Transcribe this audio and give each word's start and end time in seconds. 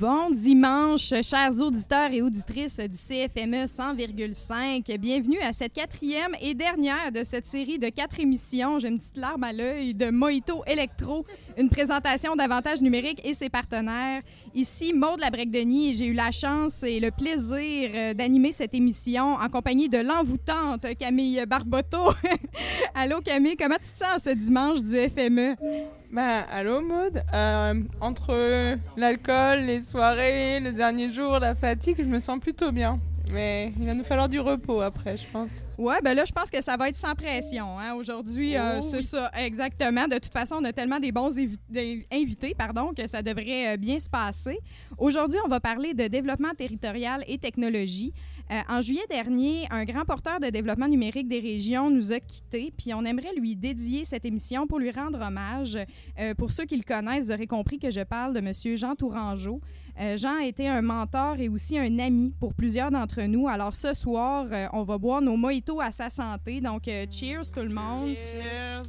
Bon 0.00 0.30
dimanche, 0.30 1.12
chers 1.22 1.60
auditeurs 1.60 2.10
et 2.10 2.22
auditrices 2.22 2.78
du 2.78 2.96
CFME 2.96 3.66
100,5. 3.66 4.96
Bienvenue 4.96 5.38
à 5.40 5.52
cette 5.52 5.74
quatrième 5.74 6.34
et 6.40 6.54
dernière 6.54 7.12
de 7.12 7.22
cette 7.22 7.46
série 7.46 7.78
de 7.78 7.90
quatre 7.90 8.18
émissions. 8.18 8.78
J'ai 8.78 8.88
une 8.88 8.98
petite 8.98 9.18
larme 9.18 9.44
à 9.44 9.52
l'œil 9.52 9.94
de 9.94 10.08
Mojito 10.08 10.62
Electro, 10.66 11.26
une 11.58 11.68
présentation 11.68 12.34
d'avantages 12.34 12.80
numériques 12.80 13.20
et 13.26 13.34
ses 13.34 13.50
partenaires. 13.50 14.22
Ici, 14.54 14.94
Maude 14.94 15.20
Labrec-Denis 15.20 15.92
j'ai 15.92 16.06
eu 16.06 16.14
la 16.14 16.30
chance 16.30 16.82
et 16.82 16.98
le 16.98 17.10
plaisir 17.10 17.90
euh, 17.94 18.14
d'animer 18.14 18.52
cette 18.52 18.74
émission 18.74 19.34
en 19.34 19.48
compagnie 19.50 19.90
de 19.90 19.98
l'envoûtante 19.98 20.86
Camille 20.98 21.44
Barboteau. 21.46 22.08
Allô 22.94 23.20
Camille, 23.20 23.58
comment 23.58 23.74
tu 23.74 23.90
te 23.92 23.98
sens 23.98 24.22
ce 24.24 24.30
dimanche 24.30 24.82
du 24.82 24.96
FME? 24.96 25.99
Ben, 26.10 26.44
allô 26.50 26.80
Maude. 26.80 27.22
Euh, 27.32 27.74
entre 28.00 28.76
l'alcool, 28.96 29.60
les 29.60 29.82
soirées, 29.82 30.58
le 30.58 30.72
dernier 30.72 31.10
jour, 31.10 31.38
la 31.38 31.54
fatigue, 31.54 31.96
je 31.98 32.04
me 32.04 32.18
sens 32.18 32.40
plutôt 32.40 32.72
bien. 32.72 32.98
Mais 33.32 33.72
il 33.78 33.86
va 33.86 33.94
nous 33.94 34.02
falloir 34.02 34.28
du 34.28 34.40
repos 34.40 34.80
après, 34.80 35.16
je 35.16 35.24
pense. 35.32 35.64
Ouais, 35.78 36.00
ben 36.02 36.14
là, 36.14 36.24
je 36.24 36.32
pense 36.32 36.50
que 36.50 36.60
ça 36.60 36.76
va 36.76 36.88
être 36.88 36.96
sans 36.96 37.14
pression. 37.14 37.78
Hein. 37.78 37.94
Aujourd'hui, 37.94 38.56
euh, 38.56 38.78
Oh 38.80 38.82
c'est 38.82 38.96
oui. 38.96 39.02
ça, 39.04 39.30
exactement. 39.38 40.08
De 40.08 40.16
toute 40.18 40.32
façon, 40.32 40.56
on 40.60 40.64
a 40.64 40.72
tellement 40.72 40.98
des 40.98 41.12
bons 41.12 41.30
des 41.68 42.06
invités 42.12 42.54
pardon, 42.58 42.92
que 42.92 43.06
ça 43.06 43.22
devrait 43.22 43.74
euh, 43.74 43.76
bien 43.76 44.00
se 44.00 44.10
passer. 44.10 44.58
Aujourd'hui, 44.98 45.38
on 45.44 45.48
va 45.48 45.60
parler 45.60 45.94
de 45.94 46.08
développement 46.08 46.54
territorial 46.58 47.22
et 47.28 47.38
technologie. 47.38 48.12
Euh, 48.50 48.60
en 48.68 48.80
juillet 48.80 49.06
dernier, 49.08 49.66
un 49.70 49.84
grand 49.84 50.04
porteur 50.04 50.40
de 50.40 50.48
développement 50.48 50.88
numérique 50.88 51.28
des 51.28 51.38
régions 51.38 51.88
nous 51.90 52.12
a 52.12 52.18
quittés, 52.18 52.72
puis 52.76 52.92
on 52.94 53.04
aimerait 53.04 53.34
lui 53.36 53.54
dédier 53.54 54.04
cette 54.04 54.24
émission 54.24 54.66
pour 54.66 54.78
lui 54.78 54.90
rendre 54.90 55.20
hommage. 55.20 55.78
Euh, 56.18 56.34
pour 56.34 56.50
ceux 56.50 56.64
qui 56.64 56.76
le 56.76 56.82
connaissent, 56.82 57.26
vous 57.26 57.32
aurez 57.32 57.46
compris 57.46 57.78
que 57.78 57.90
je 57.90 58.00
parle 58.00 58.34
de 58.34 58.40
M. 58.40 58.76
Jean 58.76 58.94
Tourangeau. 58.96 59.60
Euh, 60.00 60.16
Jean 60.16 60.38
a 60.38 60.44
été 60.44 60.66
un 60.66 60.80
mentor 60.80 61.36
et 61.38 61.48
aussi 61.48 61.78
un 61.78 61.98
ami 61.98 62.32
pour 62.40 62.54
plusieurs 62.54 62.90
d'entre 62.90 63.20
nous. 63.22 63.48
Alors 63.48 63.74
ce 63.74 63.92
soir, 63.92 64.46
euh, 64.50 64.66
on 64.72 64.82
va 64.82 64.96
boire 64.96 65.20
nos 65.20 65.36
mojitos 65.36 65.80
à 65.80 65.90
sa 65.90 66.08
santé. 66.08 66.60
Donc, 66.60 66.88
euh, 66.88 67.04
cheers 67.10 67.52
tout 67.52 67.60
le 67.60 67.68
monde. 67.68 68.16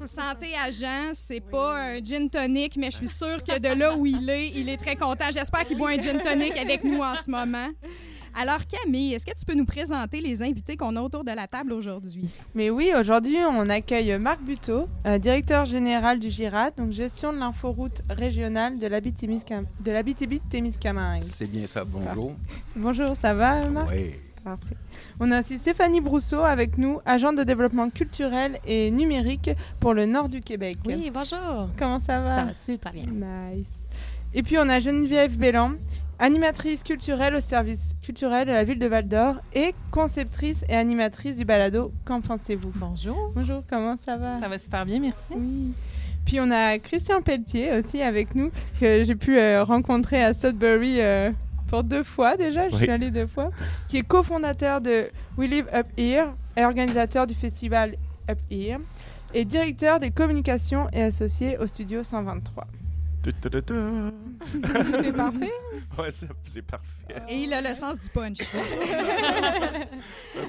Santé 0.08 0.54
à 0.56 0.72
Jean, 0.72 1.14
c'est 1.14 1.42
pas 1.42 1.78
un 1.78 2.04
gin 2.04 2.30
tonic, 2.30 2.78
mais 2.78 2.92
je 2.92 2.98
suis 2.98 3.08
sûre 3.10 3.44
que 3.44 3.60
de 3.60 3.78
là 3.78 3.96
où 3.96 4.06
il 4.06 4.30
est, 4.30 4.50
il 4.56 4.70
est 4.70 4.78
très 4.78 4.96
content. 4.96 5.26
J'espère 5.34 5.66
qu'il 5.66 5.78
boit 5.78 5.90
un 5.92 6.02
gin 6.02 6.20
tonic 6.22 6.58
avec 6.58 6.84
nous 6.84 7.02
en 7.02 7.16
ce 7.16 7.30
moment. 7.30 7.68
Alors 8.34 8.62
Camille, 8.66 9.14
est-ce 9.14 9.26
que 9.26 9.38
tu 9.38 9.46
peux 9.46 9.56
nous 9.56 9.66
présenter 9.66 10.22
les 10.22 10.42
invités 10.42 10.78
qu'on 10.78 10.96
a 10.96 11.02
autour 11.02 11.24
de 11.24 11.32
la 11.32 11.48
table 11.48 11.74
aujourd'hui? 11.74 12.30
Mais 12.56 12.70
oui, 12.70 12.92
aujourd'hui, 12.98 13.38
on 13.48 13.70
accueille 13.70 14.18
Marc 14.18 14.42
Buteau, 14.42 14.88
euh, 15.06 15.18
directeur 15.18 15.66
général 15.66 16.18
du 16.18 16.30
GIRAT, 16.30 16.72
donc 16.72 16.92
gestion 16.92 17.34
de 17.34 17.40
l'inforoute 17.40 18.02
régionale 18.10 18.80
de 18.80 18.88
l'Abitibi-Témiscamingue. 18.88 19.68
De 19.82 19.92
l'Abitibi-Témiscamingue. 19.92 21.24
C'est 21.24 21.48
bien 21.48 21.68
ça, 21.68 21.84
bonjour. 21.84 22.34
Bonjour, 22.76 23.16
ça 23.16 23.34
va 23.34 23.68
Marc? 23.68 23.90
Oui. 23.92 24.12
Parfait. 24.44 24.76
On 25.20 25.30
a 25.32 25.42
aussi 25.42 25.60
Stéphanie 25.60 26.02
Brousseau 26.02 26.40
avec 26.40 26.78
nous, 26.78 27.00
agente 27.06 27.38
de 27.38 27.44
développement 27.44 27.90
culturel 27.92 28.60
et 28.66 28.90
numérique 28.90 29.52
pour 29.80 29.94
le 29.94 30.08
nord 30.08 30.30
du 30.30 30.42
Québec. 30.42 30.78
Oui, 30.86 31.12
bonjour. 31.14 31.70
Comment 31.78 32.00
ça 32.00 32.20
va? 32.22 32.36
Ça 32.36 32.46
va 32.46 32.54
super 32.56 32.92
bien. 32.92 33.06
Nice. 33.06 33.68
Et 34.34 34.44
puis 34.44 34.58
on 34.58 34.68
a 34.70 34.80
Geneviève 34.80 35.38
Bélan, 35.38 35.74
animatrice 36.22 36.84
culturelle 36.84 37.36
au 37.36 37.42
service 37.42 37.96
culturel 38.04 38.48
de 38.48 38.52
la 38.54 38.64
ville 38.64 38.78
de 38.78 38.86
Val 38.86 39.08
d'Or 39.08 39.36
et 39.54 39.74
conceptrice 39.90 40.64
et 40.70 40.76
animatrice 40.76 41.38
du 41.38 41.46
balado 41.46 41.92
Qu'en 42.06 42.22
pensez-vous? 42.22 42.72
Bonjour. 42.76 43.32
Bonjour, 43.36 43.64
comment 43.68 43.98
ça 43.98 44.18
va? 44.18 44.40
Ça 44.40 44.48
va 44.48 44.60
super 44.60 44.86
bien, 44.86 45.00
merci. 45.00 45.18
Oui. 45.36 45.74
Puis 46.24 46.40
on 46.40 46.52
a 46.52 46.78
Christian 46.78 47.24
Pelletier 47.24 47.72
aussi 47.74 48.04
avec 48.04 48.36
nous, 48.36 48.52
que 48.80 49.04
j'ai 49.04 49.16
pu 49.16 49.40
euh, 49.40 49.64
rencontrer 49.64 50.24
à 50.24 50.36
Sudbury 50.36 51.02
euh, 51.02 51.32
pour 51.68 51.84
deux 51.84 52.04
fois 52.04 52.38
déjà, 52.38 52.68
je 52.68 52.74
Oui. 52.76 52.82
suis 52.84 52.92
allée 52.92 53.10
deux 53.10 53.26
fois, 53.26 53.50
qui 53.90 53.98
est 53.98 54.04
cofondateur 54.08 54.80
de 54.80 55.06
We 55.40 55.50
Live 55.50 55.68
Up 55.74 55.88
Here 55.98 56.28
et 56.56 56.64
organisateur 56.64 57.26
du 57.26 57.34
festival 57.34 57.96
Up 58.30 58.38
Here, 58.52 58.78
et 59.34 59.44
directeur 59.44 60.00
des 60.00 60.12
communications 60.12 60.88
et 60.94 61.02
associé 61.02 61.58
au 61.58 61.66
studio 61.66 62.04
123. 62.04 62.68
Ta-ta-ta-ta. 63.24 63.74
Tout 63.74 64.96
est 64.96 65.14
parfait 65.14 65.52
Ouais, 65.98 66.12
c'est 66.12 66.62
parfait. 66.62 67.16
Et 67.30 67.44
il 67.44 67.54
a 67.54 67.62
le 67.62 67.76
sens 67.76 68.02
du 68.02 68.10
punch. 68.10 68.40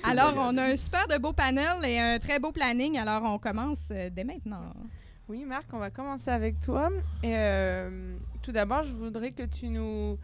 Alors, 0.03 0.35
on 0.37 0.57
a 0.57 0.65
un 0.65 0.77
super 0.77 1.07
de 1.09 1.19
beau 1.19 1.33
panel 1.33 1.85
et 1.85 1.99
un 1.99 2.19
très 2.19 2.39
beau 2.39 2.53
planning. 2.53 2.99
Alors, 2.99 3.23
on 3.25 3.39
commence 3.39 3.89
euh, 3.91 4.11
dès 4.11 4.25
maintenant. 4.25 4.73
Oui, 5.29 5.45
Marc, 5.45 5.67
on 5.73 5.79
va 5.79 5.91
commencer 5.91 6.31
avec 6.31 6.61
toi. 6.61 6.91
Et 7.23 7.37
euh, 7.37 8.17
tout 8.43 8.53
d'abord, 8.53 8.83
je 8.83 8.93
voudrais 8.93 9.31
que 9.31 9.45
tu 9.45 9.69
nous 9.69 10.19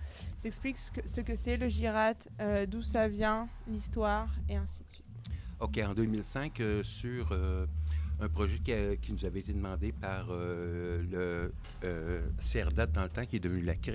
expliques 0.44 0.78
ce 0.78 0.90
que 0.90 1.08
ce 1.08 1.20
que 1.20 1.36
c'est 1.36 1.56
le 1.56 1.68
GIRAT, 1.68 2.14
euh, 2.40 2.66
d'où 2.66 2.82
ça 2.82 3.08
vient, 3.08 3.48
l'histoire 3.68 4.28
et 4.48 4.56
ainsi 4.56 4.82
de 4.84 4.90
suite. 4.90 5.04
OK, 5.60 5.78
en 5.84 5.94
2005, 5.94 6.60
euh, 6.60 6.82
sur 6.82 7.28
euh, 7.32 7.66
un 8.20 8.28
projet 8.28 8.58
qui, 8.58 8.72
a- 8.72 8.96
qui 8.96 9.12
nous 9.12 9.24
avait 9.24 9.40
été 9.40 9.52
demandé 9.52 9.92
par 9.92 10.26
euh, 10.30 11.02
le 11.10 11.52
euh, 11.84 12.20
CRDAT 12.40 12.86
dans 12.86 13.04
le 13.04 13.08
temps, 13.08 13.24
qui 13.24 13.36
est 13.36 13.40
devenu 13.40 13.62
la 13.62 13.74
CRE. 13.76 13.92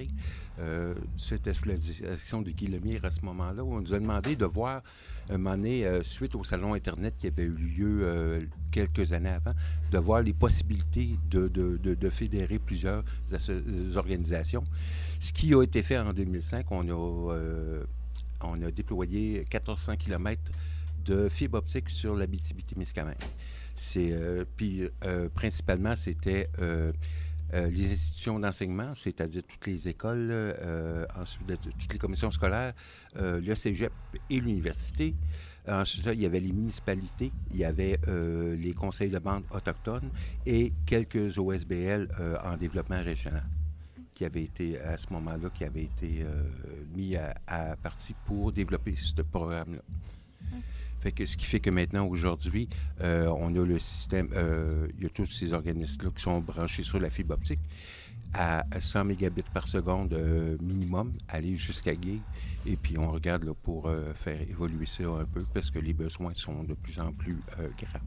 Euh, 0.59 0.93
C'était 1.17 1.53
sous 1.53 1.67
la 1.67 1.75
direction 1.75 2.41
de 2.41 2.51
Guy 2.51 2.67
Lemire 2.67 3.03
à 3.03 3.11
ce 3.11 3.21
moment-là, 3.25 3.63
où 3.63 3.73
on 3.73 3.81
nous 3.81 3.93
a 3.93 3.99
demandé 3.99 4.35
de 4.35 4.45
voir, 4.45 4.81
un 5.29 5.45
euh, 5.65 6.03
suite 6.03 6.35
au 6.35 6.43
salon 6.43 6.73
Internet 6.73 7.15
qui 7.17 7.27
avait 7.27 7.43
eu 7.43 7.49
lieu 7.55 8.47
quelques 8.71 9.11
années 9.13 9.29
avant, 9.29 9.53
de 9.91 9.97
voir 9.97 10.21
les 10.21 10.33
possibilités 10.33 11.17
de, 11.29 12.09
fédérer 12.09 12.59
plusieurs 12.59 13.03
organisations. 13.95 14.63
Ce 15.19 15.31
qui 15.31 15.53
a 15.53 15.63
été 15.63 15.81
fait 15.83 15.97
en 15.97 16.13
2005, 16.13 16.65
on 16.71 16.89
a, 16.89 17.43
on 18.41 18.61
a 18.61 18.71
déployé 18.71 19.39
1400 19.51 19.95
km 19.97 20.41
de 21.05 21.29
fibre 21.29 21.57
optique 21.57 21.89
sur 21.89 22.15
la 22.15 22.25
BTB-Témiscamingue. 22.27 23.15
C'est 23.75 24.11
euh, 24.11 24.45
puis 24.55 24.87
euh, 25.03 25.29
principalement 25.29 25.95
c'était 25.95 26.49
euh, 26.59 26.91
les 27.51 27.91
institutions 27.91 28.39
d'enseignement, 28.39 28.95
c'est-à-dire 28.95 29.43
toutes 29.47 29.67
les 29.67 29.87
écoles, 29.87 30.55
toutes 31.77 31.93
les 31.93 31.99
commissions 31.99 32.31
scolaires, 32.31 32.73
le 33.15 33.53
cégep 33.53 33.93
et 34.27 34.39
l'université. 34.39 35.13
Ensuite, 35.67 36.09
il 36.13 36.21
y 36.21 36.25
avait 36.25 36.39
les 36.39 36.51
municipalités, 36.51 37.31
il 37.51 37.57
y 37.57 37.63
avait 37.63 37.99
les 38.07 38.73
conseils 38.73 39.11
de 39.11 39.19
bande 39.19 39.43
autochtones 39.51 40.09
et 40.47 40.73
quelques 40.87 41.37
OSBL 41.37 42.09
en 42.43 42.57
développement 42.57 43.03
régional 43.03 43.45
qui 44.15 44.25
avaient 44.25 44.45
été, 44.45 44.79
à 44.79 44.97
ce 44.97 45.13
moment-là, 45.13 45.51
qui 45.53 45.63
avaient 45.63 45.83
été 45.83 46.25
mis 46.95 47.15
à, 47.15 47.35
à 47.45 47.75
partie 47.75 48.15
pour 48.25 48.51
développer 48.51 48.95
ce 48.95 49.21
programme-là. 49.21 49.83
Ce 51.03 51.37
qui 51.37 51.45
fait 51.45 51.59
que 51.59 51.69
maintenant, 51.69 52.07
aujourd'hui, 52.07 52.69
euh, 53.01 53.27
on 53.37 53.53
a 53.55 53.65
le 53.65 53.79
système, 53.79 54.29
euh, 54.35 54.87
il 54.97 55.03
y 55.03 55.05
a 55.05 55.09
tous 55.09 55.25
ces 55.25 55.53
organismes-là 55.53 56.09
qui 56.15 56.21
sont 56.21 56.39
branchés 56.39 56.83
sur 56.83 56.99
la 56.99 57.09
fibre 57.09 57.33
optique 57.33 57.59
à 58.33 58.65
100 58.79 59.05
mégabits 59.05 59.43
par 59.53 59.67
seconde 59.67 60.13
euh, 60.13 60.57
minimum, 60.59 61.13
aller 61.27 61.55
jusqu'à 61.55 61.91
gig. 61.91 62.21
Et 62.65 62.75
puis, 62.77 62.97
on 62.97 63.11
regarde 63.11 63.43
là, 63.43 63.53
pour 63.53 63.91
faire 64.15 64.41
évoluer 64.41 64.85
ça 64.85 65.03
un 65.03 65.25
peu 65.25 65.43
parce 65.53 65.69
que 65.69 65.79
les 65.79 65.93
besoins 65.93 66.33
sont 66.35 66.63
de 66.63 66.73
plus 66.73 66.99
en 66.99 67.11
plus 67.11 67.37
grands. 67.77 67.99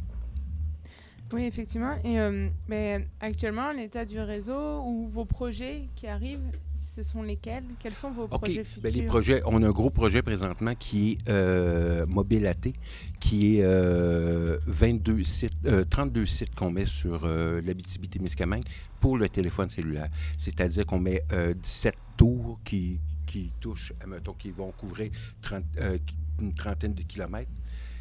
Oui, 1.32 1.44
effectivement. 1.44 1.96
Et 2.04 2.20
euh, 2.20 2.48
ben, 2.68 3.06
actuellement, 3.20 3.72
l'état 3.72 4.04
du 4.04 4.20
réseau 4.20 4.82
ou 4.84 5.08
vos 5.08 5.24
projets 5.24 5.88
qui 5.96 6.06
arrivent, 6.06 6.50
ce 6.96 7.02
sont 7.02 7.22
lesquels? 7.22 7.64
Quels 7.78 7.92
sont 7.94 8.10
vos 8.10 8.26
projets 8.26 8.64
futurs? 8.64 8.82
Ben, 8.82 8.92
les 8.94 9.02
projets, 9.02 9.42
on 9.44 9.62
a 9.62 9.66
un 9.68 9.70
gros 9.70 9.90
projet 9.90 10.22
présentement 10.22 10.74
qui 10.74 11.12
est 11.12 11.28
euh, 11.28 12.06
Mobile 12.06 12.46
AT, 12.46 12.72
qui 13.20 13.58
est 13.58 13.62
euh, 13.62 14.58
22 14.66 15.22
sites, 15.24 15.52
euh, 15.66 15.84
32 15.84 16.24
sites 16.24 16.54
qu'on 16.54 16.70
met 16.70 16.86
sur 16.86 17.24
euh, 17.24 17.60
l'Abitibi-Témiscamingue 17.60 18.64
pour 18.98 19.18
le 19.18 19.28
téléphone 19.28 19.68
cellulaire. 19.68 20.08
C'est-à-dire 20.38 20.86
qu'on 20.86 20.98
met 20.98 21.22
euh, 21.34 21.52
17 21.52 21.94
tours 22.16 22.58
qui, 22.64 22.98
qui 23.26 23.52
touchent, 23.60 23.92
mettons, 24.06 24.32
qui 24.32 24.50
vont 24.50 24.70
couvrir 24.72 25.10
30, 25.42 25.64
euh, 25.78 25.98
une 26.40 26.54
trentaine 26.54 26.94
de 26.94 27.02
kilomètres. 27.02 27.50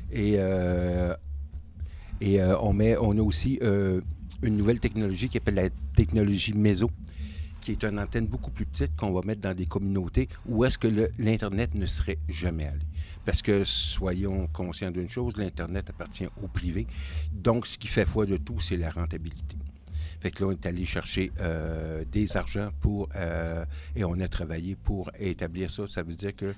Et, 0.10 0.36
euh, 0.38 1.14
et 2.22 2.42
euh, 2.42 2.58
on, 2.60 2.72
met, 2.72 2.96
on 2.98 3.18
a 3.18 3.22
aussi 3.22 3.60
euh, 3.62 4.00
une 4.42 4.56
nouvelle 4.56 4.80
technologie 4.80 5.28
qui 5.28 5.38
s'appelle 5.38 5.56
la 5.56 5.70
technologie 5.98 6.54
MESO, 6.54 6.90
qui 7.66 7.72
est 7.72 7.84
une 7.84 7.98
antenne 8.00 8.28
beaucoup 8.28 8.52
plus 8.52 8.68
petite 8.68 8.96
qu'on 8.96 9.12
va 9.12 9.22
mettre 9.24 9.42
dans 9.42 9.56
des 9.56 9.66
communautés 9.66 10.30
où 10.46 10.64
est-ce 10.66 10.78
que 10.78 10.88
l'Internet 11.18 11.74
ne 11.74 11.88
serait 11.88 12.20
jamais 12.30 12.68
allé. 12.68 12.86
Parce 13.26 13.42
que 13.42 13.64
soyons 13.64 14.46
conscients 14.54 14.92
d'une 14.92 15.10
chose, 15.10 15.36
l'Internet 15.36 15.90
appartient 15.90 16.28
au 16.44 16.48
privé. 16.48 16.86
Donc, 17.34 17.66
ce 17.66 17.80
qui 17.80 17.88
fait 17.88 18.06
foi 18.06 18.28
de 18.28 18.38
tout, 18.38 18.60
c'est 18.60 18.78
la 18.78 18.92
rentabilité. 18.92 19.58
Fait 20.20 20.30
que 20.30 20.44
là, 20.44 20.50
on 20.50 20.52
est 20.52 20.66
allé 20.68 20.86
chercher 20.86 21.32
euh, 21.40 22.06
des 22.12 22.38
argents 22.38 22.70
pour, 22.82 23.10
euh, 23.16 23.66
et 23.96 24.04
on 24.04 24.20
a 24.20 24.28
travaillé 24.28 24.76
pour 24.76 25.10
établir 25.20 25.72
ça. 25.72 25.88
Ça 25.88 26.04
veut 26.04 26.14
dire 26.14 26.36
que 26.36 26.54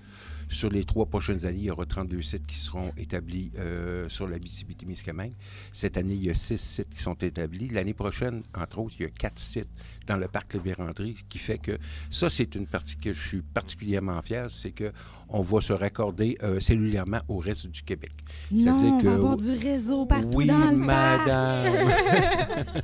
sur 0.50 0.70
les 0.70 0.84
trois 0.84 1.06
prochaines 1.06 1.46
années, 1.46 1.60
il 1.60 1.66
y 1.66 1.72
aura 1.72 1.86
32 1.86 2.22
sites 2.22 2.46
qui 2.46 2.56
seront 2.56 2.92
établis 2.98 3.52
euh, 3.58 4.08
sur 4.10 4.28
la 4.28 4.40
BCBT-Miscamingue. 4.40 5.34
Cette 5.72 5.98
année, 5.98 6.16
il 6.16 6.26
y 6.26 6.30
a 6.30 6.34
six 6.34 6.60
sites 6.60 6.90
qui 6.90 7.02
sont 7.02 7.16
établis. 7.16 7.70
L'année 7.70 7.94
prochaine, 7.94 8.44
entre 8.56 8.80
autres, 8.80 8.96
il 9.00 9.04
y 9.04 9.06
a 9.06 9.10
quatre 9.10 9.40
sites 9.40 9.70
dans 10.06 10.18
le 10.18 10.28
parc 10.28 10.54
La 10.54 10.62
Vérandrie, 10.62 11.16
ce 11.18 11.24
qui 11.28 11.38
fait 11.38 11.58
que 11.58 11.78
ça, 12.10 12.30
c'est 12.30 12.56
une 12.56 12.66
partie 12.66 12.96
que 12.96 13.14
je 13.14 13.28
suis 13.28 13.42
particulièrement 13.42 14.22
fier, 14.22 14.50
c'est 14.50 14.72
que 14.72 14.92
on 15.30 15.42
va 15.42 15.60
se 15.60 15.74
raccorder 15.74 16.38
euh, 16.42 16.62
cellulairement 16.62 17.20
au 17.28 17.40
reste 17.40 17.68
du 17.68 17.84
Québec. 17.84 18.14
Non, 18.52 18.76
on 18.76 19.02
va 19.02 19.14
avoir 19.14 19.38
du 19.38 19.52
réseau 19.52 20.06
partout 20.06 20.30
oui, 20.34 20.46
dans 20.46 20.72
le 20.72 20.78
madame. 20.78 21.74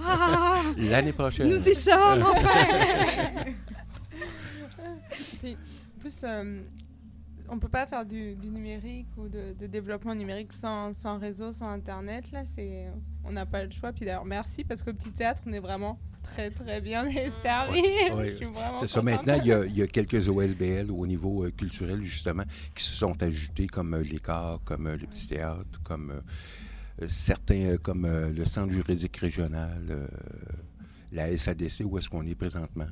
Ah! 0.06 0.62
L'année 0.77 1.13
prochaine. 1.13 1.50
Nous 1.50 1.69
y 1.69 1.75
sommes, 1.75 2.24
enfin! 2.24 3.45
Puis, 5.42 5.57
plus, 6.00 6.21
euh, 6.24 6.62
on 7.53 7.59
peut 7.59 7.69
pas 7.69 7.85
faire 7.85 8.05
du, 8.05 8.35
du 8.35 8.50
numérique 8.50 9.07
ou 9.17 9.27
de, 9.27 9.53
de 9.57 9.67
développement 9.67 10.15
numérique 10.15 10.53
sans, 10.53 10.94
sans, 10.94 11.17
réseau, 11.17 11.51
sans 11.51 11.69
Internet. 11.69 12.31
Là, 12.31 12.44
c'est, 12.45 12.88
on 13.23 13.31
n'a 13.31 13.45
pas 13.45 13.63
le 13.63 13.71
choix. 13.71 13.94
Puis 13.94 14.05
d'ailleurs, 14.05 14.25
merci 14.25 14.63
parce 14.63 14.81
qu'au 14.81 14.94
Petit 14.94 15.11
Théâtre, 15.11 15.41
on 15.45 15.53
est 15.53 15.59
vraiment 15.59 16.00
très, 16.23 16.50
très 16.50 16.81
bien 16.81 17.03
desservi. 17.03 17.81
Oui, 18.13 18.25
Je 18.29 18.35
suis 18.35 18.45
vraiment 18.45 18.77
C'est 18.77 18.88
ça. 18.88 19.01
Maintenant, 19.01 19.38
il 19.41 19.47
y, 19.47 19.53
a, 19.53 19.65
il 19.65 19.77
y 19.77 19.81
a 19.81 19.88
quelques 19.88 20.27
OSBL 20.27 20.91
au 20.91 21.05
niveau 21.05 21.45
euh, 21.45 21.51
culturel, 21.51 22.03
justement, 22.03 22.44
qui 22.73 22.83
se 22.83 22.95
sont 22.95 23.21
ajoutés, 23.21 23.67
comme 23.67 23.94
euh, 23.94 24.03
comme 24.63 24.88
euh, 24.88 24.97
le 24.97 25.07
Petit 25.07 25.29
Théâtre, 25.29 25.79
comme 25.83 26.11
euh, 26.11 26.21
euh, 27.01 27.07
certains, 27.09 27.65
euh, 27.65 27.77
comme 27.77 28.05
euh, 28.05 28.29
le 28.31 28.45
Centre 28.45 28.71
juridique 28.71 29.17
régional, 29.17 29.81
euh, 29.89 30.07
la 31.11 31.35
SADC, 31.35 31.83
où 31.85 31.97
est-ce 31.97 32.09
qu'on 32.09 32.25
est 32.25 32.35
présentement. 32.35 32.85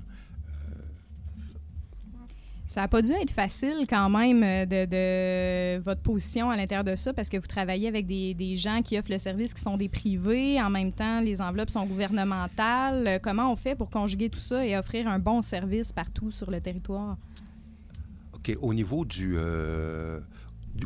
Ça 2.71 2.79
n'a 2.79 2.87
pas 2.87 3.01
dû 3.01 3.11
être 3.11 3.31
facile 3.31 3.85
quand 3.85 4.09
même 4.09 4.43
euh, 4.43 4.65
de, 4.65 4.85
de 4.85 5.83
votre 5.83 5.99
position 5.99 6.49
à 6.49 6.55
l'intérieur 6.55 6.85
de 6.85 6.95
ça 6.95 7.11
parce 7.11 7.27
que 7.27 7.35
vous 7.35 7.45
travaillez 7.45 7.89
avec 7.89 8.07
des, 8.07 8.55
gens 8.55 8.81
qui 8.81 8.97
offrent 8.97 9.11
le 9.11 9.17
service 9.17 9.53
qui 9.53 9.61
sont 9.61 9.75
des 9.75 9.89
privés. 9.89 10.61
En 10.61 10.69
même 10.69 10.93
temps, 10.93 11.19
les 11.19 11.41
enveloppes 11.41 11.69
sont 11.69 11.85
gouvernementales. 11.85 13.07
Euh, 13.07 13.19
Comment 13.21 13.51
on 13.51 13.57
fait 13.57 13.75
pour 13.75 13.89
conjuguer 13.89 14.29
tout 14.29 14.39
ça 14.39 14.65
et 14.65 14.77
offrir 14.77 15.09
un 15.09 15.19
bon 15.19 15.41
service 15.41 15.91
partout 15.91 16.31
sur 16.31 16.49
le 16.49 16.61
territoire? 16.61 17.17
OK. 18.35 18.55
Au 18.61 18.73
niveau 18.73 19.03
du. 19.03 19.33
euh, 19.35 20.21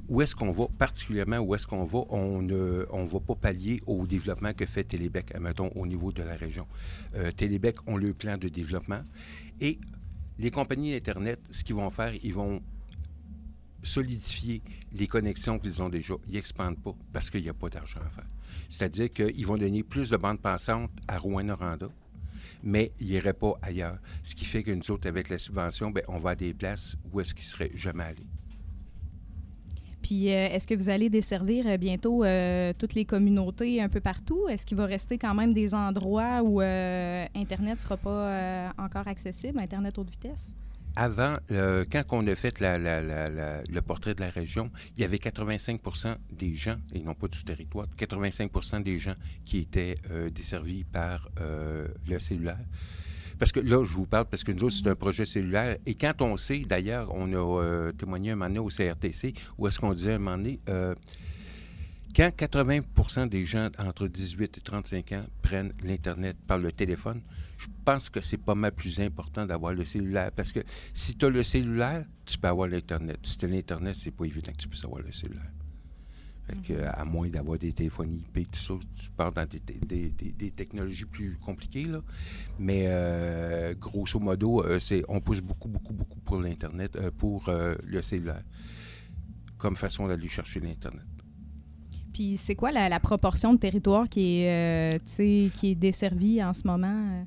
où 0.10 0.24
est-ce 0.24 0.34
qu'on 0.34 0.52
va, 0.52 0.66
particulièrement 0.80 1.38
où 1.38 1.54
est-ce 1.54 1.68
qu'on 1.68 1.86
va, 1.86 2.00
on 2.10 2.42
ne 2.42 2.88
on 2.90 3.06
va 3.06 3.20
pas 3.20 3.36
pallier 3.36 3.80
au 3.86 4.08
développement 4.08 4.54
que 4.54 4.66
fait 4.66 4.86
Télébec, 4.86 5.28
admettons, 5.36 5.70
au 5.76 5.86
niveau 5.86 6.12
de 6.12 6.24
la 6.24 6.36
région. 6.36 6.66
Euh, 7.14 7.30
Télébec 7.30 7.76
ont 7.86 7.98
le 7.98 8.12
plan 8.16 8.38
de 8.38 8.48
développement 8.48 9.02
et 9.62 9.78
les 10.38 10.52
compagnies 10.52 10.92
d'Internet, 10.92 11.40
ce 11.50 11.64
qu'ils 11.64 11.76
vont 11.76 11.90
faire, 11.90 12.14
ils 12.24 12.34
vont 12.34 12.62
solidifier 13.84 14.62
les 14.94 15.08
connexions 15.08 15.60
qu'ils 15.60 15.82
ont 15.82 15.90
déjà. 15.90 16.16
Ils 16.28 16.34
n'expandent 16.34 16.82
pas 16.82 16.96
parce 17.14 17.30
qu'il 17.30 17.44
n'y 17.44 17.50
a 17.50 17.54
pas 17.54 17.70
d'argent 17.70 18.00
à 18.06 18.10
faire. 18.10 18.28
C'est-à-dire 18.68 19.12
qu'ils 19.12 19.46
vont 19.46 19.58
donner 19.58 19.84
plus 19.84 20.10
de 20.10 20.18
bandes 20.18 20.40
passantes 20.40 20.92
à 21.08 21.18
Rouen-Noranda, 21.18 21.90
mais 22.64 22.92
ils 23.00 23.08
n'iraient 23.08 23.34
pas 23.34 23.54
ailleurs. 23.62 24.00
Ce 24.24 24.36
qui 24.36 24.46
fait 24.46 24.64
que 24.64 24.72
nous 24.72 24.92
autres, 24.92 25.08
avec 25.08 25.30
la 25.30 25.38
subvention, 25.38 25.92
ben, 25.92 26.04
on 26.08 26.20
va 26.20 26.32
à 26.32 26.36
des 26.36 26.54
places 26.54 26.98
où 27.12 27.20
est-ce 27.20 27.34
qu'ils 27.34 27.46
seraient 27.46 27.72
jamais 27.76 28.04
allés. 28.04 28.28
Puis, 30.06 30.30
euh, 30.30 30.50
est-ce 30.52 30.68
que 30.68 30.76
vous 30.76 30.90
allez 30.90 31.10
desservir 31.10 31.66
euh, 31.66 31.78
bientôt 31.78 32.24
euh, 32.24 32.74
toutes 32.78 32.94
les 32.94 33.06
communautés 33.06 33.82
un 33.82 33.90
peu 33.90 34.00
partout? 34.00 34.48
Est-ce 34.48 34.64
qu'il 34.64 34.78
va 34.78 34.86
rester 34.86 35.18
quand 35.18 35.34
même 35.34 35.52
des 35.52 35.74
endroits 35.74 36.44
où 36.44 36.62
Internet 36.62 37.78
ne 37.78 37.82
sera 37.82 37.98
pas 37.98 38.72
encore 38.78 39.08
accessible, 39.08 39.60
Internet 39.60 39.98
haute 39.98 40.12
vitesse? 40.12 40.54
Avant, 40.96 41.38
quand 41.50 42.04
on 42.12 42.28
a 42.28 42.36
fait 42.36 42.54
le 42.62 43.80
portrait 43.82 44.14
de 44.14 44.22
la 44.22 44.30
région, 44.30 44.70
il 44.96 45.02
y 45.02 45.06
avait 45.06 45.18
85% 45.18 46.16
des 46.32 46.54
gens, 46.54 46.78
et 46.94 47.00
non 47.00 47.16
pas 47.16 47.28
du 47.28 47.44
territoire, 47.44 47.88
85% 47.98 48.84
des 48.84 49.00
gens 49.00 49.16
qui 49.44 49.58
étaient 49.58 49.98
desservis 50.32 50.84
par 50.84 51.30
le 52.08 52.20
cellulaire. 52.20 52.60
Parce 53.38 53.52
que 53.52 53.60
là, 53.60 53.84
je 53.84 53.94
vous 53.94 54.06
parle 54.06 54.26
parce 54.26 54.44
que 54.44 54.52
nous 54.52 54.64
autres, 54.64 54.76
c'est 54.82 54.90
un 54.90 54.96
projet 54.96 55.26
cellulaire. 55.26 55.78
Et 55.86 55.96
quand 55.96 56.22
on 56.22 56.38
sait, 56.38 56.60
d'ailleurs, 56.60 57.14
on 57.14 57.32
a 57.34 57.64
euh, 57.64 57.92
témoigné 57.92 58.32
un 58.32 58.36
moment 58.36 58.48
donné 58.48 58.60
au 58.60 58.70
CRTC, 58.70 59.34
où 59.58 59.68
est-ce 59.68 59.80
qu'on 59.80 59.94
disait 59.94 60.14
un 60.14 60.20
moment 60.20 60.38
donné, 60.38 60.60
euh, 60.70 60.96
quand 62.16 62.30
80% 62.30 63.28
des 63.28 63.46
gens 63.46 63.70
entre 63.78 64.08
18 64.08 64.58
et 64.58 64.62
35 64.62 65.12
ans 65.12 65.26
prennent 65.42 65.74
l'Internet 65.84 66.38
par 66.48 66.60
le 66.60 66.72
téléphone, 66.72 67.22
je 67.58 67.68
pense 67.84 68.10
que 68.10 68.22
c'est 68.22 68.38
pas 68.38 68.56
mal 68.56 68.72
plus 68.72 69.00
important 69.02 69.46
d'avoir 69.46 69.74
le 69.74 69.84
cellulaire. 69.84 70.32
Parce 70.32 70.54
que 70.54 70.62
si 70.94 71.16
tu 71.16 71.26
as 71.26 71.30
le 71.30 71.44
cellulaire, 71.44 72.06
tu 72.26 72.38
peux 72.38 72.48
avoir 72.48 72.68
l'Internet. 72.68 73.20
Si 73.24 73.38
tu 73.38 73.46
as 73.46 73.50
l'Internet, 73.50 73.96
c'est 73.98 74.16
pas 74.16 74.26
évident 74.26 74.52
que 74.54 74.58
tu 74.58 74.70
puisses 74.70 74.86
avoir 74.86 75.02
le 75.02 75.12
cellulaire. 75.12 75.52
À 76.94 77.06
moins 77.06 77.28
d'avoir 77.28 77.58
des 77.58 77.74
téléphonies 77.74 78.24
IP, 78.36 78.52
tout 78.52 78.60
ça, 78.60 78.74
tu 78.96 79.10
parles 79.12 79.34
dans 79.34 79.48
des, 79.48 80.52
technologies 80.52 81.06
plus 81.06 81.38
compliquées. 81.44 81.86
Là. 81.86 82.02
Mais 82.60 82.86
euh, 82.88 83.74
grosso 83.74 84.20
modo, 84.20 84.64
euh, 84.64 84.80
c'est, 84.80 85.04
on 85.08 85.20
pousse 85.22 85.42
beaucoup, 85.42 85.68
beaucoup, 85.68 85.94
beaucoup 85.94 86.20
pour 86.20 86.38
l'Internet, 86.38 86.96
euh, 86.96 87.12
pour 87.18 87.50
le 87.50 88.02
cellulaire, 88.02 88.44
comme 89.58 89.76
façon 89.76 90.08
d'aller 90.08 90.28
chercher 90.28 90.60
l'Internet. 90.60 91.06
Puis, 92.14 92.38
c'est 92.38 92.56
quoi 92.56 92.72
la, 92.72 93.00
proportion 93.00 93.54
de 93.54 93.60
territoire 93.60 94.08
qui 94.08 94.44
est, 94.44 95.04
qui 95.08 95.72
est 95.72 95.76
desservie 95.76 96.44
en 96.44 96.54
ce 96.54 96.66
moment? 96.66 97.26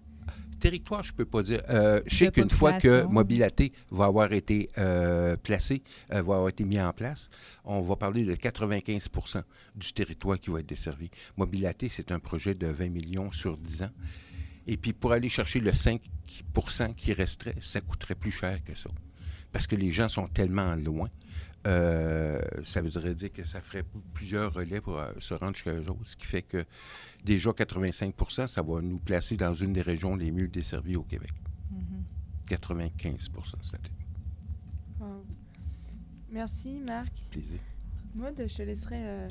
Territoire, 0.61 1.03
je 1.05 1.13
peux 1.13 1.25
pas 1.25 1.43
dire. 1.43 1.63
Euh, 1.71 2.01
je 2.07 2.17
sais 2.17 2.33
qu'une 2.33 2.51
fois 2.51 2.75
que. 2.75 3.05
Mobilaté 3.05 3.73
va 3.91 4.07
avoir 4.07 4.33
été 4.33 4.71
euh, 4.79 5.37
placé, 5.37 5.83
euh, 6.13 6.17
va 6.17 6.35
avoir 6.35 6.49
été 6.49 6.65
mis 6.65 6.81
en 6.81 6.93
place, 6.93 7.31
on 7.65 7.81
va 7.81 7.97
parler 7.97 8.25
de 8.25 8.35
95% 8.35 9.43
du 9.77 9.93
territoire 9.93 10.39
qui 10.39 10.51
va 10.51 10.61
être 10.61 10.67
desservi. 10.67 11.11
Mobilaté, 11.37 11.89
c'est 11.89 12.11
un 12.11 12.19
projet 12.19 12.55
de 12.55 12.67
20 12.67 12.89
millions 12.89 13.31
sur 13.31 13.57
10 13.57 13.83
ans. 13.83 13.91
Et 14.67 14.77
puis, 14.77 14.93
pour 14.93 15.13
aller 15.13 15.29
chercher 15.29 15.61
le 15.61 15.71
5% 15.71 16.95
qui 16.95 17.13
resterait, 17.13 17.55
ça 17.61 17.81
coûterait 17.81 18.15
plus 18.15 18.33
cher 18.33 18.63
que 18.65 18.75
ça. 18.75 18.91
Parce 19.53 19.67
que 19.67 19.77
les 19.77 19.93
gens 19.93 20.09
sont 20.09 20.29
tellement 20.29 20.75
loin. 20.75 21.09
Euh, 21.67 22.41
ça 22.63 22.81
voudrait 22.81 23.15
dire 23.15 23.33
que 23.33 23.45
ça 23.45 23.61
ferait 23.61 23.85
plusieurs 24.15 24.55
relais 24.55 24.81
pour 24.81 24.99
euh, 24.99 25.11
se 25.19 25.35
rendre 25.35 25.57
chez 25.57 25.71
eux 25.71 25.91
autres, 25.91 26.07
ce 26.07 26.17
qui 26.17 26.27
fait 26.27 26.43
que 26.43 26.65
déjà 27.25 27.53
85 27.53 28.15
ça 28.47 28.63
va 28.63 28.81
nous 28.81 28.99
placer 28.99 29.37
dans 29.37 29.53
une 29.53 29.73
des 29.73 29.83
régions 29.83 30.15
les 30.15 30.31
mieux 30.31 30.49
desservies 30.49 30.97
au 30.97 31.03
Québec. 31.03 31.33
95 32.49 33.31
c'est-à-dire. 33.63 33.91
Wow. 35.01 35.25
Merci, 36.31 36.81
Marc. 36.87 37.13
Plaisir. 37.31 37.61
Maud, 38.15 38.35
je 38.37 38.57
te 38.57 38.63
laisserai 38.63 38.97
euh, 38.99 39.29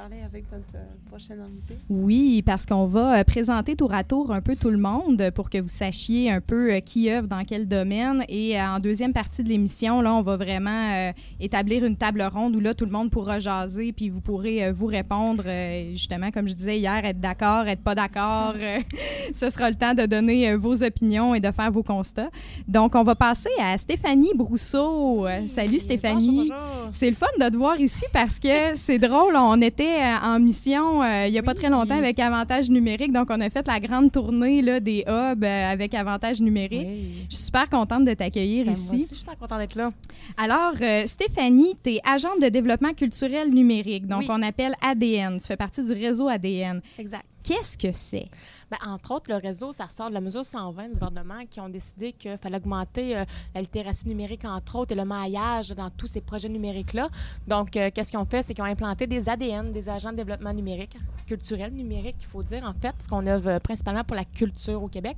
parler 0.00 0.22
avec 0.22 0.50
notre 0.50 0.76
euh, 0.76 1.08
prochaine 1.10 1.40
invitée? 1.40 1.76
Oui, 1.90 2.42
parce 2.42 2.64
qu'on 2.64 2.86
va 2.86 3.18
euh, 3.18 3.24
présenter 3.24 3.76
tour 3.76 3.92
à 3.92 4.02
tour 4.02 4.32
un 4.32 4.40
peu 4.40 4.56
tout 4.56 4.70
le 4.70 4.78
monde 4.78 5.30
pour 5.34 5.50
que 5.50 5.58
vous 5.58 5.68
sachiez 5.68 6.30
un 6.30 6.40
peu 6.40 6.72
euh, 6.72 6.80
qui 6.80 7.10
œuvre 7.10 7.28
dans 7.28 7.44
quel 7.44 7.68
domaine. 7.68 8.24
Et 8.28 8.60
en 8.60 8.78
deuxième 8.78 9.12
partie 9.12 9.44
de 9.44 9.50
l'émission, 9.50 10.00
là, 10.00 10.14
on 10.14 10.22
va 10.22 10.38
vraiment 10.38 10.90
euh, 10.92 11.12
établir 11.38 11.84
une 11.84 11.96
table 11.96 12.22
ronde 12.22 12.56
où 12.56 12.60
là, 12.60 12.72
tout 12.72 12.86
le 12.86 12.90
monde 12.90 13.10
pourra 13.10 13.40
jaser, 13.40 13.92
puis 13.92 14.08
vous 14.08 14.22
pourrez 14.22 14.64
euh, 14.64 14.72
vous 14.72 14.86
répondre, 14.86 15.44
euh, 15.46 15.90
justement, 15.90 16.30
comme 16.30 16.48
je 16.48 16.54
disais 16.54 16.78
hier, 16.78 17.04
être 17.04 17.20
d'accord, 17.20 17.66
être 17.66 17.82
pas 17.82 17.94
d'accord. 17.94 18.54
ce 19.34 19.50
sera 19.50 19.68
le 19.68 19.76
temps 19.76 19.94
de 19.94 20.06
donner 20.06 20.54
vos 20.56 20.82
opinions 20.82 21.34
et 21.34 21.40
de 21.40 21.50
faire 21.50 21.70
vos 21.70 21.82
constats. 21.82 22.30
Donc, 22.66 22.94
on 22.94 23.02
va 23.02 23.14
passer 23.14 23.50
à 23.60 23.76
Stéphanie 23.76 24.32
Brousseau. 24.34 25.26
Salut 25.48 25.78
Stéphanie. 25.78 26.36
Bonjour, 26.36 26.56
bonjour. 26.56 26.88
C'est 26.92 27.10
le 27.10 27.16
fun 27.16 27.26
de 27.38 27.48
te 27.50 27.56
voir 27.56 27.78
ici 27.78 28.04
parce 28.12 28.38
que 28.38 28.76
c'est 28.76 28.98
drôle. 28.98 29.34
On 29.36 29.60
était 29.60 29.89
euh, 29.98 30.16
en 30.22 30.38
mission 30.38 31.02
euh, 31.02 31.26
il 31.26 31.32
n'y 31.32 31.38
a 31.38 31.42
pas 31.42 31.54
très 31.54 31.68
longtemps 31.68 31.96
avec 31.98 32.18
Avantage 32.18 32.70
Numérique. 32.70 33.12
Donc, 33.12 33.28
on 33.30 33.40
a 33.40 33.50
fait 33.50 33.66
la 33.66 33.80
grande 33.80 34.12
tournée 34.12 34.62
là, 34.62 34.80
des 34.80 35.04
hubs 35.06 35.44
euh, 35.44 35.72
avec 35.72 35.94
Avantage 35.94 36.40
Numérique. 36.40 36.86
Oui. 36.86 37.26
Je 37.30 37.36
suis 37.36 37.44
super 37.46 37.68
contente 37.68 38.04
de 38.04 38.14
t'accueillir 38.14 38.66
Ben, 38.66 38.72
moi 38.72 38.78
ici. 38.80 38.88
aussi, 38.94 39.02
je 39.02 39.06
suis 39.08 39.16
super 39.16 39.36
contente 39.36 39.58
d'être 39.58 39.74
là. 39.76 39.90
Alors, 40.36 40.74
euh, 40.80 41.06
Stéphanie, 41.06 41.74
tu 41.82 41.90
es 41.94 42.00
agente 42.04 42.40
de 42.42 42.48
développement 42.48 42.92
culturel 42.92 43.50
numérique. 43.50 44.06
Donc, 44.06 44.20
Oui. 44.20 44.26
on 44.30 44.42
appelle 44.42 44.74
ADN. 44.82 45.38
Tu 45.40 45.46
fais 45.46 45.56
partie 45.56 45.84
du 45.84 45.92
réseau 45.92 46.28
ADN. 46.28 46.80
Exact. 46.98 47.24
Qu'est-ce 47.42 47.78
que 47.78 47.90
c'est? 47.90 48.26
Ben, 48.70 48.78
entre 48.86 49.10
autres, 49.10 49.28
le 49.30 49.36
réseau, 49.36 49.72
ça 49.72 49.88
sort 49.88 50.10
de 50.10 50.14
la 50.14 50.20
mesure 50.20 50.46
120 50.46 50.88
du 50.88 50.94
gouvernement 50.94 51.44
qui 51.50 51.58
ont 51.58 51.68
décidé 51.68 52.12
qu'il 52.12 52.38
fallait 52.38 52.58
augmenter 52.58 53.16
euh, 53.16 53.24
la 53.52 53.62
littératie 53.62 54.06
numérique, 54.06 54.44
entre 54.44 54.76
autres, 54.76 54.92
et 54.92 54.94
le 54.94 55.04
maillage 55.04 55.70
dans 55.70 55.90
tous 55.90 56.06
ces 56.06 56.20
projets 56.20 56.48
numériques-là. 56.48 57.08
Donc, 57.48 57.76
euh, 57.76 57.90
qu'est-ce 57.92 58.10
qu'ils 58.10 58.20
ont 58.20 58.24
fait? 58.24 58.44
C'est 58.44 58.54
qu'ils 58.54 58.62
ont 58.62 58.68
implanté 58.68 59.08
des 59.08 59.28
ADN, 59.28 59.72
des 59.72 59.88
agents 59.88 60.12
de 60.12 60.18
développement 60.18 60.52
numérique, 60.52 60.96
culturel 61.26 61.72
numérique, 61.72 62.16
il 62.20 62.26
faut 62.26 62.44
dire, 62.44 62.64
en 62.64 62.72
fait, 62.72 62.92
parce 62.92 63.08
qu'on 63.08 63.26
œuvre 63.26 63.48
euh, 63.48 63.58
principalement 63.58 64.04
pour 64.04 64.14
la 64.14 64.24
culture 64.24 64.80
au 64.80 64.88
Québec. 64.88 65.16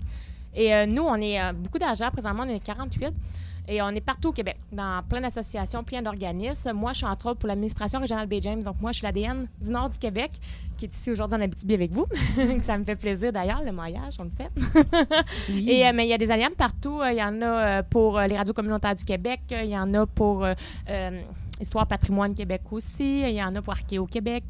Et 0.54 0.74
euh, 0.74 0.86
nous, 0.86 1.02
on 1.02 1.16
est 1.16 1.52
beaucoup 1.52 1.78
d'agents. 1.78 2.10
Présentement, 2.10 2.44
on 2.46 2.48
est 2.48 2.60
48. 2.60 3.12
Et 3.68 3.80
on 3.80 3.90
est 3.90 4.00
partout 4.00 4.28
au 4.28 4.32
Québec, 4.32 4.58
dans 4.72 5.02
plein 5.08 5.20
d'associations, 5.20 5.84
plein 5.84 6.02
d'organismes. 6.02 6.72
Moi, 6.72 6.92
je 6.92 6.98
suis 6.98 7.06
entre 7.06 7.26
autres 7.26 7.38
pour 7.38 7.46
l'administration 7.46 8.00
régionale 8.00 8.26
Bay 8.26 8.40
James. 8.42 8.60
Donc, 8.60 8.80
moi, 8.80 8.90
je 8.90 8.98
suis 8.98 9.06
l'ADN 9.06 9.46
du 9.60 9.70
nord 9.70 9.88
du 9.88 9.98
Québec, 9.98 10.32
qui 10.76 10.86
est 10.86 10.94
ici 10.94 11.12
aujourd'hui 11.12 11.38
en 11.38 11.42
Abitibi 11.42 11.74
avec 11.74 11.92
vous. 11.92 12.06
ça 12.62 12.76
me 12.76 12.84
fait 12.84 12.96
plaisir 12.96 13.32
d'ailleurs, 13.32 13.62
le 13.64 13.70
maillage, 13.70 14.14
on 14.18 14.24
le 14.24 14.30
fait. 14.36 14.50
Et, 15.56 15.86
euh, 15.86 15.92
mais 15.94 16.06
il 16.06 16.10
y 16.10 16.12
a 16.12 16.18
des 16.18 16.30
alliances 16.30 16.56
partout. 16.56 17.00
Il 17.08 17.16
y 17.16 17.22
en 17.22 17.40
a 17.40 17.44
euh, 17.46 17.82
pour 17.88 18.18
euh, 18.18 18.26
les 18.26 18.36
radios 18.36 18.52
communautaires 18.52 18.96
du 18.96 19.04
Québec. 19.04 19.40
Il 19.50 19.66
y 19.66 19.78
en 19.78 19.94
a 19.94 20.06
pour 20.06 20.44
Histoire 21.60 21.86
Patrimoine 21.86 22.34
Québec 22.34 22.62
aussi. 22.72 23.20
Il 23.20 23.34
y 23.34 23.42
en 23.42 23.54
a 23.54 23.62
pour 23.62 23.74
Archéo 23.74 24.06
Québec 24.06 24.44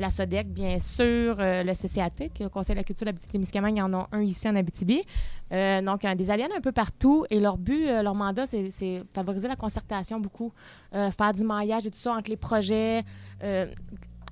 la 0.00 0.10
SODEC, 0.10 0.48
bien 0.48 0.78
sûr, 0.78 1.36
le 1.38 1.72
CCAT, 1.74 2.30
le 2.40 2.48
Conseil 2.48 2.74
de 2.74 2.80
la 2.80 2.84
culture 2.84 3.04
d'Abitibi-Témiscamingue, 3.06 3.76
il 3.76 3.78
y 3.78 3.82
en 3.82 3.92
a 3.92 4.08
un 4.12 4.22
ici 4.22 4.48
en 4.48 4.56
Abitibi. 4.56 5.02
donc, 5.50 6.06
des 6.16 6.30
alliances 6.30 6.50
un 6.56 6.60
peu 6.60 6.72
partout. 6.72 7.24
Et 7.30 7.40
leur 7.40 7.58
but, 7.58 7.86
leur 7.86 8.14
mandat, 8.14 8.46
c'est 8.46 9.02
favoriser 9.14 9.48
la 9.48 9.56
concertation 9.56 10.20
beaucoup, 10.20 10.52
faire 10.92 11.32
du 11.34 11.44
maillage 11.44 11.86
et 11.86 11.90
tout 11.90 11.98
ça 11.98 12.12
entre 12.12 12.30
les 12.30 12.36
projets, 12.36 13.04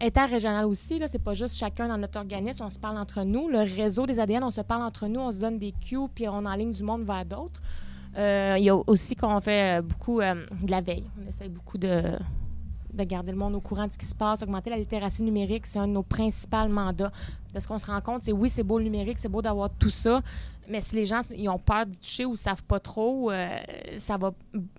interrégional 0.01 0.65
aussi. 0.65 0.99
Ce 0.99 1.13
n'est 1.13 1.23
pas 1.23 1.35
juste 1.35 1.57
chacun 1.57 1.89
dans 1.89 1.99
notre 1.99 2.19
organisme, 2.19 2.65
on 2.65 2.71
se 2.71 2.79
parle 2.79 2.99
entre 2.99 3.23
nous. 3.23 3.49
Le 3.49 3.61
réseau 3.61 4.07
des 4.07 4.21
ADN, 4.21 4.45
on 4.45 4.51
se 4.51 4.61
parle 4.61 4.83
entre 4.83 5.07
nous, 5.07 5.21
on 5.21 5.33
se 5.33 5.39
donne 5.39 5.59
des 5.59 5.73
cues, 5.73 6.09
puis 6.15 6.29
on 6.29 6.45
enligne 6.45 6.73
du 6.73 6.83
monde 6.83 7.05
vers 7.05 7.25
d'autres. 7.25 7.61
Euh, 8.17 8.57
il 8.59 8.65
y 8.65 8.71
a 8.71 8.77
aussi 8.77 9.15
qu'on 9.15 9.41
fait 9.41 9.83
beaucoup 9.83 10.21
euh, 10.21 10.35
de 10.63 10.71
la 10.71 10.81
veille. 10.81 11.05
On 11.23 11.29
essaie 11.29 11.49
beaucoup 11.49 11.79
de, 11.79 12.03
de 12.99 13.05
garder 13.05 13.33
le 13.33 13.39
monde 13.39 13.55
au 13.55 13.61
courant 13.61 13.87
de 13.87 13.93
ce 13.93 13.99
qui 13.99 14.07
se 14.07 14.15
passe, 14.15 14.43
augmenter 14.43 14.71
la 14.71 14.77
littératie 14.77 15.23
numérique, 15.23 15.67
c'est 15.67 15.79
un 15.79 15.89
de 15.89 15.93
nos 15.93 16.03
principaux 16.03 16.69
mandats. 16.69 17.13
Parce 17.53 17.67
qu'on 17.67 17.79
se 17.79 17.87
rend 17.87 18.01
compte, 18.01 18.23
c'est 18.25 18.33
oui, 18.33 18.49
c'est 18.49 18.63
beau 18.63 18.79
le 18.79 18.85
numérique, 18.85 19.19
c'est 19.19 19.29
beau 19.29 19.41
d'avoir 19.41 19.71
tout 19.71 19.91
ça, 19.91 20.21
mais 20.69 20.81
si 20.81 20.95
les 20.95 21.07
gens 21.07 21.21
ils 21.35 21.49
ont 21.49 21.59
peur 21.59 21.87
d'y 21.87 21.99
toucher 21.99 22.25
ou 22.25 22.33
ne 22.33 22.37
savent 22.37 22.63
pas 22.63 22.79
trop, 22.79 23.31
euh, 23.31 23.49
ça 23.97 24.17
va 24.19 24.33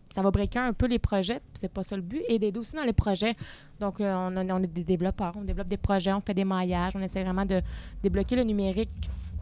ça 0.10 0.22
va 0.22 0.32
un 0.56 0.74
peu 0.74 0.88
les 0.88 1.00
projets. 1.00 1.42
C'est 1.54 1.72
pas 1.72 1.84
ça 1.84 1.96
le 1.96 2.02
but. 2.02 2.22
Et 2.28 2.40
d'aider 2.40 2.60
aussi 2.60 2.76
dans 2.76 2.84
les 2.84 2.94
projets. 2.94 3.36
Donc, 3.80 4.02
euh, 4.02 4.14
on, 4.14 4.36
on, 4.36 4.64
est 4.64 4.68
des 4.68 4.84
développeurs, 4.84 5.34
on 5.36 5.44
développe 5.44 5.68
des 5.68 5.78
projets, 5.78 6.12
on 6.14 6.22
fait 6.22 6.34
des 6.34 6.46
maillages, 6.46 6.94
on 6.96 7.02
essaie 7.02 7.24
vraiment 7.24 7.46
de 7.46 7.62
débloquer 8.02 8.36
le 8.36 8.44
numérique 8.44 8.90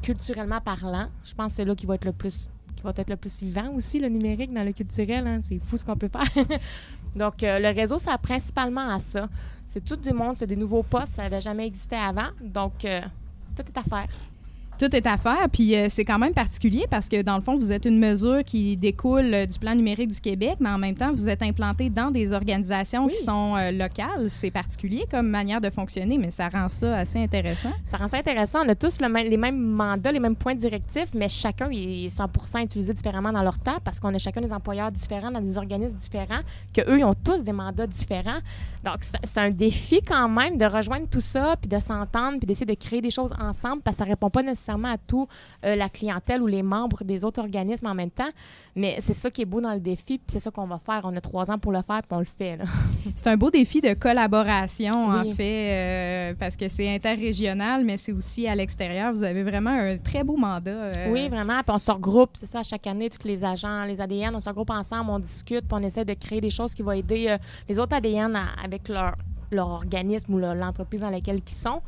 culturellement 0.02 0.60
parlant. 0.62 1.08
Je 1.24 1.34
pense 1.34 1.54
que 1.54 1.56
c'est 1.58 1.66
là 1.66 1.76
qui 1.76 1.86
va 1.86 1.96
être 1.96 2.06
le 2.06 2.14
plus 2.14 2.48
va 2.92 3.02
être 3.02 3.10
le 3.10 3.16
plus 3.16 3.42
vivant 3.42 3.70
aussi, 3.76 4.00
le 4.00 4.10
numérique 4.10 4.54
dans 4.54 4.64
le 4.64 4.72
culturel. 4.72 5.26
Hein. 5.28 5.40
C'est 5.42 5.60
fou 5.60 5.78
ce 5.78 5.86
qu'on 5.86 5.96
peut 5.96 6.10
faire. 6.10 6.46
Donc, 7.16 7.44
euh, 7.44 7.60
le 7.60 7.70
réseau 7.70 7.98
sert 7.98 8.20
principalement 8.20 8.90
à 8.90 9.00
ça. 9.00 9.28
C'est 9.66 9.84
tout 9.84 9.96
du 9.96 10.14
monde, 10.14 10.36
c'est 10.38 10.48
des 10.48 10.56
nouveaux 10.56 10.84
postes, 10.84 11.16
ça 11.16 11.24
n'avait 11.24 11.42
jamais 11.42 11.68
existé 11.68 11.96
avant. 11.96 12.30
Donc, 12.42 12.80
tout 12.80 13.64
est 13.64 13.78
à 13.78 13.84
faire 13.84 14.08
tout 14.78 14.96
est 14.96 15.08
à 15.08 15.18
faire. 15.18 15.48
Puis 15.52 15.76
euh, 15.76 15.88
c'est 15.90 16.06
quand 16.06 16.20
même 16.20 16.34
particulier 16.34 16.86
parce 16.90 17.10
que 17.10 17.22
dans 17.22 17.36
le 17.36 17.42
fond, 17.42 17.56
vous 17.56 17.72
êtes 17.72 17.86
une 17.86 18.00
mesure 18.00 18.44
qui 18.44 18.78
découle 18.78 19.34
euh, 19.34 19.46
du 19.46 19.58
plan 19.60 19.76
numérique 19.76 20.12
du 20.12 20.22
Québec, 20.22 20.58
mais 20.60 20.70
en 20.70 20.78
même 20.78 20.96
temps, 20.96 21.12
vous 21.12 21.28
êtes 21.30 21.42
implanté 21.42 21.90
dans 21.90 22.12
des 22.12 22.34
organisations 22.34 23.08
qui 23.08 23.16
sont 23.16 23.56
euh, 23.56 23.72
locales. 23.72 24.30
C'est 24.30 24.52
particulier 24.52 25.06
comme 25.10 25.28
manière 25.28 25.62
de 25.62 25.70
fonctionner, 25.70 26.18
mais 26.18 26.32
ça 26.32 26.48
rend 26.50 26.70
ça 26.70 26.98
assez 26.98 27.20
intéressant. 27.20 27.72
Ça 27.86 27.98
rend 27.98 28.08
ça 28.08 28.18
intéressant. 28.18 28.60
On 28.66 28.70
a 28.70 28.76
tous 28.76 29.00
les 29.02 29.38
mêmes 29.38 29.60
mandats, 29.60 30.12
les 30.12 30.20
mêmes 30.20 30.36
points 30.36 30.56
directifs, 30.56 31.10
mais 31.14 31.30
chacun 31.30 31.70
est 31.72 32.08
100% 32.08 32.64
utilisé 32.64 32.94
différemment 32.94 33.32
dans 33.32 33.44
leur 33.44 33.60
temps 33.60 33.80
parce 33.84 34.00
qu'on 34.00 34.14
a 34.14 34.18
chacun 34.18 34.42
des 34.42 34.54
employeurs 34.54 34.92
différents 34.92 35.32
dans 35.32 35.42
des 35.42 35.58
organismes 35.58 35.98
différents, 35.98 36.42
qu'eux, 36.74 37.00
ils 37.00 37.04
ont 37.04 37.16
tous 37.16 37.44
des 37.44 37.54
mandats 37.54 37.88
différents. 37.88 38.40
Donc, 38.84 38.98
c'est 39.24 39.40
un 39.40 39.50
défi 39.50 40.02
quand 40.02 40.30
même 40.30 40.58
de 40.58 40.66
rejoindre 40.66 41.08
tout 41.10 41.22
ça, 41.22 41.56
puis 41.60 41.68
de 41.68 41.80
s'entendre, 41.80 42.38
puis 42.38 42.48
d'essayer 42.48 42.66
de 42.66 42.80
créer 42.80 43.02
des 43.02 43.10
choses 43.10 43.34
ensemble 43.40 43.82
parce 43.82 43.98
que 43.98 44.04
ça 44.04 44.10
répond 44.10 44.30
pas 44.30 44.44
nécessairement 44.44 44.67
à 44.70 44.98
tout 44.98 45.28
euh, 45.66 45.76
la 45.76 45.90
clientèle 45.90 46.42
ou 46.42 46.48
les 46.48 46.64
membres 46.64 47.04
des 47.04 47.24
autres 47.24 47.42
organismes 47.42 47.88
en 47.88 47.96
même 47.96 48.12
temps. 48.12 48.30
Mais 48.76 48.98
c'est 49.00 49.14
ça 49.14 49.32
qui 49.32 49.42
est 49.42 49.46
beau 49.46 49.62
dans 49.62 49.74
le 49.74 49.80
défi, 49.80 50.18
puis 50.18 50.28
c'est 50.28 50.40
ça 50.40 50.52
qu'on 50.52 50.68
va 50.68 50.80
faire. 50.80 51.02
On 51.04 51.16
a 51.16 51.22
trois 51.22 51.50
ans 51.50 51.58
pour 51.58 51.72
le 51.72 51.82
faire, 51.82 52.02
puis 52.04 52.12
on 52.12 52.20
le 52.20 52.26
fait. 52.26 52.60
c'est 53.16 53.28
un 53.28 53.38
beau 53.38 53.50
défi 53.50 53.82
de 53.82 53.94
collaboration, 53.94 55.10
en 55.10 55.24
fait, 55.34 55.72
euh, 55.72 56.34
parce 56.40 56.56
que 56.56 56.70
c'est 56.70 56.94
interrégional, 56.94 57.84
mais 57.84 57.98
c'est 57.98 58.12
aussi 58.12 58.48
à 58.48 58.56
l'extérieur. 58.56 59.14
Vous 59.14 59.24
avez 59.24 59.44
vraiment 59.44 59.72
un 59.72 59.98
très 59.98 60.24
beau 60.24 60.38
mandat. 60.38 60.70
Euh. 60.70 61.12
Oui, 61.12 61.28
vraiment. 61.30 61.62
Puis 61.64 61.74
on 61.74 61.80
se 61.80 61.92
regroupe, 61.92 62.32
c'est 62.34 62.46
ça, 62.46 62.62
chaque 62.64 62.86
année, 62.88 63.10
tous 63.10 63.28
les 63.28 63.44
agents, 63.44 63.84
les 63.86 64.00
ADN, 64.00 64.36
on 64.36 64.40
se 64.40 64.50
regroupe 64.50 64.70
ensemble, 64.70 65.10
on 65.10 65.20
discute, 65.20 65.62
puis 65.62 65.72
on 65.72 65.84
essaie 65.84 66.06
de 66.06 66.14
créer 66.14 66.42
des 66.42 66.50
choses 66.50 66.76
qui 66.76 66.84
vont 66.84 66.92
aider 66.92 67.36
les 67.68 67.80
autres 67.80 67.96
ADN 67.96 68.40
avec 68.64 68.90
leur, 68.90 69.16
leur 69.52 69.70
organisme 69.70 70.34
ou 70.34 70.38
l'entreprise 70.38 71.02
dans 71.02 71.10
laquelle 71.10 71.40
ils 71.46 71.52
sont. 71.52 71.82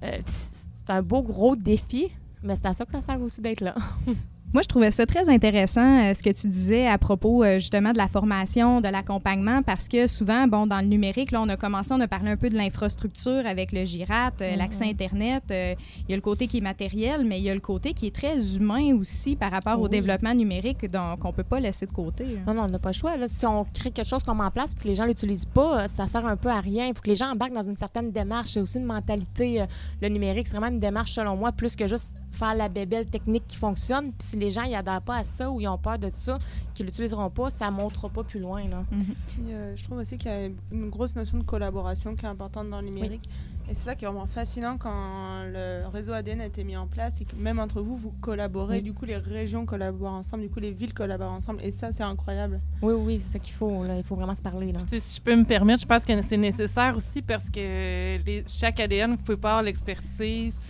c'est 0.00 0.90
un 0.90 1.02
beau 1.02 1.22
gros 1.22 1.56
défi, 1.56 2.12
mais 2.46 2.56
c'est 2.56 2.66
à 2.66 2.74
ça 2.74 2.84
que 2.84 2.92
ça 2.92 3.02
sert 3.02 3.20
aussi 3.20 3.40
d'être 3.40 3.60
là. 3.60 3.74
Moi, 4.54 4.62
je 4.62 4.68
trouvais 4.68 4.92
ça 4.92 5.04
très 5.06 5.28
intéressant, 5.28 6.04
euh, 6.04 6.14
ce 6.14 6.22
que 6.22 6.30
tu 6.30 6.46
disais 6.46 6.86
à 6.86 6.98
propos 6.98 7.42
euh, 7.42 7.56
justement 7.56 7.92
de 7.92 7.98
la 7.98 8.06
formation, 8.06 8.80
de 8.80 8.88
l'accompagnement, 8.88 9.62
parce 9.62 9.88
que 9.88 10.06
souvent, 10.06 10.46
bon, 10.46 10.66
dans 10.66 10.80
le 10.80 10.86
numérique, 10.86 11.32
là, 11.32 11.42
on 11.42 11.48
a 11.48 11.56
commencé, 11.56 11.92
on 11.92 12.00
a 12.00 12.06
parlé 12.06 12.30
un 12.30 12.36
peu 12.36 12.48
de 12.48 12.56
l'infrastructure 12.56 13.44
avec 13.44 13.72
le 13.72 13.84
GIRAT, 13.84 14.32
euh, 14.40 14.56
l'accès 14.56 14.84
Internet. 14.84 15.42
il 15.50 15.76
y 16.08 16.12
a 16.12 16.16
le 16.16 16.22
côté 16.22 16.46
qui 16.46 16.58
est 16.58 16.62
matériel, 16.62 17.24
mais 17.26 17.38
il 17.38 17.44
y 17.44 17.50
a 17.50 17.54
le 17.54 17.60
côté 17.60 17.92
qui 17.92 18.06
est 18.06 18.14
très 18.14 18.56
humain 18.56 18.94
aussi 18.94 19.34
par 19.34 19.50
rapport 19.50 19.80
au 19.80 19.88
développement 19.88 20.32
numérique, 20.32 20.90
donc 20.90 21.24
on 21.24 21.28
ne 21.28 21.32
peut 21.34 21.44
pas 21.44 21.58
laisser 21.58 21.84
de 21.86 21.92
côté. 21.92 22.24
Non, 22.46 22.54
non, 22.54 22.62
on 22.62 22.68
n'a 22.68 22.78
pas 22.78 22.90
le 22.90 22.94
choix. 22.94 23.16
Là. 23.16 23.26
Si 23.28 23.44
on 23.44 23.64
crée 23.64 23.90
quelque 23.90 24.08
chose 24.08 24.22
qu'on 24.22 24.36
met 24.36 24.44
en 24.44 24.50
place 24.50 24.72
et 24.72 24.80
que 24.80 24.88
les 24.88 24.94
gens 24.94 25.04
ne 25.04 25.08
l'utilisent 25.08 25.44
pas, 25.44 25.88
ça 25.88 26.06
sert 26.06 26.24
un 26.24 26.36
peu 26.36 26.48
à 26.48 26.60
rien. 26.60 26.86
Il 26.86 26.94
faut 26.94 27.02
que 27.02 27.10
les 27.10 27.16
gens 27.16 27.32
embarquent 27.32 27.54
dans 27.54 27.62
une 27.62 27.76
certaine 27.76 28.12
démarche. 28.12 28.50
C'est 28.50 28.60
aussi 28.60 28.78
une 28.78 28.84
mentalité. 28.84 29.64
le 30.00 30.08
numérique, 30.08 30.46
c'est 30.46 30.56
vraiment 30.56 30.72
une 30.72 30.78
démarche, 30.78 31.12
selon 31.12 31.36
moi, 31.36 31.52
plus 31.52 31.74
que 31.74 31.86
juste 31.86 32.14
faire 32.30 32.54
la 32.54 32.68
bébelle 32.68 33.06
technique 33.06 33.46
qui 33.46 33.56
fonctionne. 33.56 34.12
Puis 34.12 34.28
si 34.28 34.36
les 34.36 34.50
gens 34.50 34.68
n'adhèrent 34.68 35.02
pas 35.02 35.16
à 35.16 35.24
ça 35.24 35.50
ou 35.50 35.60
ils 35.60 35.68
ont 35.68 35.78
peur 35.78 35.98
de 35.98 36.10
ça, 36.12 36.38
qu'ils 36.74 36.86
l'utiliseront 36.86 37.30
pas, 37.30 37.50
ça 37.50 37.70
ne 37.70 37.76
montrera 37.76 38.08
pas 38.08 38.24
plus 38.24 38.40
loin. 38.40 38.66
Là. 38.68 38.84
Mhm. 38.90 39.04
Puis, 39.28 39.52
euh, 39.52 39.76
je 39.76 39.84
trouve 39.84 39.98
aussi 39.98 40.18
qu'il 40.18 40.30
y 40.30 40.34
a 40.34 40.46
une 40.46 40.90
grosse 40.90 41.14
notion 41.14 41.38
de 41.38 41.44
collaboration 41.44 42.14
qui 42.14 42.24
est 42.24 42.28
importante 42.28 42.70
dans 42.70 42.80
le 42.80 42.88
numérique. 42.88 43.28
Et 43.68 43.74
c'est 43.74 43.84
ça 43.84 43.94
qui 43.96 44.04
est 44.04 44.08
vraiment 44.08 44.26
fascinant 44.26 44.78
quand 44.78 45.44
le 45.52 45.88
réseau 45.88 46.12
ADN 46.12 46.40
a 46.40 46.46
été 46.46 46.62
mis 46.62 46.76
en 46.76 46.86
place 46.86 47.20
et 47.20 47.24
que 47.24 47.34
même 47.34 47.58
entre 47.58 47.80
vous, 47.80 47.96
vous 47.96 48.12
collaborez. 48.20 48.80
Du 48.80 48.92
coup, 48.92 49.06
les 49.06 49.16
régions 49.16 49.66
collaborent 49.66 50.12
ensemble, 50.12 50.44
du 50.44 50.48
coup, 50.48 50.60
les 50.60 50.70
villes 50.70 50.94
collaborent 50.94 51.32
ensemble. 51.32 51.60
Et 51.64 51.72
ça, 51.72 51.90
c'est 51.90 52.04
incroyable. 52.04 52.60
Oui, 52.80 52.94
oui, 52.94 53.18
c'est 53.20 53.32
ça 53.32 53.38
qu'il 53.40 53.54
faut. 53.54 53.84
Là. 53.84 53.96
Il 53.96 54.04
faut 54.04 54.14
vraiment 54.14 54.36
se 54.36 54.42
parler. 54.42 54.70
Là. 54.70 54.78
Si 55.00 55.16
je 55.16 55.20
peux 55.20 55.34
me 55.34 55.44
permettre, 55.44 55.80
je 55.80 55.86
pense 55.86 56.04
que 56.04 56.20
c'est 56.22 56.36
nécessaire 56.36 56.96
aussi 56.96 57.22
parce 57.22 57.50
que 57.50 58.18
les, 58.24 58.44
chaque 58.46 58.78
ADN, 58.78 59.12
vous 59.12 59.16
pouvez 59.16 59.36
pas 59.36 59.50
avoir 59.50 59.62
l'expertise 59.64 60.60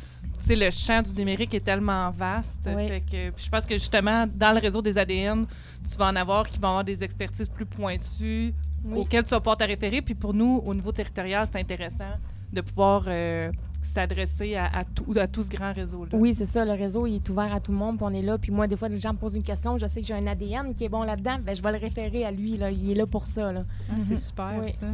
le 0.48 0.70
champ 0.70 1.02
du 1.02 1.12
numérique 1.12 1.54
est 1.54 1.64
tellement 1.64 2.10
vaste. 2.10 2.62
que, 2.64 3.32
je 3.36 3.48
pense 3.48 3.64
que 3.64 3.74
justement, 3.74 4.26
dans 4.26 4.52
le 4.52 4.60
réseau 4.60 4.82
des 4.82 4.96
ADN, 4.96 5.46
tu 5.90 5.96
vas 5.98 6.06
en 6.06 6.16
avoir 6.16 6.48
qui 6.48 6.58
vont 6.58 6.68
avoir 6.68 6.84
des 6.84 7.02
expertises 7.02 7.48
plus 7.48 7.66
pointues 7.66 8.54
auxquelles 8.94 9.24
tu 9.24 9.30
vas 9.30 9.40
pouvoir 9.40 9.56
te 9.56 9.64
référer. 9.64 10.02
Puis 10.02 10.14
pour 10.14 10.34
nous, 10.34 10.62
au 10.64 10.74
niveau 10.74 10.92
territorial, 10.92 11.46
c'est 11.50 11.58
intéressant 11.58 12.14
de 12.52 12.60
pouvoir 12.60 13.04
euh, 13.08 13.50
s'adresser 13.92 14.56
à, 14.56 14.84
tout, 14.84 15.12
à 15.16 15.26
tout 15.26 15.42
ce 15.42 15.50
grand 15.50 15.72
réseau-là. 15.72 16.10
Oui, 16.12 16.34
c'est 16.34 16.46
ça. 16.46 16.64
Le 16.64 16.72
réseau 16.72 17.06
il 17.06 17.16
est 17.16 17.28
ouvert 17.28 17.52
à 17.54 17.60
tout 17.60 17.72
le 17.72 17.78
monde. 17.78 17.96
Puis 17.96 18.06
on 18.08 18.14
est 18.14 18.22
là. 18.22 18.38
Puis 18.38 18.52
moi, 18.52 18.66
des 18.66 18.76
fois, 18.76 18.88
les 18.88 19.00
gens 19.00 19.12
me 19.12 19.18
posent 19.18 19.36
une 19.36 19.42
question. 19.42 19.78
Je 19.78 19.86
sais 19.86 20.00
que 20.00 20.06
j'ai 20.06 20.14
un 20.14 20.26
ADN 20.26 20.74
qui 20.74 20.84
est 20.84 20.88
bon 20.88 21.02
là-dedans. 21.02 21.36
Ben, 21.44 21.54
je 21.54 21.62
vais 21.62 21.72
le 21.72 21.78
référer 21.78 22.24
à 22.24 22.30
lui. 22.30 22.56
Là. 22.56 22.70
Il 22.70 22.90
est 22.90 22.94
là 22.94 23.06
pour 23.06 23.26
ça. 23.26 23.52
Là. 23.52 23.64
Ah, 23.90 23.94
c'est 23.98 24.10
mhm. 24.10 24.16
super, 24.16 24.68
ça. 24.68 24.86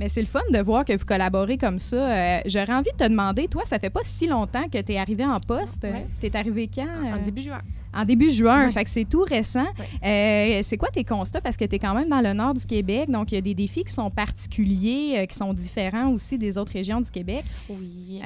Mais 0.00 0.08
c'est 0.08 0.22
le 0.22 0.26
fun 0.26 0.40
de 0.50 0.58
voir 0.60 0.86
que 0.86 0.96
vous 0.96 1.04
collaborez 1.04 1.58
comme 1.58 1.78
ça. 1.78 1.96
Euh, 1.96 2.40
j'aurais 2.46 2.72
envie 2.72 2.90
de 2.90 2.96
te 2.96 3.06
demander, 3.06 3.48
toi, 3.48 3.64
ça 3.66 3.78
fait 3.78 3.90
pas 3.90 4.00
si 4.02 4.26
longtemps 4.26 4.66
que 4.66 4.80
tu 4.80 4.92
es 4.92 4.98
arrivé 4.98 5.26
en 5.26 5.38
poste. 5.38 5.86
Tu 6.20 6.26
es 6.26 6.36
arrivé 6.36 6.70
quand? 6.74 6.86
En 7.04 7.18
euh? 7.18 7.22
début 7.22 7.42
juin. 7.42 7.60
En 7.92 8.04
début 8.06 8.30
juin, 8.30 8.70
fait 8.72 8.84
que 8.84 8.88
c'est 8.88 9.04
tout 9.04 9.24
récent. 9.28 9.66
Euh, 10.02 10.60
c'est 10.62 10.78
quoi 10.78 10.88
tes 10.88 11.04
constats? 11.04 11.42
Parce 11.42 11.58
que 11.58 11.66
tu 11.66 11.74
es 11.74 11.78
quand 11.78 11.92
même 11.92 12.08
dans 12.08 12.22
le 12.22 12.32
nord 12.32 12.54
du 12.54 12.64
Québec, 12.64 13.10
donc 13.10 13.30
il 13.32 13.34
y 13.34 13.38
a 13.38 13.40
des 13.42 13.52
défis 13.52 13.84
qui 13.84 13.92
sont 13.92 14.10
particuliers, 14.10 15.26
qui 15.28 15.36
sont 15.36 15.52
différents 15.52 16.08
aussi 16.12 16.38
des 16.38 16.56
autres 16.56 16.72
régions 16.72 17.02
du 17.02 17.10
Québec. 17.10 17.44
Oui. 17.68 18.22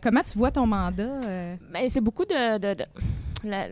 comment 0.00 0.22
tu 0.22 0.38
vois 0.38 0.52
ton 0.52 0.66
mandat? 0.66 1.20
Ben, 1.70 1.86
c'est 1.88 2.00
beaucoup 2.00 2.24
de 2.24 2.32
L'augmenter 2.62 2.84
la 3.48 3.68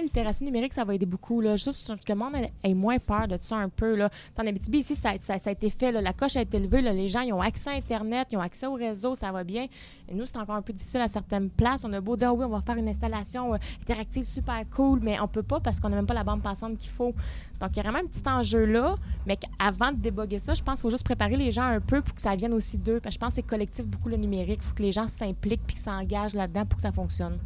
littératie 0.00 0.44
numérique, 0.44 0.72
ça 0.72 0.84
va 0.84 0.94
aider 0.94 1.06
beaucoup. 1.06 1.40
Là. 1.40 1.56
Juste 1.56 1.92
que 2.04 2.12
le 2.12 2.18
monde 2.18 2.36
ait 2.62 2.74
moins 2.74 2.98
peur 2.98 3.28
de 3.28 3.38
ça 3.40 3.56
un 3.56 3.68
peu. 3.68 3.94
Là. 3.94 4.10
En 4.38 4.46
Abitibi, 4.46 4.78
ici, 4.78 4.94
ça, 4.94 5.16
ça, 5.18 5.34
a 5.44 5.50
été 5.50 5.70
fait. 5.70 5.92
La 5.92 6.12
coche 6.12 6.36
a 6.36 6.42
été 6.42 6.58
levée. 6.58 6.82
Les 6.82 7.08
gens 7.08 7.22
ont 7.32 7.40
accès 7.40 7.70
à 7.70 7.72
Internet, 7.74 8.28
ils 8.30 8.36
ont 8.36 8.42
accès 8.42 8.66
au 8.66 8.74
réseau, 8.74 9.14
ça 9.14 9.32
va 9.32 9.44
bien. 9.44 9.66
Et 10.08 10.14
nous, 10.14 10.26
c'est 10.26 10.36
encore 10.36 10.56
un 10.56 10.62
peu 10.62 10.72
difficile 10.72 11.00
à 11.00 11.08
certaines 11.08 11.50
places. 11.50 11.84
On 11.84 11.92
a 11.92 12.00
beau 12.00 12.16
dire, 12.16 12.28
ah 12.28 12.34
oui, 12.34 12.44
on 12.44 12.50
va 12.50 12.60
faire 12.60 12.76
une 12.76 12.88
installation 12.88 13.54
euh, 13.54 13.58
interactive 13.82 14.24
super 14.24 14.62
cool, 14.74 15.00
mais 15.02 15.18
on 15.20 15.28
peut 15.28 15.42
pas 15.42 15.60
parce 15.60 15.80
qu'on 15.80 15.88
n'a 15.88 15.96
même 15.96 16.06
pas 16.06 16.14
la 16.14 16.24
bande 16.24 16.42
passante 16.42 16.78
qu'il 16.78 16.90
faut. 16.90 17.14
Donc, 17.60 17.70
il 17.72 17.76
y 17.76 17.80
a 17.80 17.82
vraiment 17.82 18.00
un 18.00 18.06
petit 18.06 18.28
enjeu 18.28 18.64
là, 18.64 18.96
mais 19.26 19.38
avant 19.58 19.92
de 19.92 19.96
déboguer 19.96 20.38
ça, 20.38 20.54
je 20.54 20.62
pense 20.62 20.80
qu'il 20.80 20.82
faut 20.82 20.90
juste 20.90 21.04
préparer 21.04 21.36
les 21.36 21.50
gens 21.50 21.62
un 21.62 21.80
peu 21.80 22.02
pour 22.02 22.14
que 22.14 22.20
ça 22.20 22.34
vienne 22.36 22.54
aussi 22.54 22.78
d'eux. 22.78 23.00
Parce 23.00 23.14
que 23.14 23.20
je 23.20 23.20
pense 23.20 23.28
que 23.30 23.34
c'est 23.36 23.42
collectif 23.42 23.86
beaucoup 23.86 24.08
le 24.08 24.16
numérique. 24.16 24.60
Il 24.62 24.66
faut 24.66 24.74
que 24.74 24.82
les 24.82 24.92
gens 24.92 25.08
s'impliquent 25.08 25.66
puis 25.66 25.76
s'engagent 25.76 26.34
là-dedans 26.34 26.66
pour 26.66 26.76
que 26.76 26.82
ça 26.82 26.92
fonctionne. 26.92 27.38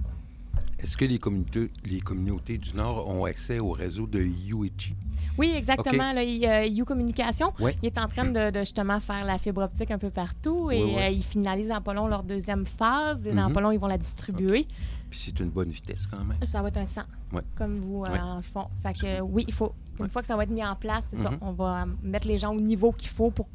Est-ce 0.78 0.96
que 0.96 1.04
les 1.04 1.18
communautés, 1.18 1.70
les 1.84 2.00
communautés 2.00 2.58
du 2.58 2.74
Nord 2.74 3.08
ont 3.08 3.24
accès 3.24 3.58
au 3.58 3.72
réseau 3.72 4.06
de 4.06 4.20
UEG? 4.20 4.94
Oui, 5.36 5.52
exactement. 5.56 6.12
Là, 6.12 6.22
il, 6.22 6.44
euh, 6.44 6.84
Communication, 6.84 7.52
il 7.60 7.86
est 7.86 7.98
en 7.98 8.08
train 8.08 8.24
de, 8.26 8.58
justement 8.60 8.98
faire 8.98 9.24
la 9.24 9.38
fibre 9.38 9.62
optique 9.62 9.90
un 9.90 9.98
peu 9.98 10.10
partout 10.10 10.70
et 10.70 10.80
euh, 10.80 11.08
ils 11.08 11.22
finalisent 11.22 11.68
dans 11.68 11.80
pas 11.80 11.92
long 11.92 12.06
leur 12.08 12.22
deuxième 12.22 12.64
phase 12.66 13.26
et 13.26 13.32
dans 13.32 13.48
mm-hmm. 13.48 13.52
pas 13.52 13.60
long, 13.60 13.70
ils 13.72 13.78
vont 13.78 13.86
la 13.86 13.98
distribuer. 13.98 14.66
Puis 15.10 15.20
c'est 15.24 15.40
une 15.40 15.50
bonne 15.50 15.70
vitesse 15.70 16.06
quand 16.06 16.24
même. 16.24 16.38
Ça 16.44 16.62
va 16.62 16.68
être 16.68 16.76
un 16.78 16.84
100, 16.84 17.02
Ouais. 17.32 17.42
comme 17.56 17.80
vous 17.80 18.00
Ouais. 18.00 18.18
en 18.20 18.42
fond. 18.42 18.66
Fait 18.82 18.94
que 18.94 19.20
oui, 19.20 19.44
il 19.46 19.54
faut, 19.54 19.72
une 20.00 20.08
fois 20.08 20.22
que 20.22 20.28
ça 20.28 20.36
va 20.36 20.42
être 20.44 20.50
mis 20.50 20.64
en 20.64 20.76
place, 20.76 21.04
c'est 21.10 21.18
ça, 21.18 21.30
Mhm. 21.30 21.38
on 21.40 21.52
va 21.52 21.82
euh, 21.82 21.86
mettre 22.02 22.26
les 22.28 22.38
gens 22.38 22.54
au 22.54 22.60
niveau 22.60 22.92
qu'il 22.92 23.10
faut 23.10 23.30
pour 23.30 23.48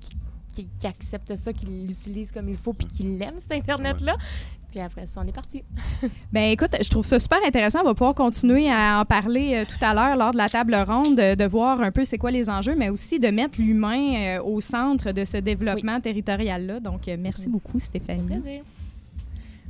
qu'ils 0.52 0.68
acceptent 0.84 1.36
ça, 1.36 1.54
qu'ils 1.54 1.86
l'utilisent 1.88 2.32
comme 2.32 2.50
il 2.50 2.58
faut, 2.58 2.74
puis 2.74 2.88
qu'ils 2.88 3.18
l'aiment, 3.18 3.38
cet 3.38 3.52
Internet-là. 3.54 4.16
Puis 4.74 4.82
après 4.82 5.06
ça, 5.06 5.22
on 5.24 5.28
est 5.28 5.32
parti. 5.32 5.64
Ben 6.32 6.50
écoute, 6.50 6.72
je 6.82 6.90
trouve 6.90 7.06
ça 7.06 7.20
super 7.20 7.38
intéressant. 7.46 7.82
On 7.82 7.86
va 7.86 7.94
pouvoir 7.94 8.16
continuer 8.16 8.72
à 8.72 9.00
en 9.00 9.06
parler 9.06 9.54
euh, 9.54 9.66
tout 9.66 9.78
à 9.86 9.94
l'heure 9.94 10.18
lors 10.18 10.32
de 10.32 10.38
la 10.38 10.50
table 10.50 10.74
ronde, 10.74 11.16
de, 11.16 11.36
de 11.36 11.44
voir 11.46 11.80
un 11.82 11.92
peu 11.92 12.04
c'est 12.06 12.18
quoi 12.18 12.32
les 12.32 12.50
enjeux, 12.50 12.74
mais 12.76 12.90
aussi 12.90 13.20
de 13.20 13.28
mettre 13.28 13.62
l'humain 13.62 14.16
euh, 14.16 14.42
au 14.42 14.62
centre 14.62 15.12
de 15.12 15.26
ce 15.26 15.38
développement 15.38 16.02
territorial-là. 16.02 16.80
Donc, 16.80 17.08
euh, 17.08 17.18
merci 17.20 17.50
beaucoup, 17.50 17.80
Stéphanie. 17.80 18.24
Plaisir. 18.24 18.64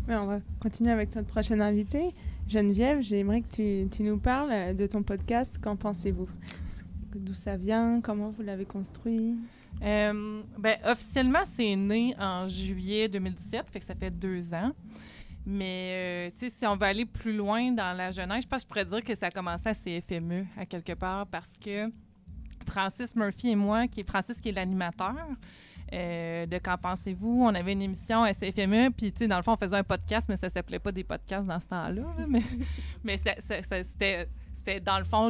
Mais 0.07 0.15
on 0.15 0.25
va 0.25 0.39
continuer 0.62 0.91
avec 0.91 1.13
notre 1.17 1.27
prochaine 1.27 1.62
invitée. 1.62 2.13
Geneviève, 2.48 3.01
j'aimerais 3.01 3.41
que 3.41 3.53
tu, 3.53 3.89
tu 3.89 4.03
nous 4.03 4.19
parles 4.19 4.51
euh, 4.53 4.74
de 4.74 4.88
ton 4.88 5.03
podcast. 5.03 5.60
Qu'en 5.62 5.75
pensez-vous? 5.75 6.29
D'où 7.13 7.33
ça 7.33 7.57
vient? 7.57 8.00
Comment 8.01 8.29
vous 8.29 8.43
l'avez 8.43 8.65
construit? 8.65 9.36
Euh, 9.81 10.43
ben, 10.57 10.77
officiellement, 10.85 11.43
c'est 11.53 11.75
né 11.75 12.15
en 12.17 12.47
juillet 12.47 13.09
2017, 13.09 13.69
fait 13.69 13.79
que 13.79 13.85
ça 13.85 13.95
fait 13.95 14.11
deux 14.11 14.53
ans. 14.53 14.71
Mais, 15.45 16.31
euh, 16.41 16.47
si 16.49 16.65
on 16.65 16.77
veut 16.77 16.85
aller 16.85 17.05
plus 17.05 17.35
loin 17.35 17.71
dans 17.71 17.95
la 17.95 18.11
jeunesse, 18.11 18.43
je 18.43 18.47
pense 18.47 18.63
que 18.63 18.63
je 18.63 18.67
pourrais 18.67 18.85
dire 18.85 19.03
que 19.03 19.15
ça 19.15 19.25
a 19.27 19.31
commencé 19.31 19.67
à 19.67 19.73
CFME, 19.73 20.45
à 20.57 20.65
quelque 20.65 20.93
part, 20.93 21.27
parce 21.27 21.57
que 21.57 21.91
Francis 22.65 23.13
Murphy 23.15 23.49
et 23.49 23.55
moi, 23.55 23.87
qui 23.87 24.01
est 24.01 24.09
Francis 24.09 24.39
qui 24.39 24.49
est 24.49 24.53
l'animateur 24.53 25.15
euh, 25.91 26.45
de 26.45 26.57
Qu'en 26.59 26.77
pensez-vous? 26.77 27.43
On 27.43 27.53
avait 27.53 27.73
une 27.73 27.81
émission 27.81 28.23
à 28.23 28.33
CFME, 28.33 28.91
puis, 28.91 29.11
dans 29.27 29.37
le 29.37 29.43
fond, 29.43 29.53
on 29.53 29.57
faisait 29.57 29.75
un 29.75 29.83
podcast, 29.83 30.27
mais 30.29 30.37
ça 30.37 30.49
s'appelait 30.49 30.79
pas 30.79 30.93
des 30.93 31.03
podcasts 31.03 31.47
dans 31.47 31.59
ce 31.59 31.67
temps-là. 31.67 32.01
là, 32.17 32.25
mais 32.27 32.41
mais 33.03 33.17
c'était, 33.17 33.83
c'était, 34.55 34.79
dans 34.79 34.97
le 34.97 35.03
fond, 35.03 35.29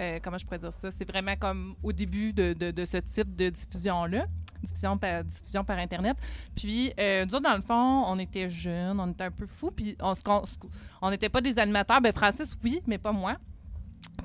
euh, 0.00 0.18
comment 0.22 0.38
je 0.38 0.44
pourrais 0.44 0.58
dire 0.58 0.72
ça? 0.72 0.90
C'est 0.90 1.08
vraiment 1.08 1.36
comme 1.36 1.74
au 1.82 1.92
début 1.92 2.32
de, 2.32 2.52
de- 2.52 2.84
ce 2.84 2.98
type 2.98 3.34
de 3.36 3.48
diffusion-là, 3.50 4.26
diffusion 4.62 4.96
par, 4.98 5.24
diffusion 5.24 5.64
par 5.64 5.78
Internet. 5.78 6.16
Puis, 6.56 6.92
euh, 6.98 7.24
nous 7.26 7.40
dans 7.40 7.54
le 7.54 7.60
fond, 7.62 8.04
on 8.06 8.18
était 8.18 8.48
jeunes, 8.50 8.98
on 9.00 9.10
était 9.10 9.24
un 9.24 9.30
peu 9.30 9.46
fous, 9.46 9.70
puis 9.70 9.96
on 10.00 10.14
se- 10.14 10.22
on 11.02 11.10
n'était 11.10 11.28
pas 11.28 11.40
des 11.40 11.58
animateurs. 11.58 12.00
Ben 12.00 12.12
Francis, 12.12 12.56
oui, 12.64 12.80
mais 12.86 12.98
pas 12.98 13.12
moi. 13.12 13.36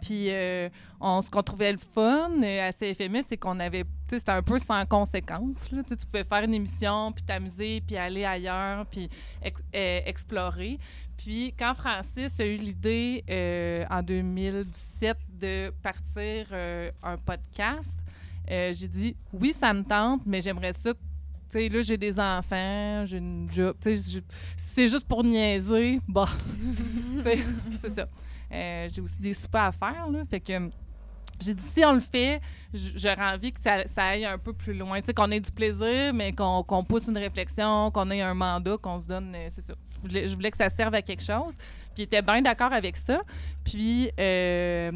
Puis, 0.04 0.26
euh, 0.32 0.68
on, 1.00 1.22
ce 1.22 1.30
qu'on 1.30 1.44
trouvait 1.44 1.72
le 1.72 1.78
fun 1.78 2.30
euh, 2.44 2.68
à 2.68 2.74
CFME, 2.74 3.20
c'est 3.26 3.38
qu'on 3.38 3.58
avait, 3.62 3.84
tu 3.84 3.90
sais, 4.10 4.20
c'était 4.20 4.34
un 4.34 4.42
peu 4.42 4.60
sans 4.60 4.86
conséquence. 4.86 5.70
Tu 5.70 6.06
pouvais 6.06 6.26
faire 6.26 6.44
une 6.44 6.54
émission, 6.54 7.14
puis 7.14 7.24
t'amuser, 7.24 7.82
puis 7.88 7.96
aller 7.96 8.26
ailleurs, 8.26 8.86
puis 8.88 9.10
euh, 9.46 10.02
explorer. 10.06 10.78
Puis, 11.16 11.54
quand 11.58 11.74
Francis 11.74 12.38
a 12.38 12.46
eu 12.46 12.58
l'idée 12.58 13.24
euh, 13.30 13.86
en 13.90 14.04
2017 14.04 15.18
de 15.40 15.72
partir 15.82 16.48
euh, 16.52 16.92
un 17.02 17.16
podcast, 17.16 17.94
euh, 18.52 18.74
j'ai 18.74 18.90
dit 18.90 19.16
oui, 19.32 19.56
ça 19.58 19.74
me 19.74 19.84
tente, 19.84 20.24
mais 20.26 20.42
j'aimerais 20.42 20.74
ça. 20.74 20.94
Tu 20.94 21.00
sais, 21.48 21.70
là, 21.70 21.82
j'ai 21.82 21.96
des 21.98 22.20
enfants, 22.20 23.06
j'ai 23.06 23.20
une 23.20 23.50
job. 23.50 23.74
Si 23.82 24.22
c'est 24.58 24.90
juste 24.90 25.08
pour 25.08 25.24
niaiser, 25.24 26.00
bah. 26.10 26.28
Sais, 27.24 27.40
c'est 27.80 27.92
ça. 27.92 28.08
Euh, 28.54 28.88
j'ai 28.94 29.02
aussi 29.02 29.20
des 29.20 29.34
soupers 29.34 29.64
à 29.64 29.72
faire, 29.72 30.08
là. 30.10 30.20
Fait 30.30 30.40
que. 30.40 30.70
J'ai 31.44 31.56
dit, 31.56 31.64
si 31.74 31.84
on 31.84 31.94
le 31.94 32.00
fait, 32.00 32.40
j'aurais 32.74 33.34
envie 33.34 33.52
que 33.52 33.60
ça, 33.60 33.86
ça 33.88 34.06
aille 34.06 34.24
un 34.24 34.38
peu 34.38 34.54
plus 34.54 34.74
loin. 34.74 35.02
Tu 35.02 35.08
sais, 35.08 35.14
qu'on 35.14 35.30
ait 35.32 35.40
du 35.40 35.52
plaisir, 35.52 36.14
mais 36.14 36.32
qu'on 36.32 36.64
qu'on 36.64 36.84
pousse 36.84 37.08
une 37.08 37.18
réflexion, 37.18 37.90
qu'on 37.92 38.10
ait 38.12 38.22
un 38.22 38.36
mandat, 38.36 38.78
qu'on 38.78 39.02
se 39.02 39.08
donne. 39.08 39.34
euh, 39.36 39.50
C'est 39.54 39.62
ça. 39.62 39.74
Je 40.06 40.34
voulais, 40.36 40.52
que 40.52 40.58
ça 40.58 40.70
serve 40.70 40.94
à 40.94 41.02
quelque 41.02 41.24
chose. 41.24 41.54
Puis 41.96 42.04
était 42.04 42.22
bien 42.22 42.42
d'accord 42.44 42.72
avec 42.72 42.96
ça. 42.96 43.20
Puis, 43.66 44.12
euh, 44.20 44.92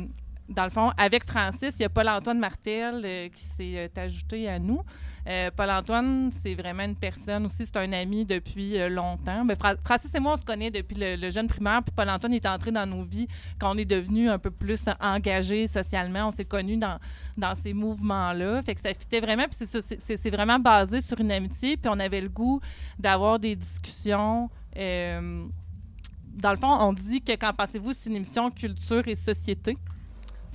dans 0.50 0.63
le 0.63 0.70
fond, 0.70 0.92
avec 0.98 1.30
Francis, 1.30 1.75
il 1.77 1.82
y 1.82 1.86
a 1.86 1.89
Paul-Antoine 1.89 2.39
Martel 2.39 3.01
euh, 3.04 3.30
qui 3.30 3.44
s'est 3.44 3.77
euh, 3.77 3.88
ajouté 3.98 4.48
à 4.48 4.60
nous. 4.60 4.82
Euh, 5.27 5.51
Paul-Antoine, 5.54 6.30
c'est 6.32 6.56
vraiment 6.56 6.84
une 6.84 6.96
personne 6.96 7.46
aussi, 7.46 7.66
c'est 7.66 7.75
un 7.75 7.92
ami 7.92 8.24
depuis 8.24 8.77
longtemps. 8.89 9.44
Ben, 9.44 9.58
Fra- 9.58 9.75
Francis 9.84 10.10
et 10.16 10.22
moi, 10.22 10.34
on 10.34 10.38
se 10.38 10.46
connaît 10.46 10.72
depuis 10.72 10.96
le, 10.98 11.30
jeune 11.30 11.48
primaire, 11.48 11.84
puis 11.84 11.94
Paul-Antoine 11.94 12.34
est 12.34 12.46
entré 12.46 12.72
dans 12.72 12.86
nos 12.86 13.04
vies 13.04 13.27
quand 13.60 13.75
on 13.75 13.77
est 13.77 13.86
devenu 13.86 14.30
un 14.30 14.39
peu 14.39 14.51
plus 14.51 14.86
engagé 15.01 15.68
socialement. 15.68 16.30
On 16.30 16.32
s'est 16.32 16.46
connus 16.46 16.77
dans, 16.77 17.56
ces 17.62 17.74
mouvements-là. 17.74 18.62
Fait 18.62 18.75
que 18.75 18.80
ça 18.80 18.94
fitait 18.94 19.20
vraiment, 19.20 19.44
puis 19.50 19.68
c'est 19.68 20.30
vraiment 20.30 20.60
basé 20.60 21.01
sur 21.01 21.20
une 21.20 21.32
amitié, 21.34 21.75
puis 21.75 21.89
on 21.94 22.00
avait 22.00 22.22
le 22.22 22.30
goût 22.30 22.62
d'avoir 22.98 23.38
des 23.38 23.58
discussions. 23.58 24.50
dans 24.74 26.52
le 26.52 26.58
fond, 26.58 26.71
on 26.71 26.93
dit 26.93 27.21
que 27.21 27.36
Qu'en 27.36 27.52
pensez-vous, 27.52 27.91
c'est 27.91 28.10
une 28.10 28.15
émission 28.15 28.50
culture 28.50 29.06
et 29.10 29.15
société? 29.15 29.76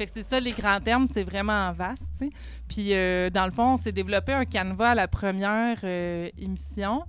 Fait 0.03 0.07
que 0.09 0.13
c'est 0.15 0.29
ça, 0.29 0.41
les 0.41 0.51
grands 0.51 0.81
termes, 0.81 1.07
c'est 1.07 1.23
vraiment 1.23 1.71
vaste. 1.71 2.25
Puis, 2.67 2.93
euh, 2.93 3.31
dans 3.31 3.45
le 3.45 3.53
fond, 3.53 3.75
on 3.75 3.77
s'est 3.77 3.93
développé 3.93 4.33
un 4.33 4.45
canevas 4.45 4.91
à 4.91 4.95
la 4.97 5.07
première 5.07 5.79
euh, 5.85 6.29
émission. 6.37 7.05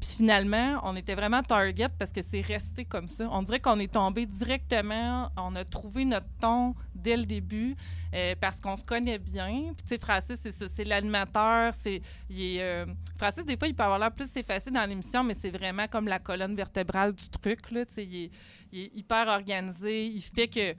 Puis 0.00 0.08
finalement, 0.16 0.80
on 0.84 0.96
était 0.96 1.14
vraiment 1.14 1.42
target 1.42 1.88
parce 1.98 2.10
que 2.12 2.22
c'est 2.22 2.40
resté 2.40 2.86
comme 2.86 3.08
ça. 3.08 3.28
On 3.30 3.42
dirait 3.42 3.60
qu'on 3.60 3.78
est 3.78 3.92
tombé 3.92 4.24
directement, 4.24 5.28
on 5.36 5.54
a 5.54 5.66
trouvé 5.66 6.06
notre 6.06 6.28
ton 6.40 6.74
dès 6.94 7.18
le 7.18 7.26
début 7.26 7.76
euh, 8.14 8.34
parce 8.40 8.58
qu'on 8.58 8.78
se 8.78 8.84
connaît 8.84 9.18
bien. 9.18 9.74
Puis 9.76 9.82
tu 9.82 9.88
sais, 9.88 9.98
Francis, 9.98 10.38
c'est 10.40 10.52
ça, 10.52 10.64
c'est 10.66 10.84
l'animateur. 10.84 11.74
Francis, 13.18 13.44
des 13.44 13.58
fois, 13.58 13.68
il 13.68 13.74
peut 13.74 13.82
avoir 13.82 13.98
l'air 13.98 14.12
plus 14.12 14.34
effacé 14.34 14.70
dans 14.70 14.86
l'émission, 14.88 15.22
mais 15.22 15.34
c'est 15.38 15.50
vraiment 15.50 15.86
comme 15.88 16.08
la 16.08 16.18
colonne 16.18 16.56
vertébrale 16.56 17.12
du 17.12 17.28
truc. 17.28 17.70
Là, 17.70 17.82
il, 17.98 18.30
est, 18.72 18.90
hyper 18.94 19.28
organisé. 19.28 20.06
Il 20.06 20.22
fait 20.22 20.48
que 20.48 20.74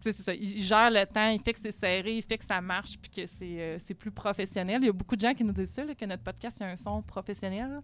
c'est 0.00 0.12
ça, 0.12 0.34
il 0.34 0.62
gère 0.62 0.90
le 0.90 1.04
temps, 1.06 1.28
il 1.28 1.40
fait 1.40 1.52
que 1.52 1.58
c'est 1.60 1.78
serré, 1.78 2.16
il 2.16 2.22
fait 2.22 2.38
que 2.38 2.44
ça 2.44 2.60
marche, 2.60 2.96
puis 2.98 3.10
que 3.10 3.30
c'est, 3.38 3.60
euh, 3.60 3.94
plus 3.98 4.10
professionnel. 4.10 4.78
Il 4.82 4.86
y 4.86 4.88
a 4.88 4.92
beaucoup 4.92 5.16
de 5.16 5.20
gens 5.20 5.34
qui 5.34 5.44
nous 5.44 5.52
disent 5.52 5.72
ça, 5.72 5.82
que 5.82 6.04
notre 6.04 6.22
podcast, 6.22 6.60
a 6.62 6.66
un 6.66 6.76
son 6.76 7.02
professionnel. 7.02 7.80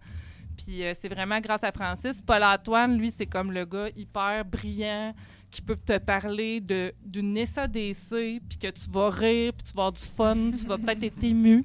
Puis 0.57 0.85
euh, 0.85 0.92
c'est 0.99 1.09
vraiment 1.09 1.40
grâce 1.40 1.64
à 1.64 1.73
Francis. 1.73 2.21
Paul-Antoine, 2.21 2.99
lui, 2.99 3.11
c'est 3.11 3.27
comme 3.27 3.53
le 3.53 3.64
gars 3.64 3.88
hyper 3.97 4.45
brillant 4.45 5.14
qui 5.51 5.61
peut 5.61 5.77
te 5.77 5.99
parler 5.99 6.61
de, 6.61 6.95
d'une 7.05 7.45
SADC, 7.45 8.40
puis 8.49 8.59
que 8.59 8.71
tu 8.71 8.90
vas 8.90 9.11
rire, 9.11 9.53
puis 9.53 9.71
tu 9.71 9.77
vas 9.77 9.87
avoir 9.87 9.92
du 9.92 10.03
fun, 10.03 10.51
tu 10.51 10.66
vas 10.66 10.79
peut-être 10.79 11.05
être 11.05 11.25
ému. 11.25 11.62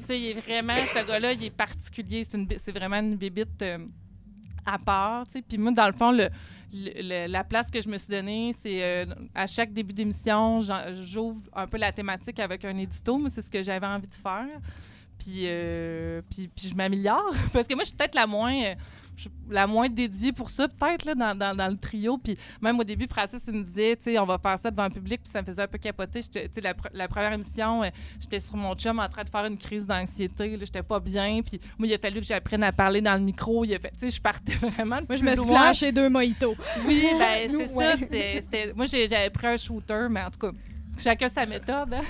Tu 0.00 0.06
sais, 0.06 0.20
il 0.20 0.26
est 0.28 0.40
vraiment, 0.40 0.76
ce 0.76 1.06
gars-là, 1.06 1.32
il 1.32 1.44
est 1.44 1.50
particulier. 1.50 2.22
C'est 2.24 2.72
vraiment 2.72 3.00
une 3.00 3.16
bébite 3.16 3.60
euh, 3.62 3.78
à 4.66 4.78
part. 4.78 5.26
tu. 5.28 5.42
Puis 5.42 5.58
moi, 5.58 5.72
dans 5.72 5.86
le 5.86 5.92
fond, 5.92 6.12
le, 6.12 6.28
la 7.26 7.44
place 7.44 7.70
que 7.70 7.80
je 7.80 7.88
me 7.88 7.98
suis 7.98 8.08
donnée, 8.08 8.54
c'est 8.62 8.82
euh, 8.82 9.06
à 9.34 9.46
chaque 9.46 9.72
début 9.72 9.94
d'émission, 9.94 10.60
j'ouvre 10.92 11.40
un 11.54 11.66
peu 11.66 11.78
la 11.78 11.92
thématique 11.92 12.38
avec 12.40 12.64
un 12.64 12.76
édito, 12.76 13.18
mais 13.18 13.30
c'est 13.30 13.42
ce 13.42 13.50
que 13.50 13.62
j'avais 13.62 13.86
envie 13.86 14.08
de 14.08 14.14
faire. 14.14 14.60
Puis, 15.18 15.42
euh, 15.46 16.22
puis 16.30 16.48
je 16.68 16.74
m'améliore. 16.74 17.32
Parce 17.52 17.66
que 17.66 17.74
moi, 17.74 17.82
je 17.82 17.88
suis 17.88 17.96
peut-être 17.96 18.14
la 18.14 18.26
moins, 18.26 18.54
euh, 18.54 18.74
je 19.18 19.22
suis 19.22 19.30
la 19.50 19.66
moins 19.66 19.88
dédiée 19.88 20.32
pour 20.32 20.48
ça, 20.48 20.68
peut-être, 20.68 21.04
là, 21.04 21.14
dans, 21.16 21.36
dans, 21.36 21.56
dans 21.56 21.66
le 21.68 21.76
trio. 21.76 22.18
Puis 22.18 22.38
même 22.62 22.78
au 22.78 22.84
début, 22.84 23.06
Francis, 23.08 23.40
il 23.48 23.54
me 23.54 23.64
disait, 23.64 23.96
tu 23.96 24.04
sais, 24.04 24.18
on 24.18 24.24
va 24.24 24.38
faire 24.38 24.58
ça 24.58 24.70
devant 24.70 24.84
le 24.84 24.90
public, 24.90 25.20
puis 25.22 25.30
ça 25.32 25.42
me 25.42 25.46
faisait 25.46 25.62
un 25.62 25.66
peu 25.66 25.78
capoter. 25.78 26.22
J'étais- 26.22 26.48
Tu 26.48 26.54
sais, 26.54 26.60
la, 26.60 26.72
pr- 26.74 26.90
la 26.92 27.08
première 27.08 27.32
émission, 27.32 27.82
euh, 27.82 27.88
j'étais 28.20 28.38
sur 28.38 28.56
mon 28.56 28.74
chum 28.76 29.00
en 29.00 29.08
train 29.08 29.24
de 29.24 29.28
faire 29.30 29.44
une 29.44 29.58
crise 29.58 29.84
d'anxiété. 29.86 30.50
là, 30.52 30.58
J'étais 30.60 30.82
pas 30.84 31.00
bien. 31.00 31.40
Puis 31.44 31.60
moi, 31.78 31.88
il 31.88 31.94
a 31.94 31.98
fallu 31.98 32.20
que 32.20 32.26
j'apprenne 32.26 32.62
à 32.62 32.70
parler 32.72 33.00
dans 33.00 33.14
le 33.14 33.20
micro. 33.22 33.64
Il 33.64 33.74
a 33.74 33.78
fait, 33.80 33.90
tu 33.90 33.98
sais, 34.08 34.10
je 34.10 34.20
partais 34.22 34.52
vraiment. 34.54 35.00
de 35.00 35.06
Moi, 35.08 35.16
je 35.16 35.24
me 35.24 35.34
suis 35.36 35.46
clenché 35.46 35.90
deux 35.92 36.08
mojitos. 36.08 36.54
Oui, 36.86 37.04
ben 37.18 37.50
c'est 37.58 37.72
Ouais. 37.74 37.84
ça. 37.84 37.96
c'était- 37.98 38.40
c'était- 38.40 38.72
moi, 38.74 38.86
j'avais 38.86 39.30
pris 39.30 39.46
un 39.48 39.56
shooter, 39.56 40.06
mais 40.10 40.22
en 40.22 40.30
tout 40.30 40.38
cas, 40.38 40.52
chacun 40.98 41.28
sa 41.28 41.46
méthode. 41.46 41.94
hein. 41.94 42.00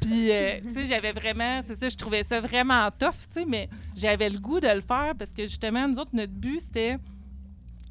Puis, 0.00 0.30
euh, 0.30 0.60
tu 0.62 0.72
sais, 0.72 0.86
j'avais 0.86 1.12
vraiment, 1.12 1.60
c'est 1.66 1.76
ça, 1.78 1.88
je 1.88 1.96
trouvais 1.96 2.22
ça 2.22 2.40
vraiment 2.40 2.88
tough, 2.90 3.10
tu 3.32 3.40
sais, 3.40 3.44
mais 3.46 3.68
j'avais 3.96 4.28
le 4.30 4.38
goût 4.38 4.60
de 4.60 4.68
le 4.68 4.80
faire 4.80 5.14
parce 5.18 5.32
que 5.32 5.42
justement, 5.42 5.88
nous 5.88 5.98
autres, 5.98 6.10
notre 6.14 6.32
but, 6.32 6.60
c'était. 6.60 6.96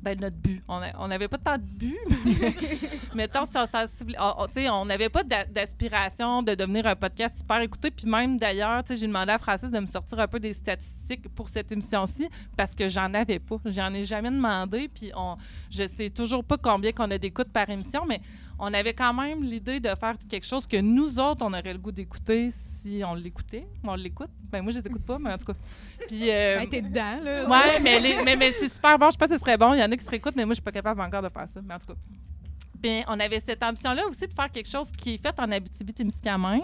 Ben, 0.04 0.20
notre 0.20 0.36
but. 0.36 0.62
On 0.68 1.08
n'avait 1.08 1.30
pas 1.30 1.38
tant 1.38 1.58
de 1.58 1.63
but, 1.63 1.98
mais 2.26 2.54
mettons, 3.16 3.46
ça 3.46 3.66
sensible. 3.68 4.16
on- 4.20 4.46
on- 4.46 4.72
on 4.82 4.86
n'avait 4.86 5.08
pas 5.08 5.24
d'a- 5.24 5.46
d'aspiration 5.46 6.44
de 6.44 6.56
devenir 6.56 6.86
un 6.88 6.96
podcast 6.98 7.38
super 7.38 7.62
écouté. 7.62 7.89
Puis 7.89 8.06
même 8.06 8.38
d'ailleurs, 8.38 8.84
j'ai 8.89 9.08
demandé 9.08 9.32
à 9.32 9.38
Francis 9.38 9.72
de 9.72 9.80
me 9.80 9.86
sortir 9.86 10.20
un 10.20 10.28
peu 10.28 10.42
des 10.42 10.52
statistiques 10.52 11.30
pour 11.30 11.48
cette 11.48 11.72
émission-ci 11.72 12.28
parce 12.58 12.76
que 12.76 12.89
j'en 12.89 13.13
avais 13.13 13.39
pas. 13.39 13.56
J'en 13.66 13.94
ai 13.94 14.04
jamais 14.04 14.30
demandé. 14.32 14.89
Puis 14.94 15.12
on, 15.16 15.38
je 15.72 15.88
sais 15.88 16.10
toujours 16.10 16.44
pas 16.44 16.58
combien 16.58 16.92
qu'on 16.92 17.10
a 17.10 17.18
d'écoutes 17.18 17.54
par 17.54 17.70
émission, 17.70 18.06
mais 18.06 18.20
on 18.60 18.74
avait 18.74 18.94
quand 18.94 19.13
même 19.13 19.42
l'idée 19.42 19.80
de 19.80 19.89
faire 19.96 20.16
quelque 20.30 20.46
chose 20.46 20.68
que 20.68 20.82
nous 20.82 21.18
autres, 21.18 21.44
on 21.46 21.54
aurait 21.54 21.72
le 21.74 21.80
goût 21.80 21.92
d'écouter 21.94 22.52
si 22.84 23.02
on 23.06 23.15
l'écoutait. 23.15 23.65
On 23.84 23.96
l'écoute. 23.96 24.30
Ben 24.52 24.62
moi, 24.62 24.72
je 24.72 24.80
les 24.80 24.88
écoute 24.88 25.04
pas, 25.06 25.17
mais 25.19 25.34
en 25.34 25.38
tout 25.38 25.46
cas. 25.46 25.54
Puis. 26.08 26.30
euh, 26.30 26.60
Ben, 26.60 26.69
t'es 26.69 26.82
dedans, 26.82 27.19
là. 27.24 27.48
Ouais, 27.50 27.80
mais, 27.82 28.00
les- 28.00 28.24
mais, 28.24 28.36
mais 28.36 28.54
c'est 28.60 28.72
super 28.72 29.00
bon. 29.00 29.10
Je 29.10 29.17
pense 29.17 29.30
que 29.30 29.34
ce 29.36 29.39
serait 29.39 29.58
bon. 29.58 29.74
Il 29.74 29.80
y 29.80 29.84
en 29.84 29.91
a 29.91 29.98
qui 29.98 30.04
se 30.06 30.10
réécoutent, 30.10 30.36
mais 30.36 30.46
moi, 30.46 30.52
je 30.52 30.56
suis 30.58 30.63
pas 30.63 30.72
capable 30.72 31.02
encore 31.02 31.22
de 31.24 31.30
faire 31.30 31.48
ça. 31.54 31.62
Mais 31.63 31.74
en 31.74 31.80
tout 31.80 31.88
cas. 31.88 32.00
Puis 32.82 33.04
on 33.08 33.19
avait 33.19 33.39
cette 33.39 33.63
ambition-là 33.63 34.06
aussi 34.08 34.28
de 34.28 34.34
faire 34.34 34.52
quelque 34.52 34.69
chose 34.69 34.91
qui 34.98 35.13
est 35.15 35.22
fait 35.22 35.39
en 35.39 35.50
Abitibi-Témiscamingue, 35.52 36.63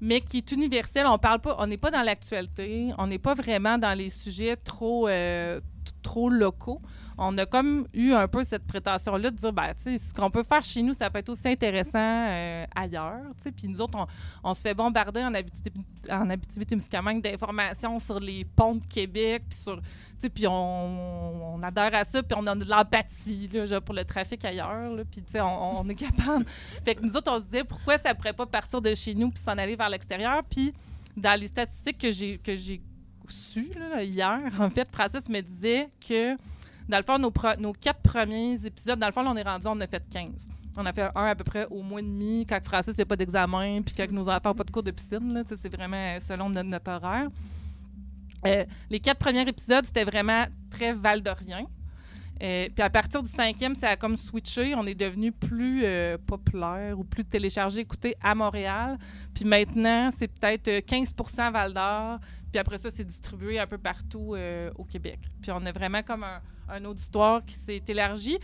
mais 0.00 0.20
qui 0.20 0.38
est 0.38 0.52
universel. 0.52 1.06
On 1.06 1.18
parle 1.18 1.40
pas, 1.40 1.56
on 1.58 1.66
n'est 1.66 1.76
pas 1.78 1.90
dans 1.90 2.02
l'actualité. 2.02 2.90
On 2.98 3.06
n'est 3.06 3.18
pas 3.18 3.34
vraiment 3.34 3.78
dans 3.78 3.96
les 3.96 4.10
sujets 4.10 4.56
trop, 4.56 5.08
euh, 5.08 5.60
trop 6.02 6.28
locaux. 6.30 6.80
On 7.18 7.36
a 7.36 7.44
comme 7.44 7.86
eu 7.92 8.12
un 8.14 8.26
peu 8.28 8.44
cette 8.44 8.66
prétention-là 8.66 9.30
de 9.30 9.36
dire, 9.36 9.52
ben, 9.52 9.74
tu 9.74 9.82
sais, 9.82 9.98
ce 9.98 10.14
qu'on 10.14 10.30
peut 10.30 10.42
faire 10.42 10.62
chez 10.62 10.82
nous, 10.82 10.94
ça 10.94 11.10
peut 11.10 11.18
être 11.18 11.28
aussi 11.28 11.48
intéressant 11.48 11.98
euh, 11.98 12.64
ailleurs. 12.74 13.20
tu 13.36 13.42
sais. 13.44 13.52
Puis 13.52 13.68
nous 13.68 13.80
autres, 13.80 13.98
on, 13.98 14.06
on 14.50 14.54
se 14.54 14.62
fait 14.62 14.72
bombarder 14.74 15.22
en 15.22 15.32
Abitibi- 15.34 15.84
en 16.10 16.30
Abitibi-Témiscamingue 16.30 17.22
d'informations 17.22 17.98
sur 17.98 18.18
les 18.20 18.44
ponts 18.44 18.76
de 18.76 18.86
Québec, 18.86 19.42
puis 19.50 19.58
sur, 19.58 19.76
tu 19.76 19.82
sais, 20.22 20.30
puis 20.30 20.46
on, 20.46 21.54
on 21.56 21.62
adhère 21.62 21.94
à 21.94 22.04
ça, 22.04 22.22
puis 22.22 22.36
on 22.40 22.46
a 22.46 22.54
de 22.54 22.64
l'empathie 22.68 23.48
là, 23.52 23.80
pour 23.82 23.94
le 23.94 24.04
trafic 24.04 24.42
ailleurs, 24.44 24.92
puis 25.10 25.22
tu 25.22 25.32
sais, 25.32 25.40
on, 25.42 25.80
on 25.80 25.88
est 25.90 25.94
capable. 25.94 26.44
fait 26.84 26.94
que 26.94 27.02
nous 27.02 27.16
autres, 27.16 27.30
on 27.32 27.38
se 27.40 27.44
disait, 27.44 27.64
pourquoi 27.64 27.98
ça 27.98 28.14
pourrait 28.14 28.32
pas 28.32 28.46
partir 28.46 28.80
de 28.80 28.94
chez 28.94 29.14
nous 29.14 29.30
puis 29.30 29.42
s'en 29.42 29.58
aller 29.58 29.76
vers 29.76 29.90
l'extérieur, 29.90 30.42
puis 30.48 30.72
dans 31.16 31.38
les 31.38 31.48
statistiques 31.48 31.98
que 31.98 32.10
j'ai 32.10 32.38
que 32.38 32.56
j'ai 32.56 32.80
su 33.32 33.70
hier, 34.00 34.40
en 34.60 34.70
fait, 34.70 34.88
Francis 34.92 35.28
me 35.28 35.40
disait 35.40 35.88
que, 36.06 36.36
dans 36.88 36.98
le 36.98 37.04
fond, 37.04 37.18
nos, 37.18 37.72
quatre 37.72 38.00
premiers 38.02 38.64
épisodes, 38.64 38.98
dans 38.98 39.06
le 39.06 39.12
fond, 39.12 39.26
on 39.26 39.36
est 39.36 39.42
rendu, 39.42 39.66
on 39.66 39.70
en 39.70 39.80
a 39.80 39.86
fait 39.86 40.02
15. 40.10 40.48
On 40.76 40.86
a 40.86 40.92
fait 40.92 41.10
un 41.14 41.26
à 41.26 41.34
peu 41.34 41.44
près 41.44 41.66
au 41.70 41.82
mois 41.82 42.00
et 42.00 42.04
demi, 42.04 42.46
quand 42.48 42.60
Francis 42.64 42.96
n'a 42.96 43.04
pas 43.04 43.16
d'examen, 43.16 43.82
puis 43.82 43.94
quand 43.94 44.10
nos 44.12 44.28
enfants 44.28 44.50
n'ont 44.50 44.54
pas 44.54 44.64
de 44.64 44.70
cours 44.70 44.82
de 44.82 44.92
piscine. 44.92 45.42
C'est 45.60 45.74
vraiment 45.74 46.18
selon 46.20 46.48
notre, 46.48 46.90
horaire. 46.90 47.28
Euh, 48.46 48.64
les 48.88 49.00
quatre 49.00 49.18
premiers 49.18 49.46
épisodes, 49.46 49.84
c'était 49.84 50.04
vraiment 50.04 50.46
très 50.70 50.92
valdorien. 50.92 51.66
Euh, 52.42 52.68
puis 52.74 52.82
à 52.82 52.88
partir 52.88 53.22
du 53.22 53.30
cinquième, 53.30 53.74
ça 53.74 53.90
a 53.90 53.96
comme 53.96 54.16
switché. 54.16 54.74
On 54.74 54.86
est 54.86 54.94
devenu 54.94 55.30
plus 55.30 55.82
euh, 55.84 56.16
populaire 56.26 56.98
ou 56.98 57.04
plus 57.04 57.24
téléchargé, 57.24 57.80
écouté 57.80 58.16
à 58.22 58.34
Montréal. 58.34 58.98
Puis 59.34 59.44
maintenant, 59.44 60.10
c'est 60.16 60.28
peut-être 60.28 60.68
euh, 60.68 60.80
15 60.80 61.14
Val 61.52 61.74
d'Or. 61.74 62.18
Puis 62.50 62.58
après 62.58 62.78
ça, 62.78 62.90
c'est 62.90 63.04
distribué 63.04 63.58
un 63.58 63.66
peu 63.66 63.78
partout 63.78 64.34
euh, 64.34 64.70
au 64.76 64.84
Québec. 64.84 65.18
Puis 65.40 65.50
on 65.52 65.64
a 65.64 65.72
vraiment 65.72 66.02
comme 66.02 66.24
un, 66.68 66.84
auditoire 66.84 67.44
qui 67.44 67.54
s'est 67.54 67.82
élargi, 67.88 68.38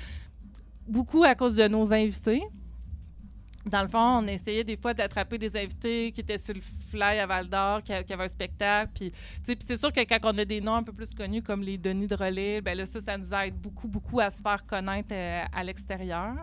beaucoup 0.86 1.24
à 1.24 1.34
cause 1.34 1.54
de 1.54 1.66
nos 1.68 1.92
invités. 1.92 2.42
Dans 3.64 3.82
le 3.82 3.88
fond, 3.88 4.18
on 4.22 4.26
essayait 4.28 4.62
des 4.62 4.76
fois 4.76 4.94
d'attraper 4.94 5.38
des 5.38 5.56
invités 5.56 6.12
qui 6.12 6.20
étaient 6.20 6.38
sur 6.38 6.54
le 6.54 6.60
fly 6.90 7.18
à 7.18 7.26
Val 7.26 7.48
d'Or, 7.48 7.82
qui, 7.82 7.92
avaient 7.92 8.24
un 8.24 8.28
spectacle. 8.28 8.92
Puis, 8.94 9.12
c'est 9.42 9.76
sûr 9.76 9.92
que 9.92 10.00
quand 10.00 10.18
on 10.22 10.38
a 10.38 10.44
des 10.44 10.60
noms 10.60 10.76
un 10.76 10.82
peu 10.84 10.92
plus 10.92 11.12
connus 11.12 11.42
comme 11.42 11.62
les 11.62 11.76
Denis 11.76 12.06
de 12.06 12.14
Relais, 12.14 12.60
ben 12.60 12.78
là, 12.78 12.86
ça, 12.86 13.00
ça 13.00 13.18
nous 13.18 13.32
aide 13.34 13.56
beaucoup, 13.56 13.88
beaucoup 13.88 14.20
à 14.20 14.30
se 14.30 14.40
faire 14.40 14.64
connaître 14.66 15.08
euh, 15.10 15.42
à 15.52 15.64
l'extérieur. 15.64 16.36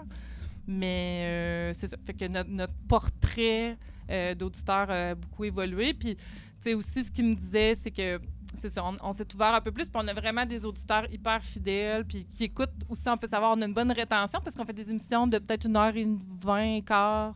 Mais 0.67 1.23
euh, 1.26 1.73
c'est 1.73 1.88
ça. 1.88 1.97
Fait 2.04 2.13
que 2.13 2.26
notre, 2.28 2.73
portrait 2.88 3.78
euh, 4.10 4.36
d'auditeur 4.36 4.89
a 4.89 5.15
beaucoup 5.15 5.45
évolué. 5.45 5.93
Puis, 5.93 6.17
sais, 6.63 6.73
aussi, 6.73 7.04
ce 7.04 7.12
qu'il 7.12 7.26
me 7.26 7.36
disait, 7.36 7.76
c'est 7.82 7.91
que 7.91 8.19
c'est 8.60 8.69
ça, 8.69 8.84
on, 8.86 8.97
on 9.02 9.13
s'est 9.13 9.28
ouvert 9.34 9.54
un 9.54 9.62
peu 9.62 9.71
plus, 9.71 9.89
puis 9.89 10.02
on 10.02 10.08
a 10.08 10.13
vraiment 10.13 10.45
des 10.45 10.63
auditeurs 10.65 11.12
hyper 11.12 11.43
fidèles, 11.43 12.06
puis 12.06 12.26
qui 12.26 12.45
écoutent 12.45 12.73
aussi, 12.89 13.04
on 13.08 13.17
peut 13.17 13.28
savoir, 13.28 13.56
on 13.58 13.62
a 13.62 13.65
une 13.65 13.73
bonne 13.73 13.91
rétention, 13.91 14.39
parce 14.43 14.56
qu'on 14.56 14.65
fait 14.65 14.73
des 14.73 14.89
émissions 14.89 15.28
de 15.28 15.39
peut-être 15.39 15.65
une 15.65 15.76
heure 15.76 15.95
et 15.95 16.08
vingt, 16.41 16.82
quart, 16.82 17.36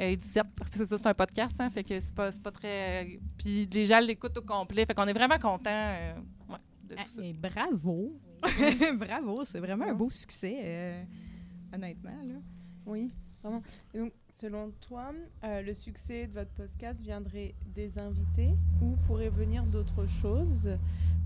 euh, 0.00 0.16
17. 0.16 0.46
C'est 0.72 0.86
ça, 0.86 0.98
c'est 0.98 1.06
un 1.06 1.14
podcast, 1.14 1.56
hein, 1.58 1.70
fait 1.70 1.84
que 1.84 1.98
c'est 1.98 2.14
pas, 2.14 2.30
c'est 2.30 2.42
pas 2.42 2.52
très... 2.52 3.18
Puis 3.36 3.68
les 3.72 3.84
gens 3.84 4.00
l'écoutent 4.00 4.36
au 4.36 4.42
complet, 4.42 4.86
fait 4.86 4.94
qu'on 4.94 5.06
est 5.06 5.12
vraiment 5.12 5.38
contents 5.38 5.70
euh, 5.70 6.14
ouais, 6.48 6.58
de 6.84 6.94
tout 6.94 7.10
ça. 7.16 7.22
Et 7.24 7.32
bravo. 7.32 8.18
bravo, 8.96 9.44
c'est 9.44 9.60
vraiment 9.60 9.86
un 9.86 9.94
beau 9.94 10.08
succès, 10.10 10.58
euh, 10.62 11.02
honnêtement. 11.74 12.18
Là. 12.24 12.34
Oui, 12.86 13.12
vraiment. 13.42 13.62
Et 13.92 13.98
donc, 13.98 14.12
selon 14.32 14.70
toi, 14.80 15.12
euh, 15.44 15.62
le 15.62 15.74
succès 15.74 16.26
de 16.26 16.32
votre 16.32 16.50
podcast 16.50 17.00
viendrait 17.00 17.54
des 17.74 17.98
invités 17.98 18.54
ou 18.82 18.96
pourrait 19.06 19.28
venir 19.30 19.64
d'autres 19.64 20.06
choses? 20.06 20.70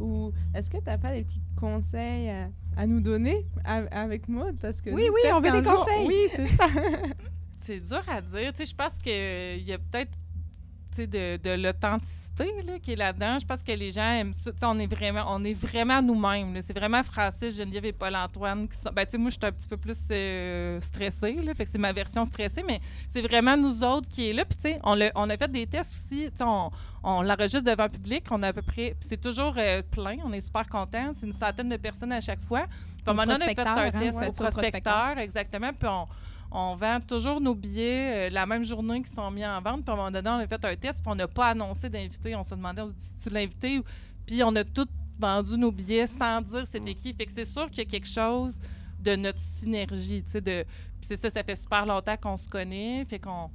Ou 0.01 0.33
est-ce 0.55 0.71
que 0.71 0.79
tu 0.79 0.85
n'as 0.87 0.99
pas 0.99 1.13
des 1.13 1.23
petits 1.23 1.41
conseils 1.57 2.29
à, 2.31 2.49
à 2.77 2.87
nous 2.87 3.01
donner 3.01 3.47
avec 3.65 4.29
Maud? 4.29 4.57
Parce 4.61 4.81
que 4.81 4.91
Oui, 4.91 5.09
oui, 5.13 5.21
on 5.33 5.41
veut 5.41 5.51
des 5.53 5.63
jour- 5.63 5.77
conseils. 5.77 6.07
Oui, 6.07 6.17
c'est 6.35 6.49
ça. 6.49 6.67
C'est 7.61 7.81
dur 7.81 8.03
à 8.09 8.21
dire. 8.21 8.53
Tu 8.53 8.59
sais, 8.59 8.67
je 8.67 8.75
pense 8.77 8.93
qu'il 9.03 9.67
y 9.67 9.73
a 9.73 9.79
peut-être 9.79 10.11
de, 11.03 11.37
de 11.37 11.63
l'authenticité 11.63 12.25
qui 12.83 12.93
est 12.93 12.97
là-dedans. 12.97 13.39
Je 13.39 13.47
pense 13.47 13.63
que 13.63 13.73
les 13.73 13.91
gens 13.93 14.13
aiment 14.13 14.35
ça. 14.35 14.51
On 14.63 14.79
est 14.79 14.87
vraiment, 14.87 15.25
on 15.29 15.45
est 15.45 15.55
vraiment 15.55 16.03
nous-mêmes. 16.03 16.61
C'est 16.63 16.77
vraiment 16.77 17.03
Francis, 17.03 17.57
Geneviève 17.57 17.85
et 17.85 17.93
Paul-Antoine 17.93 18.69
qui 18.69 18.77
sont. 18.79 18.91
Ben, 18.93 19.05
tu 19.05 19.13
sais, 19.13 19.19
moi, 19.19 19.31
je 19.31 19.37
suis 19.37 19.47
un 19.47 19.53
petit 19.53 19.69
peu 19.69 19.77
plus 19.77 19.97
euh, 20.11 20.81
stressée. 20.81 21.35
Là, 21.45 21.55
fait 21.55 21.65
que 21.65 21.71
c'est 21.71 21.79
ma 21.79 21.93
version 21.93 22.25
stressée, 22.25 22.65
mais 22.67 22.81
c'est 23.13 23.23
vraiment 23.23 23.57
nous 23.57 23.85
autres 23.85 24.09
qui 24.09 24.31
est 24.31 24.33
là. 24.33 24.45
Puis, 24.45 24.57
tu 24.57 24.71
sais, 24.71 24.81
on, 24.83 25.01
a 25.01 25.37
fait 25.37 25.51
des 25.51 25.67
tests 25.67 25.93
aussi. 25.95 26.29
On, 26.41 26.71
on 27.03 27.23
l'enregistre 27.23 27.71
devant 27.71 27.85
le 27.85 27.91
public. 27.91 28.25
On 28.31 28.43
a 28.43 28.49
à 28.49 28.53
peu 28.53 28.63
près. 28.63 28.97
C'est 29.01 29.21
toujours 29.21 29.55
euh, 29.57 29.83
plein. 29.83 30.17
On 30.25 30.33
est 30.33 30.41
super 30.41 30.69
contents. 30.69 31.13
C'est 31.17 31.27
une 31.27 31.33
centaine 31.33 31.69
de 31.69 31.77
personnes 31.77 32.13
à 32.13 32.21
chaque 32.21 32.41
fois. 32.41 32.67
Puis, 32.97 33.05
on 33.07 33.19
a 33.19 33.27
fait 33.27 33.59
un 33.59 33.77
hein, 33.77 33.91
test 33.93 34.17
au 34.17 34.21
faites 34.21 34.35
ça 34.35 34.49
au 34.49 34.51
prospecteur, 34.51 35.19
exactement. 35.19 35.73
Puis, 35.73 35.89
on, 35.89 36.07
on 36.57 36.77
vend 36.77 37.01
toujours 37.01 37.41
nos 37.41 37.55
billets 37.55 38.29
euh, 38.29 38.31
la 38.31 38.47
même 38.47 38.63
journée 38.63 39.03
qu'ils 39.03 39.13
sont 39.13 39.29
mis 39.33 39.45
en 39.45 39.61
vente. 39.61 39.85
Puis 39.85 39.91
à 39.91 39.93
un 39.95 39.97
moment 39.97 40.11
donné, 40.11 40.31
on 40.31 40.35
a 40.35 40.47
fait 40.47 40.65
un 40.65 40.77
test, 40.77 41.01
puis 41.03 41.07
on 41.07 41.17
n'a 41.17 41.27
pas 41.27 41.49
annoncé 41.49 41.91
d'invité. 41.91 42.37
On 42.37 42.45
se 42.45 42.51
demandait, 42.51 42.83
on 42.83 42.89
dit, 42.89 43.15
tu 43.21 43.29
l'invité? 43.29 43.81
Puis 44.25 44.43
on 44.45 44.55
a 44.55 44.63
tous 44.63 44.87
vendu 45.19 45.59
nos 45.59 45.73
billets 45.73 46.07
sans 46.07 46.41
dire 46.41 46.65
c'était 46.71 46.95
qui. 46.95 47.13
Fait 47.13 47.27
que 47.27 47.33
c'est 47.35 47.45
sûr 47.45 47.69
qu'il 47.69 47.79
y 47.79 47.87
a 47.87 47.91
quelque 47.91 48.09
chose 48.09 48.55
de 49.01 49.17
notre 49.17 49.41
synergie, 49.41 50.23
tu 50.23 50.31
sais, 50.31 50.41
de... 50.41 50.65
Puis 51.01 51.09
c'est 51.09 51.17
ça, 51.17 51.29
ça 51.29 51.43
fait 51.43 51.57
super 51.57 51.85
longtemps 51.85 52.17
qu'on 52.17 52.37
se 52.37 52.49
connaît, 52.49 53.05
fait 53.05 53.19
qu'on... 53.19 53.51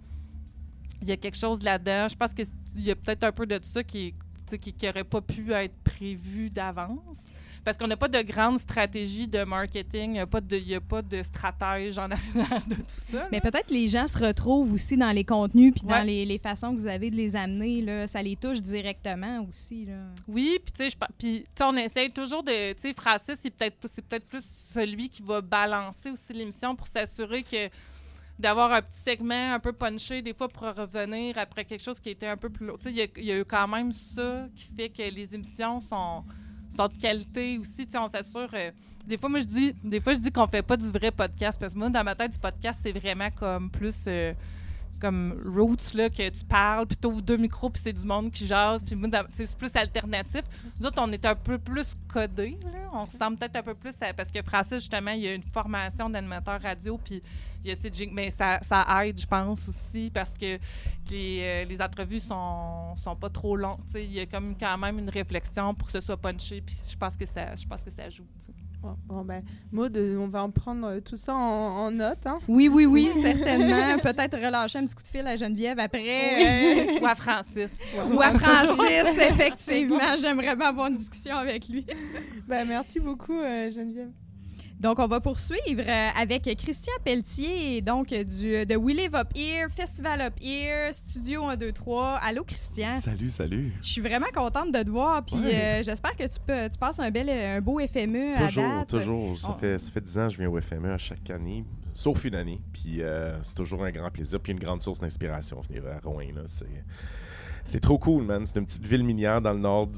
Il 1.02 1.08
y 1.08 1.12
a 1.14 1.18
quelque 1.18 1.38
chose 1.38 1.64
là-dedans. 1.64 2.08
Je 2.10 2.16
pense 2.16 2.34
qu'il 2.34 2.48
y 2.76 2.92
a 2.92 2.96
peut-être 2.96 3.24
un 3.24 3.32
peu 3.32 3.48
de 3.48 3.60
ça 3.64 3.82
qui 3.82 4.14
n'aurait 4.52 5.04
qui, 5.04 5.10
pas 5.10 5.22
pu 5.22 5.54
être 5.54 5.76
prévu 5.86 6.50
d'avance. 6.50 7.18
Parce 7.63 7.78
qu'on 7.78 7.88
n'a 7.88 7.98
pas 7.98 8.08
de 8.08 8.22
grande 8.22 8.60
stratégie 8.60 9.28
de 9.28 9.43
marketing, 9.43 10.12
il 10.12 10.65
n'y 10.65 10.74
a, 10.74 10.78
a 10.78 10.82
pas 10.82 11.02
de 11.02 11.24
stratège 11.24 11.98
en 11.98 12.10
arrière 12.12 12.62
de 12.67 12.76
tout 12.76 12.84
ça. 12.98 13.28
Mais 13.32 13.41
peut-être 13.41 13.69
les 13.69 13.88
gens 13.88 14.08
se 14.08 14.17
retrouvent 14.17 14.74
aussi 14.74 14.98
dans 14.98 15.12
les 15.12 15.24
contenus 15.24 15.74
puis 15.74 15.86
dans 15.86 16.06
les, 16.06 16.26
les 16.26 16.38
façons 16.38 16.74
que 16.74 16.80
vous 16.80 16.88
avez 16.88 17.12
de 17.12 17.15
les 17.15 17.36
amener. 17.36 17.82
Là, 17.82 18.08
ça 18.08 18.22
les 18.22 18.36
touche 18.36 18.62
directement 18.62 19.45
aussi. 19.48 19.86
Là. 19.86 19.93
Oui, 20.28 20.60
puis 20.63 20.89
tu 20.89 20.89
sais, 20.89 21.63
on 21.63 21.76
essaye 21.78 22.12
toujours 22.12 22.43
de, 22.43 22.74
tu 22.74 22.82
sais, 22.82 22.93
Francis, 22.93 23.36
c'est 23.41 23.52
peut-être 23.52 23.78
peut-être 23.80 24.28
plus 24.28 24.43
celui 24.74 25.10
qui 25.10 25.22
va 25.22 25.41
balancer 25.41 26.12
aussi 26.12 26.34
l'émission 26.34 26.76
pour 26.76 26.88
s'assurer 26.88 27.43
que 27.43 27.69
d'avoir 28.38 28.72
un 28.72 28.82
petit 28.82 29.00
segment 29.00 29.54
un 29.54 29.60
peu 29.60 29.74
punché 29.74 30.22
des 30.22 30.34
fois 30.34 30.48
pour 30.48 30.63
revenir 30.63 31.38
après 31.38 31.65
quelque 31.65 31.84
chose 31.84 32.00
qui 32.00 32.10
était 32.10 32.28
un 32.28 32.38
peu 32.38 32.50
plus 32.50 32.67
lourd. 32.67 32.80
Y 32.86 33.10
il 33.17 33.26
y, 33.26 33.32
a 33.32 33.39
eu 33.39 33.45
quand 33.45 33.67
même 33.67 33.91
ça 33.91 34.48
qui 34.56 34.69
fait 34.76 34.89
que 34.89 35.02
les 35.02 35.36
émissions 35.36 35.82
sont 35.82 36.24
sont 36.75 36.88
de 36.88 37.01
qualité 37.01 37.58
aussi, 37.58 37.88
tu 37.88 37.97
on 37.97 38.10
s'assure 38.10 38.49
euh, 38.53 38.71
des 39.08 39.17
fois 39.17 39.29
moi 39.29 39.39
je 39.39 39.45
dis 39.45 39.75
des 39.84 39.99
fois 39.99 40.13
je 40.13 40.19
dis 40.19 40.32
qu'on 40.32 40.47
fait 40.47 40.62
pas 40.62 40.77
du 40.77 40.88
vrai 40.88 41.12
podcast 41.12 41.60
parce 41.60 41.73
que 41.73 41.79
moi 41.79 41.89
dans 41.89 42.03
ma 42.03 42.15
tête 42.15 42.34
du 42.34 42.39
podcast 42.39 42.79
c'est 42.84 42.91
vraiment 42.91 43.29
comme 43.32 43.69
plus 43.69 44.05
euh, 44.08 44.34
comme 45.00 45.42
roots 45.46 45.94
là 45.94 46.10
que 46.10 46.30
tu 46.30 46.46
parles 46.46 46.86
puis 46.86 46.98
t'ouvres 46.98 47.22
deux 47.22 47.38
micros 47.38 47.70
puis 47.70 47.82
c'est 47.84 47.94
du 47.94 48.06
monde 48.06 48.32
qui 48.32 48.46
jase 48.46 48.84
puis 48.84 48.98
c'est 49.34 49.58
plus 49.58 49.76
alternatif. 49.76 50.42
Nous 50.80 50.86
autres 50.86 51.02
on 51.02 51.12
est 51.12 51.26
un 51.26 51.36
peu 51.36 51.58
plus 51.58 51.96
codés 52.12 52.58
là. 52.64 52.90
On 52.94 53.06
ressemble 53.06 53.38
peut-être 53.38 53.58
un 53.58 53.64
peu 53.64 53.76
plus 53.76 53.94
à, 54.02 54.14
parce 54.14 54.32
que 54.32 54.42
Francis 54.42 54.80
justement 54.80 55.12
il 55.12 55.22
y 55.22 55.28
a 55.28 55.34
une 55.34 55.44
formation 55.44 56.10
d'animateur 56.10 56.62
radio 56.62 56.98
puis 56.98 57.22
il 57.64 57.70
y 57.70 57.74
a 57.74 57.76
ces 57.76 57.92
mais 58.12 58.32
ça, 58.32 58.60
ça 58.64 58.86
aide 59.06 59.20
je 59.20 59.28
pense 59.28 59.68
aussi 59.68 60.10
parce 60.14 60.32
que 60.32 60.58
les, 61.10 61.42
euh, 61.42 61.66
les 61.66 61.82
entrevues 61.82 62.22
sont, 62.22 62.96
sont 63.04 63.16
pas 63.16 63.30
trop 63.30 63.56
longues 63.56 63.84
tu 63.88 63.94
sais, 63.94 64.06
il 64.06 64.14
y 64.14 64.20
a 64.20 64.26
comme 64.26 64.56
quand 64.58 64.78
même 64.78 65.00
une 65.00 65.10
réflexion 65.10 65.74
pour 65.74 65.88
que 65.88 65.92
ce 65.92 66.02
soit 66.02 66.18
punché 66.18 66.62
puis 66.62 66.76
je 66.90 66.98
pense 66.98 67.16
que 67.16 67.26
ça 67.26 67.56
je 67.56 67.66
pense 67.66 67.84
que 67.84 67.92
ça 67.92 68.10
joue. 68.10 68.26
Bon, 68.82 69.24
ben, 69.26 69.44
Maud, 69.74 69.98
on 69.98 70.28
va 70.30 70.42
en 70.44 70.52
prendre 70.52 70.88
euh, 70.88 71.00
tout 71.02 71.18
ça 71.18 71.36
en, 71.36 71.38
en 71.38 71.92
note. 71.92 72.26
Hein? 72.26 72.39
Oui, 72.48 72.70
oui, 72.70 72.86
oui, 72.86 73.10
certainement. 73.13 73.98
Peut-être 74.04 74.38
relâcher 74.38 74.80
un 74.80 74.86
petit 74.86 74.96
coup 74.96 75.04
de 75.04 75.08
fil 75.10 75.28
à 75.28 75.36
Geneviève 75.36 75.80
après. 75.80 76.96
euh, 76.98 77.00
ou 77.02 77.06
à 77.06 77.15
Francis 77.15 77.70
ou 78.13 78.22
à 78.22 78.32
Francis, 78.32 79.18
effectivement. 79.18 80.00
J'aimerais 80.22 80.56
bien 80.56 80.68
avoir 80.68 80.88
une 80.88 80.96
discussion 80.98 81.36
avec 81.36 81.68
lui. 81.68 81.86
Ben, 82.48 82.65
merci 82.68 83.00
beaucoup, 83.02 83.38
euh, 83.38 83.70
Geneviève. 83.72 84.12
Donc, 84.80 84.98
on 85.00 85.08
va 85.08 85.20
poursuivre 85.20 85.82
euh, 85.86 86.08
avec 86.18 86.44
Christian 86.58 86.94
Pelletier, 87.04 87.82
donc 87.82 88.08
du, 88.13 88.65
de 88.65 88.76
We 88.78 88.96
Live 88.96 89.13
Up 89.13 89.28
Here, 89.36 89.68
Festival 89.70 90.22
Up 90.22 90.34
Here, 90.42 90.94
Studio 90.94 91.44
1, 91.50 91.58
2, 91.58 91.72
3. 91.74 92.15
Allô, 92.24 92.46
Christian? 92.46 92.94
Salut, 92.94 93.30
salut. 93.30 93.74
Je 93.82 93.89
suis 93.89 94.02
vraiment 94.02 94.28
contente 94.34 94.72
de 94.72 94.82
te 94.82 94.89
voir, 94.89 95.26
puis 95.26 95.36
Ouais. 95.36 95.54
euh, 95.54 95.84
j'espère 95.84 96.15
que 96.15 96.24
tu, 96.24 96.39
peux, 96.46 96.70
tu 96.70 96.78
passes 96.78 96.98
un, 97.00 97.12
bel, 97.12 97.30
un 97.30 97.60
beau 97.60 97.80
FME 97.86 98.36
Toujours, 98.38 98.63
à 98.63 98.80
date. 98.80 98.89
toujours. 98.89 99.38
Ça, 99.38 99.50
On- 99.52 99.60
fait, 99.60 99.78
ça 99.80 99.92
fait 99.92 100.00
10 100.02 100.18
ans 100.18 100.28
que 100.28 100.34
je 100.34 100.38
viens 100.38 100.50
au 100.50 100.62
FME 100.62 100.94
à 100.94 100.98
chaque 100.98 101.30
année, 101.30 101.65
sauf 101.94 102.24
une 102.24 102.36
année. 102.36 102.62
Puis 102.72 103.02
euh, 103.02 103.38
c'est 103.44 103.56
toujours 103.56 103.84
un 103.84 103.92
grand 103.92 104.10
plaisir. 104.10 104.39
Puis 104.39 104.54
une 104.54 104.60
grande 104.60 104.82
source 104.82 105.00
d'inspiration 105.02 105.60
venir 105.60 105.84
à 105.88 106.00
Rouen. 106.08 106.24
là. 106.34 106.44
C'est, 107.65 107.82
trop 107.82 107.98
cool, 107.98 108.24
man. 108.24 108.46
C'est 108.46 108.58
une 108.60 108.65
petite 108.65 108.86
ville 108.86 109.04
minière 109.04 109.42
dans 109.42 109.52
le 109.54 109.60
nord, 109.60 109.89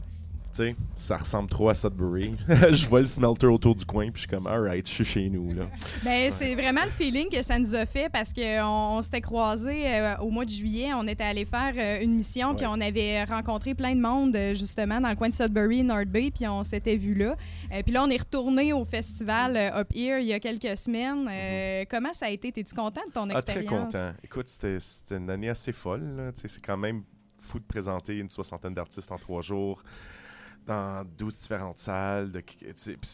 sais, 0.57 0.75
ça 0.93 1.17
ressemble 1.17 1.49
trop 1.49 1.69
à 1.69 1.73
Sudbury. 1.73 2.33
je 2.71 2.85
vois 2.87 3.01
le 3.01 3.05
smelter 3.05 3.47
autour 3.47 3.75
du 3.75 3.85
coin, 3.85 4.05
puis 4.05 4.13
je 4.15 4.19
suis 4.21 4.27
comme, 4.27 4.47
alright, 4.47 4.87
je 4.87 4.93
suis 4.93 5.05
chez 5.05 5.29
nous. 5.29 5.53
Là. 5.53 5.63
Ben, 6.03 6.31
C'est 6.31 6.55
vraiment 6.55 6.83
le 6.83 6.91
feeling 6.91 7.29
que 7.29 7.41
ça 7.43 7.57
nous 7.59 7.75
a 7.75 7.85
fait 7.85 8.09
parce 8.09 8.33
qu'on 8.33 8.97
on, 8.97 9.01
s'était 9.01 9.21
croisés 9.21 9.87
euh, 9.87 10.17
au 10.17 10.29
mois 10.29 10.45
de 10.45 10.49
juillet. 10.49 10.91
On 10.93 11.07
était 11.07 11.23
allé 11.23 11.45
faire 11.45 11.73
euh, 11.77 12.03
une 12.03 12.15
mission, 12.15 12.55
puis 12.55 12.65
on 12.67 12.79
avait 12.81 13.23
rencontré 13.23 13.75
plein 13.75 13.95
de 13.95 14.01
monde 14.01 14.35
euh, 14.35 14.53
justement 14.53 14.99
dans 14.99 15.09
le 15.09 15.15
coin 15.15 15.29
de 15.29 15.33
Sudbury, 15.33 15.83
North 15.83 16.07
Bay, 16.07 16.31
puis 16.33 16.47
on 16.47 16.63
s'était 16.63 16.97
vu 16.97 17.13
là. 17.13 17.35
puis 17.83 17.93
là, 17.93 18.03
on 18.03 18.09
est 18.09 18.19
retourné 18.19 18.73
au 18.73 18.85
festival 18.85 19.57
Up 19.57 19.89
Here 19.93 20.19
il 20.19 20.27
y 20.27 20.33
a 20.33 20.39
quelques 20.39 20.77
semaines. 20.77 21.27
Mm-hmm. 21.27 21.87
Comment 21.89 22.13
ça 22.13 22.27
a 22.27 22.29
été? 22.29 22.49
Es-tu 22.49 22.75
content 22.75 23.01
de 23.07 23.11
ton 23.11 23.29
expérience? 23.29 23.71
Ah, 23.71 23.87
très 23.89 24.09
content. 24.09 24.11
Écoute, 24.23 24.47
c'était 24.49 25.15
une 25.15 25.29
année 25.29 25.49
assez 25.49 25.71
folle. 25.71 26.31
C'est 26.35 26.63
quand 26.63 26.77
même 26.77 27.03
fou 27.37 27.59
de 27.59 27.65
présenter 27.65 28.17
une 28.17 28.29
soixantaine 28.29 28.73
d'artistes 28.73 29.11
en 29.11 29.17
trois 29.17 29.41
jours 29.41 29.83
dans 30.65 31.05
12 31.17 31.39
différentes 31.39 31.79
salles. 31.79 32.31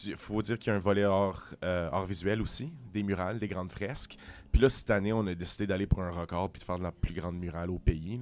Il 0.06 0.16
faut 0.16 0.42
dire 0.42 0.60
qu'il 0.60 0.72
y 0.72 0.74
a 0.74 0.76
un 0.76 0.80
volet 0.80 1.04
euh, 1.04 1.90
art, 1.92 2.06
visuel 2.06 2.42
aussi, 2.42 2.72
des 2.94 3.04
murales, 3.04 3.40
des 3.40 3.48
grandes 3.48 3.72
fresques. 3.72 4.18
Puis 4.52 4.62
là, 4.62 4.70
cette 4.70 4.90
année, 4.90 5.14
on 5.14 5.26
a 5.28 5.36
décidé 5.36 5.68
d'aller 5.68 5.88
pour 5.88 6.02
un 6.02 6.12
record 6.12 6.52
puis 6.52 6.60
de 6.60 6.66
faire 6.66 6.78
de 6.78 6.84
la 6.84 6.92
plus 6.92 7.14
grande 7.14 7.38
murale 7.38 7.70
au 7.70 7.80
pays. 7.80 8.20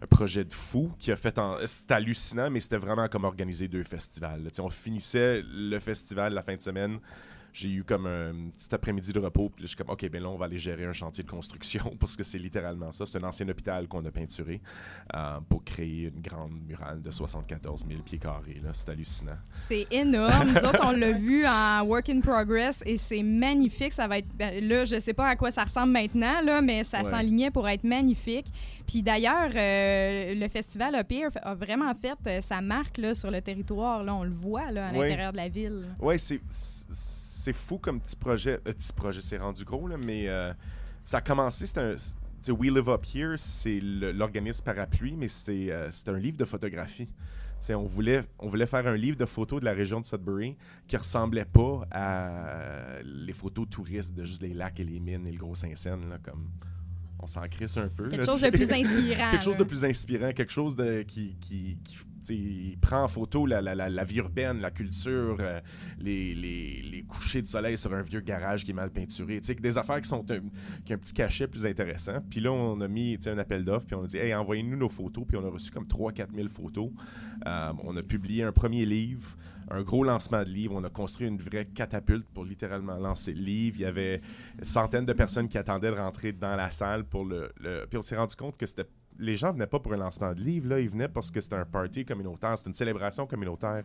Un 0.00 0.06
projet 0.06 0.44
de 0.44 0.52
fou 0.52 0.92
qui 0.98 1.10
a 1.10 1.16
fait 1.16 1.38
en. 1.38 1.56
C'était 1.66 1.94
hallucinant, 1.94 2.50
mais 2.50 2.60
c'était 2.60 2.76
vraiment 2.76 3.08
comme 3.08 3.24
organiser 3.24 3.66
deux 3.68 3.82
festivals. 3.82 4.48
On 4.60 4.70
finissait 4.70 5.42
le 5.44 5.78
festival 5.78 6.34
la 6.34 6.42
fin 6.42 6.54
de 6.54 6.62
semaine 6.62 7.00
j'ai 7.52 7.70
eu 7.70 7.84
comme 7.84 8.06
un 8.06 8.50
petit 8.56 8.74
après-midi 8.74 9.12
de 9.12 9.18
repos. 9.18 9.50
Puis 9.50 9.62
je 9.62 9.68
suis 9.68 9.76
comme, 9.76 9.90
OK, 9.90 10.08
ben 10.08 10.22
là, 10.22 10.28
on 10.28 10.36
va 10.36 10.46
aller 10.46 10.58
gérer 10.58 10.84
un 10.84 10.92
chantier 10.92 11.24
de 11.24 11.30
construction 11.30 11.96
parce 12.00 12.16
que 12.16 12.24
c'est 12.24 12.38
littéralement 12.38 12.92
ça. 12.92 13.06
C'est 13.06 13.18
un 13.18 13.24
ancien 13.24 13.48
hôpital 13.48 13.88
qu'on 13.88 14.04
a 14.04 14.10
peinturé 14.10 14.60
euh, 15.14 15.38
pour 15.48 15.64
créer 15.64 16.12
une 16.14 16.20
grande 16.20 16.52
murale 16.66 17.02
de 17.02 17.10
74 17.10 17.84
000 17.88 18.02
pieds 18.02 18.18
carrés. 18.18 18.60
C'est 18.72 18.88
hallucinant. 18.90 19.38
C'est 19.50 19.86
énorme. 19.90 20.48
Nous 20.50 20.68
autres, 20.68 20.84
on 20.84 20.92
l'a 20.92 21.12
vu 21.12 21.46
en 21.46 21.82
work 21.84 22.08
in 22.08 22.20
progress 22.20 22.82
et 22.86 22.96
c'est 22.96 23.22
magnifique. 23.22 23.92
Ça 23.92 24.06
va 24.06 24.18
être. 24.18 24.28
Ben, 24.36 24.66
là, 24.66 24.84
je 24.84 25.00
sais 25.00 25.14
pas 25.14 25.28
à 25.28 25.36
quoi 25.36 25.50
ça 25.50 25.64
ressemble 25.64 25.92
maintenant, 25.92 26.40
là, 26.42 26.60
mais 26.60 26.84
ça 26.84 27.04
s'enlignait 27.04 27.50
pour 27.50 27.68
être 27.68 27.84
magnifique. 27.84 28.46
Puis 28.86 29.02
d'ailleurs, 29.02 29.50
euh, 29.54 30.34
le 30.34 30.48
festival 30.48 30.94
Up 30.94 31.12
a 31.42 31.54
vraiment 31.54 31.92
fait 31.94 32.18
euh, 32.26 32.40
sa 32.40 32.60
marque 32.60 32.98
là, 32.98 33.14
sur 33.14 33.30
le 33.30 33.40
territoire. 33.40 34.04
Là, 34.04 34.14
on 34.14 34.24
le 34.24 34.30
voit 34.30 34.70
là, 34.70 34.88
à 34.88 34.92
l'intérieur 34.92 35.32
de 35.32 35.36
la 35.36 35.48
ville. 35.48 35.88
Oui, 36.00 36.18
c'est 36.18 36.40
c'est 37.48 37.54
fou 37.54 37.78
comme 37.78 38.00
petit 38.00 38.16
projet. 38.16 38.60
Euh, 38.66 38.72
petit 38.72 38.92
projet, 38.92 39.20
c'est 39.22 39.38
rendu 39.38 39.64
gros, 39.64 39.88
là, 39.88 39.96
mais 39.96 40.28
euh, 40.28 40.52
ça 41.04 41.18
a 41.18 41.20
commencé, 41.20 41.66
c'était 41.66 41.80
un. 41.80 41.96
We 42.50 42.70
Live 42.70 42.88
Up 42.88 43.04
Here, 43.12 43.34
c'est 43.36 43.80
l'organisme 43.80 44.64
parapluie, 44.64 45.16
mais 45.16 45.28
c'était 45.28 45.68
euh, 45.70 45.90
un 46.06 46.18
livre 46.18 46.36
de 46.36 46.44
photographie. 46.44 47.08
on 47.70 47.84
voulait, 47.84 48.22
on 48.38 48.48
voulait 48.48 48.66
faire 48.66 48.86
un 48.86 48.96
livre 48.96 49.16
de 49.16 49.26
photos 49.26 49.60
de 49.60 49.64
la 49.64 49.72
région 49.72 50.00
de 50.00 50.06
Sudbury 50.06 50.56
qui 50.86 50.96
ressemblait 50.96 51.44
pas 51.44 51.86
à 51.90 53.02
les 53.02 53.32
photos 53.32 53.66
touristes 53.68 54.14
de 54.14 54.24
juste 54.24 54.40
les 54.40 54.54
lacs 54.54 54.78
et 54.78 54.84
les 54.84 55.00
mines 55.00 55.26
et 55.26 55.32
le 55.32 55.38
gros 55.38 55.56
Saint-Saëns, 55.56 56.18
comme 56.22 56.48
on 57.18 57.26
s'en 57.26 57.46
crisse 57.48 57.76
un 57.76 57.88
peu. 57.88 58.08
Quelque 58.08 58.24
chose 58.24 58.40
de 58.40 58.50
plus 58.50 58.70
inspirant. 58.72 59.30
quelque 59.32 59.44
chose 59.44 59.56
de 59.56 59.64
plus 59.64 59.84
inspirant, 59.84 60.32
quelque 60.32 60.52
chose 60.52 60.76
de, 60.76 61.02
qui, 61.02 61.36
qui, 61.40 61.76
qui 61.82 61.96
il 62.28 62.76
prend 62.78 63.04
en 63.04 63.08
photo 63.08 63.46
la, 63.46 63.60
la, 63.60 63.74
la, 63.74 64.04
vie 64.04 64.18
urbaine, 64.18 64.60
la 64.60 64.70
culture, 64.70 65.36
euh, 65.40 65.60
les, 65.98 66.34
les, 66.34 66.82
les, 66.82 67.02
couchers 67.02 67.42
de 67.42 67.46
soleil 67.46 67.78
sur 67.78 67.92
un 67.94 68.02
vieux 68.02 68.20
garage 68.20 68.64
qui 68.64 68.70
est 68.72 68.74
mal 68.74 68.90
peinturé. 68.90 69.40
Des 69.40 69.78
affaires 69.78 70.00
qui 70.00 70.08
sont 70.08 70.24
un, 70.30 70.40
qui 70.84 70.92
un 70.92 70.98
petit 70.98 71.14
cachet 71.14 71.46
plus 71.46 71.66
intéressant. 71.66 72.20
Puis 72.28 72.40
là, 72.40 72.52
on 72.52 72.80
a 72.80 72.88
mis 72.88 73.18
un 73.26 73.38
appel 73.38 73.64
d'offres, 73.64 73.86
puis 73.86 73.96
on 73.96 74.04
a 74.04 74.06
dit 74.06 74.18
hey, 74.18 74.34
envoyez-nous 74.34 74.76
nos 74.76 74.88
photos. 74.88 75.24
Puis 75.26 75.36
on 75.36 75.46
a 75.46 75.50
reçu 75.50 75.70
comme 75.70 75.86
3-4 75.86 76.34
000 76.34 76.48
photos. 76.48 76.90
Euh, 77.46 77.72
on 77.84 77.96
a 77.96 78.02
publié 78.02 78.44
un 78.44 78.52
premier 78.52 78.84
livre 78.84 79.36
un 79.70 79.82
gros 79.82 80.04
lancement 80.04 80.42
de 80.42 80.48
livre. 80.48 80.74
On 80.74 80.84
a 80.84 80.90
construit 80.90 81.28
une 81.28 81.38
vraie 81.38 81.66
catapulte 81.66 82.26
pour 82.32 82.44
littéralement 82.44 82.96
lancer 82.96 83.32
le 83.32 83.42
livre. 83.42 83.76
Il 83.78 83.82
y 83.82 83.86
avait 83.86 84.20
centaines 84.62 85.06
de 85.06 85.12
personnes 85.12 85.48
qui 85.48 85.58
attendaient 85.58 85.90
de 85.90 85.96
rentrer 85.96 86.32
dans 86.32 86.56
la 86.56 86.70
salle 86.70 87.04
pour 87.04 87.24
le. 87.24 87.52
le... 87.60 87.86
Puis 87.88 87.98
on 87.98 88.02
s'est 88.02 88.16
rendu 88.16 88.34
compte 88.36 88.56
que 88.56 88.66
c'était 88.66 88.86
les 89.18 89.36
gens 89.36 89.52
venaient 89.52 89.66
pas 89.66 89.80
pour 89.80 89.92
un 89.92 89.96
lancement 89.96 90.32
de 90.32 90.40
livre, 90.40 90.68
là, 90.68 90.80
ils 90.80 90.88
venaient 90.88 91.08
parce 91.08 91.30
que 91.30 91.40
c'était 91.40 91.56
un 91.56 91.64
party 91.64 92.04
communautaire, 92.04 92.56
c'était 92.56 92.70
une 92.70 92.74
célébration 92.74 93.26
communautaire. 93.26 93.82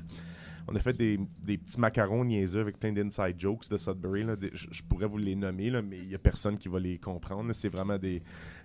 On 0.68 0.76
a 0.76 0.80
fait 0.80 0.94
des, 0.94 1.20
petits 1.46 1.80
macarons 1.80 2.24
niaiseux 2.24 2.62
avec 2.62 2.80
plein 2.80 2.94
d'inside 2.94 3.38
jokes 3.38 3.70
de 3.70 3.76
Sudbury. 3.76 4.26
je, 4.54 4.82
pourrais 4.84 5.08
vous 5.08 5.18
les 5.18 5.36
nommer, 5.36 5.72
mais 5.82 5.98
il 5.98 6.08
n'y 6.08 6.16
a 6.16 6.20
personne 6.20 6.58
qui 6.58 6.70
va 6.70 6.80
les 6.80 6.98
comprendre. 6.98 7.52
C'est 7.54 7.68
vraiment 7.68 7.98
des, 7.98 8.22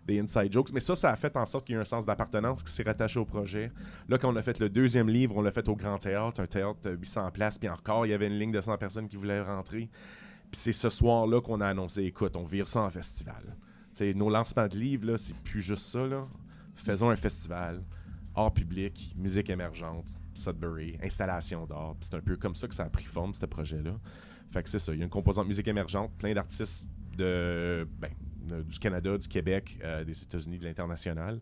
inside 0.09 0.53
jokes. 0.53 0.73
Mais 0.73 0.81
ça, 0.81 0.95
ça 0.95 1.11
a 1.11 1.17
fait 1.17 1.37
en 1.37 1.45
sorte 1.45 1.67
qu'il 1.67 1.75
y 1.75 1.79
ait 1.79 1.81
un 1.81 1.85
sens 1.85 2.07
d'appartenance 2.07 2.63
qui 2.63 2.73
s'est 2.73 2.85
rattaché 2.85 3.19
au 3.19 3.25
projet. 3.25 3.73
Là, 4.09 4.17
quand 4.17 4.33
on 4.33 4.37
a 4.37 4.43
fait 4.43 4.61
le 4.61 4.69
deuxième 4.69 5.09
livre, 5.09 5.37
on 5.37 5.43
l'a 5.43 5.51
fait 5.51 5.69
au 5.69 5.75
Grand 5.75 5.99
Théâtre, 5.99 6.41
un 6.41 6.47
théâtre 6.47 6.79
de 6.85 6.91
800 6.91 7.31
places, 7.33 7.59
puis 7.59 7.69
encore, 7.69 8.07
il 8.07 8.11
y 8.11 8.13
avait 8.13 8.29
une 8.29 8.39
ligne 8.39 8.53
de 8.53 8.61
100 8.61 8.79
personnes 8.79 9.09
qui 9.09 9.17
voulaient 9.17 9.43
rentrer. 9.43 9.91
Puis 10.51 10.61
c'est 10.61 10.73
ce 10.73 10.91
soir-là 10.91 11.41
qu'on 11.41 11.61
a 11.61 11.67
annoncé, 11.67 12.05
écoute, 12.05 12.37
on 12.37 12.45
vire 12.45 12.69
ça 12.69 12.83
en 12.83 12.91
festival. 12.91 13.57
Nos 14.15 14.31
lancements 14.31 14.69
de 14.69 14.77
livres, 14.77 15.17
c'est 15.17 15.35
plus 15.35 15.63
juste 15.63 15.85
ça. 15.85 16.07
Là 16.07 16.29
faisons 16.83 17.11
un 17.11 17.17
festival, 17.17 17.83
art 18.35 18.53
public, 18.53 19.15
musique 19.17 19.51
émergente, 19.51 20.15
Sudbury, 20.35 20.97
installation 21.03 21.67
d'art. 21.67 21.97
C'est 22.01 22.15
un 22.15 22.21
peu 22.21 22.37
comme 22.37 22.55
ça 22.55 22.69
que 22.69 22.75
ça 22.75 22.85
a 22.85 22.91
pris 22.91 23.05
forme, 23.05 23.35
ce 23.35 23.47
projet-là. 23.47 23.99
Fait 24.51 24.63
que 24.63 24.71
c'est 24.71 24.79
ça. 24.79 24.93
Il 24.93 24.99
y 24.99 25.03
a 25.03 25.05
une 25.05 25.11
composante 25.11 25.47
musique 25.47 25.69
émergente, 25.69 26.13
plein 26.17 26.33
d'artistes 26.33 26.89
de, 27.17 27.87
ben, 27.99 28.11
du 28.63 28.79
Canada, 28.79 29.19
du 29.19 29.29
Québec, 29.29 29.79
euh, 29.83 30.05
des 30.05 30.23
États-Unis, 30.23 30.59
de 30.59 30.65
l'international. 30.65 31.41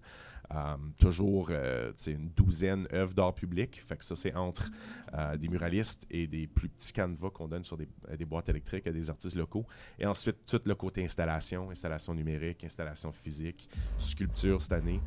Euh, 0.55 0.77
toujours 1.01 1.49
euh, 1.51 1.91
une 2.07 2.29
douzaine 2.37 2.87
œuvres 2.93 3.15
d'art 3.15 3.35
public. 3.35 3.83
Fait 3.85 3.97
que 3.97 4.05
ça, 4.05 4.15
c'est 4.15 4.35
entre 4.35 4.71
euh, 5.13 5.37
des 5.37 5.49
muralistes 5.49 6.07
et 6.09 6.29
des 6.29 6.47
plus 6.47 6.69
petits 6.69 6.93
canevas 6.93 7.31
qu'on 7.31 7.49
donne 7.49 7.65
sur 7.65 7.77
des, 7.77 7.89
des, 8.17 8.25
boîtes 8.25 8.49
électriques 8.49 8.87
à 8.87 8.93
des 8.93 9.11
artistes 9.11 9.35
locaux. 9.35 9.67
Et 9.99 10.07
ensuite, 10.07 10.37
tout 10.47 10.61
le 10.65 10.75
côté 10.77 11.05
installation, 11.05 11.71
installation 11.71 12.15
numérique, 12.15 12.63
installation 12.63 13.11
physique, 13.11 13.69
sculpture 13.99 14.63
cette 14.63 14.73
année. 14.73 15.01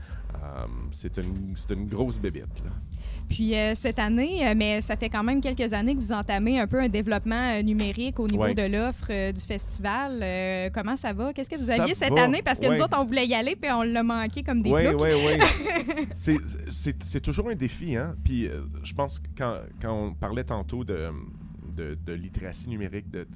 c'est 0.92 1.18
une, 1.18 1.56
une, 1.70 1.88
grosse 1.88 2.20
bébite. 2.20 2.64
Là. 2.66 2.72
Puis 3.30 3.54
cette 3.76 4.00
année, 4.00 4.54
mais 4.56 4.82
ça 4.82 4.98
fait 4.98 5.10
quand 5.10 5.24
même 5.24 5.42
quelques 5.42 5.72
années 5.74 5.96
que 5.96 6.02
vous 6.02 6.12
entamez 6.12 6.60
un 6.60 6.68
peu 6.68 6.80
un 6.80 6.90
développement 6.90 7.62
numérique 7.62 8.20
au 8.20 8.28
niveau 8.28 8.54
de 8.54 8.68
l'offre 8.70 9.32
du 9.32 9.42
festival. 9.42 10.72
comment 10.74 10.96
ça 10.96 11.14
va? 11.14 11.32
Qu'est-ce 11.34 11.50
que 11.50 11.58
vous 11.58 11.70
aviez 11.70 11.94
cette 11.94 12.18
année? 12.18 12.42
Parce 12.42 12.60
que 12.60 12.68
nous 12.68 12.82
autres, 12.82 12.98
on 13.00 13.06
voulait 13.06 13.28
y 13.28 13.36
aller, 13.36 13.56
puis 13.56 13.72
on 13.72 13.84
l'a 13.84 14.04
manqué 14.04 14.44
comme 14.44 14.62
des 14.62 14.72
Oui, 14.72 14.82
oui, 15.00 15.29
oui. 15.38 16.40
c'est 16.72 17.22
toujours 17.22 17.50
un 17.50 17.56
défi. 17.56 17.96
Hein? 17.96 18.16
Puis 18.24 18.48
euh, 18.48 18.62
je 18.84 18.94
pense 18.94 19.20
que 19.20 19.28
quand, 19.38 19.60
quand, 19.82 19.94
on 19.94 20.14
parlait 20.14 20.44
tantôt 20.44 20.84
de, 20.84 21.12
de, 21.76 22.14
littératie 22.14 22.70
numérique, 22.70 23.10
de, 23.10 23.28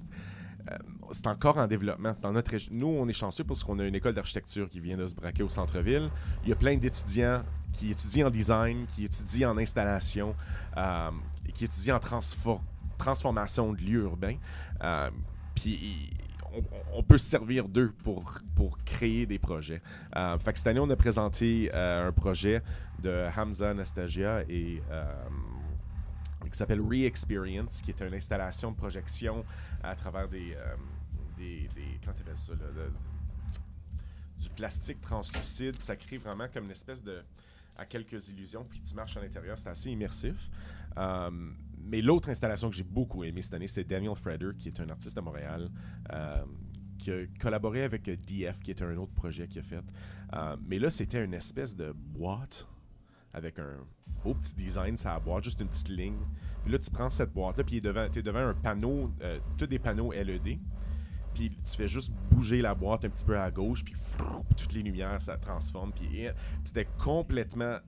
euh, 0.69 0.77
c'est 1.12 1.27
encore 1.27 1.58
en 1.58 1.67
développement. 1.67 2.15
Dans 2.21 2.32
notre 2.32 2.51
nous, 2.71 2.88
on 2.88 3.08
est 3.08 3.13
chanceux 3.13 3.43
parce 3.43 3.63
qu'on 3.63 3.79
a 3.79 3.86
une 3.86 3.95
école 3.95 4.13
d'architecture 4.13 4.69
qui 4.69 4.79
vient 4.79 4.97
de 4.97 5.08
se 5.08 5.15
braquer 5.15 5.43
au 5.43 5.49
centre-ville. 5.49 6.10
Il 6.43 6.49
y 6.49 6.51
a 6.51 6.56
plein 6.56 6.77
d'étudiants 6.77 7.43
qui 7.71 7.91
étudient 7.91 8.27
en 8.27 8.32
design, 8.32 8.86
qui 8.95 9.06
étudient 9.06 9.51
en 9.51 9.58
installation, 9.58 10.36
euh, 10.77 11.10
qui 11.53 11.65
étudient 11.65 11.95
en 11.97 12.27
transformation 12.97 13.73
de 13.73 13.82
lieux 13.82 14.03
urbains. 14.03 14.38
Puis 15.56 16.10
on, 16.94 17.04
peut 17.04 17.18
se 17.18 17.26
servir 17.26 17.68
d'eux 17.68 17.94
pour, 18.04 18.39
pour 18.56 18.78
créer 18.84 19.26
des 19.26 19.39
projets. 19.39 19.82
Euh, 20.16 20.38
fait 20.39 20.54
que 20.54 20.60
cette 20.60 20.68
année, 20.68 20.80
on 20.80 20.89
a 20.89 20.96
présenté 20.96 21.70
euh, 21.74 22.10
un 22.10 22.12
projet 22.12 22.62
de 23.02 23.28
Hamza 23.36 23.72
Anastasia 23.72 24.44
et 24.48 24.82
euh, 24.92 25.04
qui 26.50 26.58
s'appelle 26.58 26.82
Re-Experience, 26.82 27.82
qui 27.82 27.92
est 27.92 28.02
une 28.02 28.13
installation 28.13 28.72
de 28.72 28.78
projection 28.78 29.44
à 29.82 29.96
travers 29.96 30.28
des. 30.28 30.56
des, 31.38 31.70
des 31.76 32.00
comment 32.04 32.36
ça, 32.36 32.54
du 34.38 34.50
plastique 34.50 35.02
translucide. 35.02 35.82
Ça 35.82 35.96
crée 35.96 36.18
vraiment 36.18 36.48
comme 36.54 36.66
une 36.66 36.72
espèce 36.72 37.04
de. 37.04 37.24
à 37.78 37.86
quelques 37.86 38.30
illusions, 38.30 38.66
puis 38.70 38.82
tu 38.82 38.94
marches 38.94 39.18
à 39.18 39.22
l'intérieur. 39.22 39.58
C'est 39.58 39.70
assez 39.70 39.89
immersif 39.89 40.50
mais 41.86 42.02
l'autre 42.02 42.30
installation 42.30 42.69
que 42.69 42.76
j'ai 42.76 42.84
beaucoup 42.84 43.24
aimée 43.24 43.41
cette 43.41 43.54
année, 43.54 43.67
c'est 43.67 43.84
Daniel 43.84 44.15
Freder, 44.15 44.52
qui 44.58 44.69
est 44.69 44.80
un 44.80 44.89
artiste 44.89 45.15
de 45.15 45.22
Montréal, 45.22 45.69
euh, 46.12 46.43
qui 46.98 47.12
a 47.12 47.26
collaboré 47.39 47.84
avec 47.84 48.04
DF, 48.06 48.60
qui 48.60 48.72
est 48.72 48.82
un 48.82 48.96
autre 48.98 49.13
projet 49.13 49.48
qu'il 49.48 49.60
a 49.60 49.63
fait. 49.63 49.84
Euh, 50.34 50.56
mais 50.65 50.80
là, 50.80 50.89
c'était 50.89 51.24
une 51.24 51.34
espèce 51.34 51.76
de 51.76 51.91
boîte 51.91 52.67
avec 53.34 53.60
un 53.60 53.78
beau 54.24 54.36
petit 54.36 54.56
design, 54.56 54.96
ça 54.96 55.19
boîte, 55.19 55.43
juste 55.43 55.60
une 55.60 55.67
petite 55.67 55.89
ligne. 55.89 56.19
Puis 56.63 56.72
là, 56.72 56.80
tu 56.80 56.91
prends 56.91 57.10
cette 57.10 57.34
boîte-là, 57.34 57.63
puis 57.63 57.82
tu 57.82 58.19
es 58.19 58.22
devant 58.22 58.39
un 58.48 58.54
panneau, 58.54 59.12
euh, 59.22 59.39
tous 59.58 59.67
des 59.67 59.80
panneaux 59.80 60.13
LED. 60.13 60.60
Puis 61.34 61.50
tu 61.50 61.76
fais 61.76 61.88
juste 61.88 62.13
bouger 62.30 62.62
la 62.62 62.76
boîte 62.76 63.06
un 63.06 63.10
petit 63.10 63.26
peu 63.26 63.38
à 63.38 63.50
gauche, 63.50 63.84
puis 63.84 63.96
toutes 64.56 64.74
les 64.74 64.84
lumières, 64.84 65.19
ça 65.19 65.36
transforme. 65.36 65.91
Puis 65.91 66.28
c'était 66.63 66.88
complètement 67.04 67.80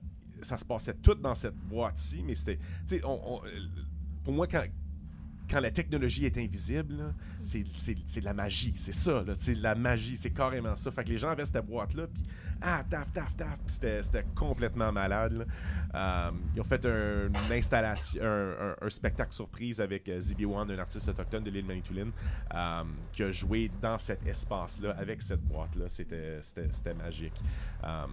ça 0.42 0.58
se 0.58 0.64
passait 0.64 0.94
tout 0.94 1.14
dans 1.14 1.34
cette 1.34 1.54
boîte-ci, 1.54 2.22
mais 2.24 2.34
c'était. 2.34 2.58
Pour 4.26 4.34
moi, 4.34 4.48
quand, 4.48 4.64
quand 5.48 5.60
la 5.60 5.70
technologie 5.70 6.26
est 6.26 6.36
invisible, 6.36 7.14
c'est 7.44 7.62
de 7.62 8.24
la 8.24 8.34
magie. 8.34 8.74
C'est 8.76 8.92
ça, 8.92 9.22
c'est 9.36 9.54
la 9.54 9.76
magie. 9.76 10.16
C'est 10.16 10.30
carrément 10.30 10.74
ça. 10.74 10.90
Fait 10.90 11.04
que 11.04 11.10
les 11.10 11.16
gens 11.16 11.28
avaient 11.28 11.44
cette 11.44 11.64
boîte-là, 11.64 12.08
puis 12.12 12.24
ah, 12.60 12.82
taf, 12.90 13.12
taf, 13.12 13.36
taf. 13.36 13.60
C'était 13.66 14.24
complètement 14.34 14.90
malade. 14.90 15.46
Euh, 15.94 16.30
ils 16.56 16.60
ont 16.60 16.64
fait 16.64 16.84
un, 16.86 17.28
une 17.28 17.52
installation, 17.52 18.20
un, 18.20 18.90
spectacle 18.90 19.32
surprise 19.32 19.80
avec 19.80 20.08
euh, 20.08 20.18
ZB1, 20.18 20.72
un 20.72 20.78
artiste 20.80 21.06
autochtone 21.06 21.44
de 21.44 21.50
l'île 21.50 21.66
Manitoulin, 21.66 22.10
euh, 22.52 22.82
qui 23.12 23.22
a 23.22 23.30
joué 23.30 23.70
dans 23.80 23.98
cet 23.98 24.26
espace-là, 24.26 24.96
avec 24.98 25.22
cette 25.22 25.42
boîte-là. 25.42 25.84
C'était 25.88 26.94
magique. 26.98 27.40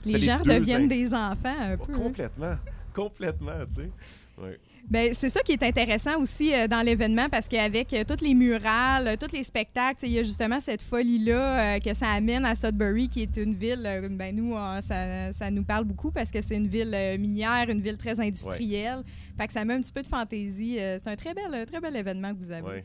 les 0.06 0.19
gens 0.19 0.43
deviennent 0.43 0.88
des 0.88 1.12
enfants 1.12 1.56
un 1.58 1.76
peu. 1.76 1.91
Hein. 1.91 1.97
Complètement. 1.97 2.56
Complètement, 2.93 3.65
tu 3.65 3.76
sais. 3.76 3.89
Ouais. 4.38 4.60
Ben, 4.89 5.13
c'est 5.13 5.30
ça 5.30 5.39
qui 5.41 5.54
est 5.54 5.63
intéressant 5.63 6.19
aussi 6.19 6.54
euh, 6.54 6.67
dans 6.67 6.82
l'événement 6.82 7.30
parce 7.30 7.48
qu'avec 7.48 7.93
euh, 7.93 8.04
toutes 8.06 8.22
les 8.22 8.34
murales, 8.34 9.08
euh, 9.08 9.15
tous 9.15 9.32
les 9.32 9.43
spectacles, 9.43 10.06
il 10.06 10.12
y 10.12 10.19
a 10.19 10.24
justement 10.24 10.60
cette 10.60 10.82
folie-là 10.82 11.80
que 11.80 11.93
ça 11.93 12.08
amène 12.08 12.46
à 12.46 12.54
Sudbury, 12.54 13.08
qui 13.08 13.22
est 13.22 13.38
une 13.38 13.54
ville, 13.54 14.10
ben 14.12 14.36
nous, 14.36 14.56
ça, 14.82 15.32
ça, 15.32 15.52
nous 15.52 15.63
parle 15.63 15.86
beaucoup 15.86 16.12
parce 16.12 16.32
que 16.32 16.41
c'est 16.41 16.58
une 16.58 16.67
ville 16.67 16.96
minière, 17.19 17.69
une 17.69 17.82
ville 17.82 17.98
très 17.98 18.19
industrielle. 18.19 19.04
Fait 19.38 19.48
que 19.48 19.54
ça 19.54 19.63
met 19.63 19.74
un 19.74 19.82
petit 19.82 19.93
peu 19.93 20.02
de 20.02 20.08
fantaisie. 20.08 20.76
c'est 20.78 21.08
un 21.08 21.15
très 21.15 21.34
bel, 21.34 21.65
très 21.65 21.80
bel 21.80 21.96
événement 21.96 22.34
que 22.34 22.39
vous 22.39 22.52
avez. 22.52 22.84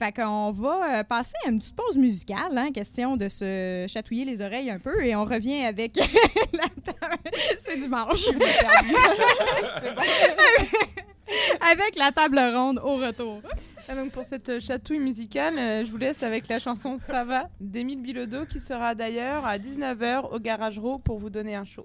Fait 0.00 0.12
qu'on 0.12 0.50
va 0.50 1.04
passer 1.04 1.34
à 1.44 1.50
une 1.50 1.58
petite 1.58 1.76
pause 1.76 1.98
musicale, 1.98 2.56
hein, 2.56 2.72
question 2.72 3.18
de 3.18 3.28
se 3.28 3.84
chatouiller 3.86 4.24
les 4.24 4.40
oreilles 4.40 4.70
un 4.70 4.78
peu, 4.78 5.04
et 5.04 5.14
on 5.14 5.26
revient 5.26 5.62
avec 5.62 5.96
la... 6.54 6.64
C'est 7.60 7.76
dimanche. 7.76 8.28
avec 11.60 11.96
la 11.96 12.12
table 12.12 12.38
ronde 12.38 12.80
au 12.82 12.96
retour. 12.96 13.42
Ah, 13.90 13.94
donc 13.94 14.12
pour 14.12 14.24
cette 14.24 14.58
chatouille 14.60 15.00
musicale, 15.00 15.58
euh, 15.58 15.84
je 15.84 15.90
vous 15.90 15.98
laisse 15.98 16.22
avec 16.22 16.48
la 16.48 16.58
chanson 16.58 16.96
Ça 16.96 17.24
va 17.24 17.50
d'Émile 17.60 18.00
Bilodeau 18.00 18.46
qui 18.46 18.58
sera 18.58 18.94
d'ailleurs 18.94 19.44
à 19.44 19.58
19h 19.58 20.32
au 20.32 20.38
Garage 20.38 20.78
Raw 20.78 20.98
pour 20.98 21.18
vous 21.18 21.28
donner 21.28 21.56
un 21.56 21.66
show. 21.66 21.84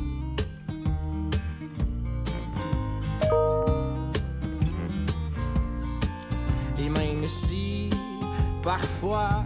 Parfois, 8.77 9.43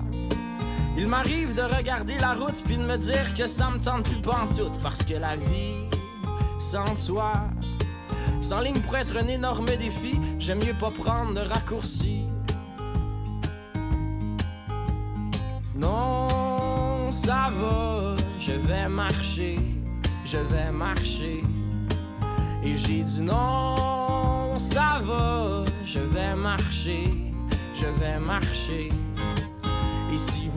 il 0.96 1.08
m'arrive 1.08 1.56
de 1.56 1.64
regarder 1.64 2.16
la 2.20 2.34
route 2.34 2.62
puis 2.64 2.78
de 2.78 2.84
me 2.84 2.96
dire 2.96 3.34
que 3.34 3.48
ça 3.48 3.72
me 3.72 3.80
tente 3.80 4.04
plus 4.04 4.22
tout 4.22 4.80
parce 4.84 5.04
que 5.04 5.16
la 5.16 5.36
vie, 5.36 5.78
sans 6.60 6.86
toi, 7.08 7.34
sans 8.40 8.60
ligne 8.60 8.80
pourrait 8.82 9.02
être 9.02 9.18
un 9.18 9.28
énorme 9.28 9.66
défi. 9.66 10.20
J'aime 10.38 10.60
mieux 10.60 10.76
pas 10.76 10.92
prendre 10.92 11.34
de 11.34 11.40
raccourci. 11.40 12.26
Non, 15.76 17.10
ça 17.10 17.50
va, 17.60 18.14
je 18.40 18.52
vais 18.52 18.88
marcher, 18.88 19.58
je 20.24 20.38
vais 20.38 20.72
marcher. 20.72 21.44
Et 22.64 22.76
j'ai 22.76 23.02
dit 23.02 23.22
non, 23.22 24.60
ça 24.60 25.00
va, 25.04 25.64
je 25.84 26.00
vais 26.00 26.36
marcher 26.36 27.26
je 27.76 27.88
vais 28.00 28.20
marcher. 28.20 28.90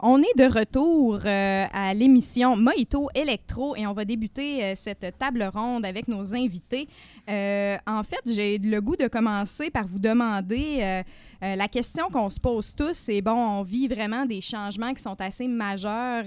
On 0.00 0.20
est 0.20 0.36
de 0.36 0.44
retour 0.44 1.20
euh, 1.24 1.64
à 1.72 1.94
l'émission 1.94 2.54
Mojito 2.54 3.08
Electro 3.14 3.74
et 3.76 3.86
on 3.86 3.94
va 3.94 4.04
débuter 4.04 4.62
euh, 4.62 4.72
cette 4.76 5.16
table 5.18 5.50
ronde 5.54 5.86
avec 5.86 6.06
nos 6.06 6.34
invités. 6.34 6.86
Euh, 7.28 7.76
en 7.86 8.02
fait, 8.02 8.20
j'ai 8.26 8.58
le 8.58 8.80
goût 8.80 8.96
de 8.96 9.08
commencer 9.08 9.70
par 9.70 9.86
vous 9.86 9.98
demander 9.98 11.02
la 11.42 11.68
question 11.68 12.08
qu'on 12.10 12.30
se 12.30 12.40
pose 12.40 12.74
tous. 12.74 12.94
C'est 12.94 13.20
bon, 13.20 13.32
on 13.32 13.62
vit 13.62 13.88
vraiment 13.88 14.26
des 14.26 14.40
changements 14.40 14.94
qui 14.94 15.02
sont 15.02 15.20
assez 15.20 15.48
majeurs 15.48 16.24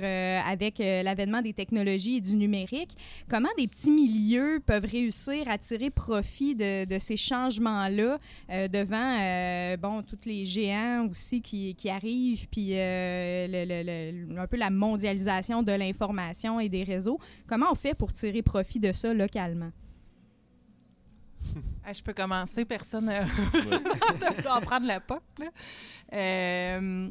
avec 0.47 0.78
l'avènement 0.78 1.41
des 1.41 1.54
technologies 1.54 2.18
et 2.18 2.22
du 2.22 2.36
numérique. 2.36 2.95
Comment 3.28 3.50
des 3.58 3.68
petits 3.68 3.91
milieux 3.91 4.62
peuvent 4.66 4.86
réussir 4.86 5.50
à 5.50 5.58
tirer 5.58 5.89
profit 5.89 6.56
de, 6.56 6.97
ces 7.00 7.18
changements-là 7.18 8.20
devant 8.50 9.78
bon 9.78 10.04
tous 10.04 10.26
les 10.26 10.45
géants 10.45 11.08
aussi 11.10 11.41
qui, 11.41 11.89
arrivent 11.89 12.47
puis 12.50 12.76
un 12.78 14.47
peu 14.50 14.58
la 14.58 14.70
mondialisation 14.70 15.64
de 15.64 15.72
l'information 15.72 16.60
et 16.60 16.70
des 16.70 16.84
réseaux? 16.84 17.20
Comment 17.47 17.68
on 17.72 17.76
fait 17.76 17.93
pour 17.93 18.14
tirer 18.14 18.41
profit 18.41 18.80
de 18.80 18.91
ça 18.91 19.14
localement? 19.14 19.72
Je 21.92 22.04
peux 22.04 22.14
commencer, 22.14 22.66
personne 22.66 23.06
ne 23.06 24.48
en 24.48 24.62
prendre 24.62 24.86
la 24.86 25.00
POC. 25.00 25.22
Euh, 26.14 27.10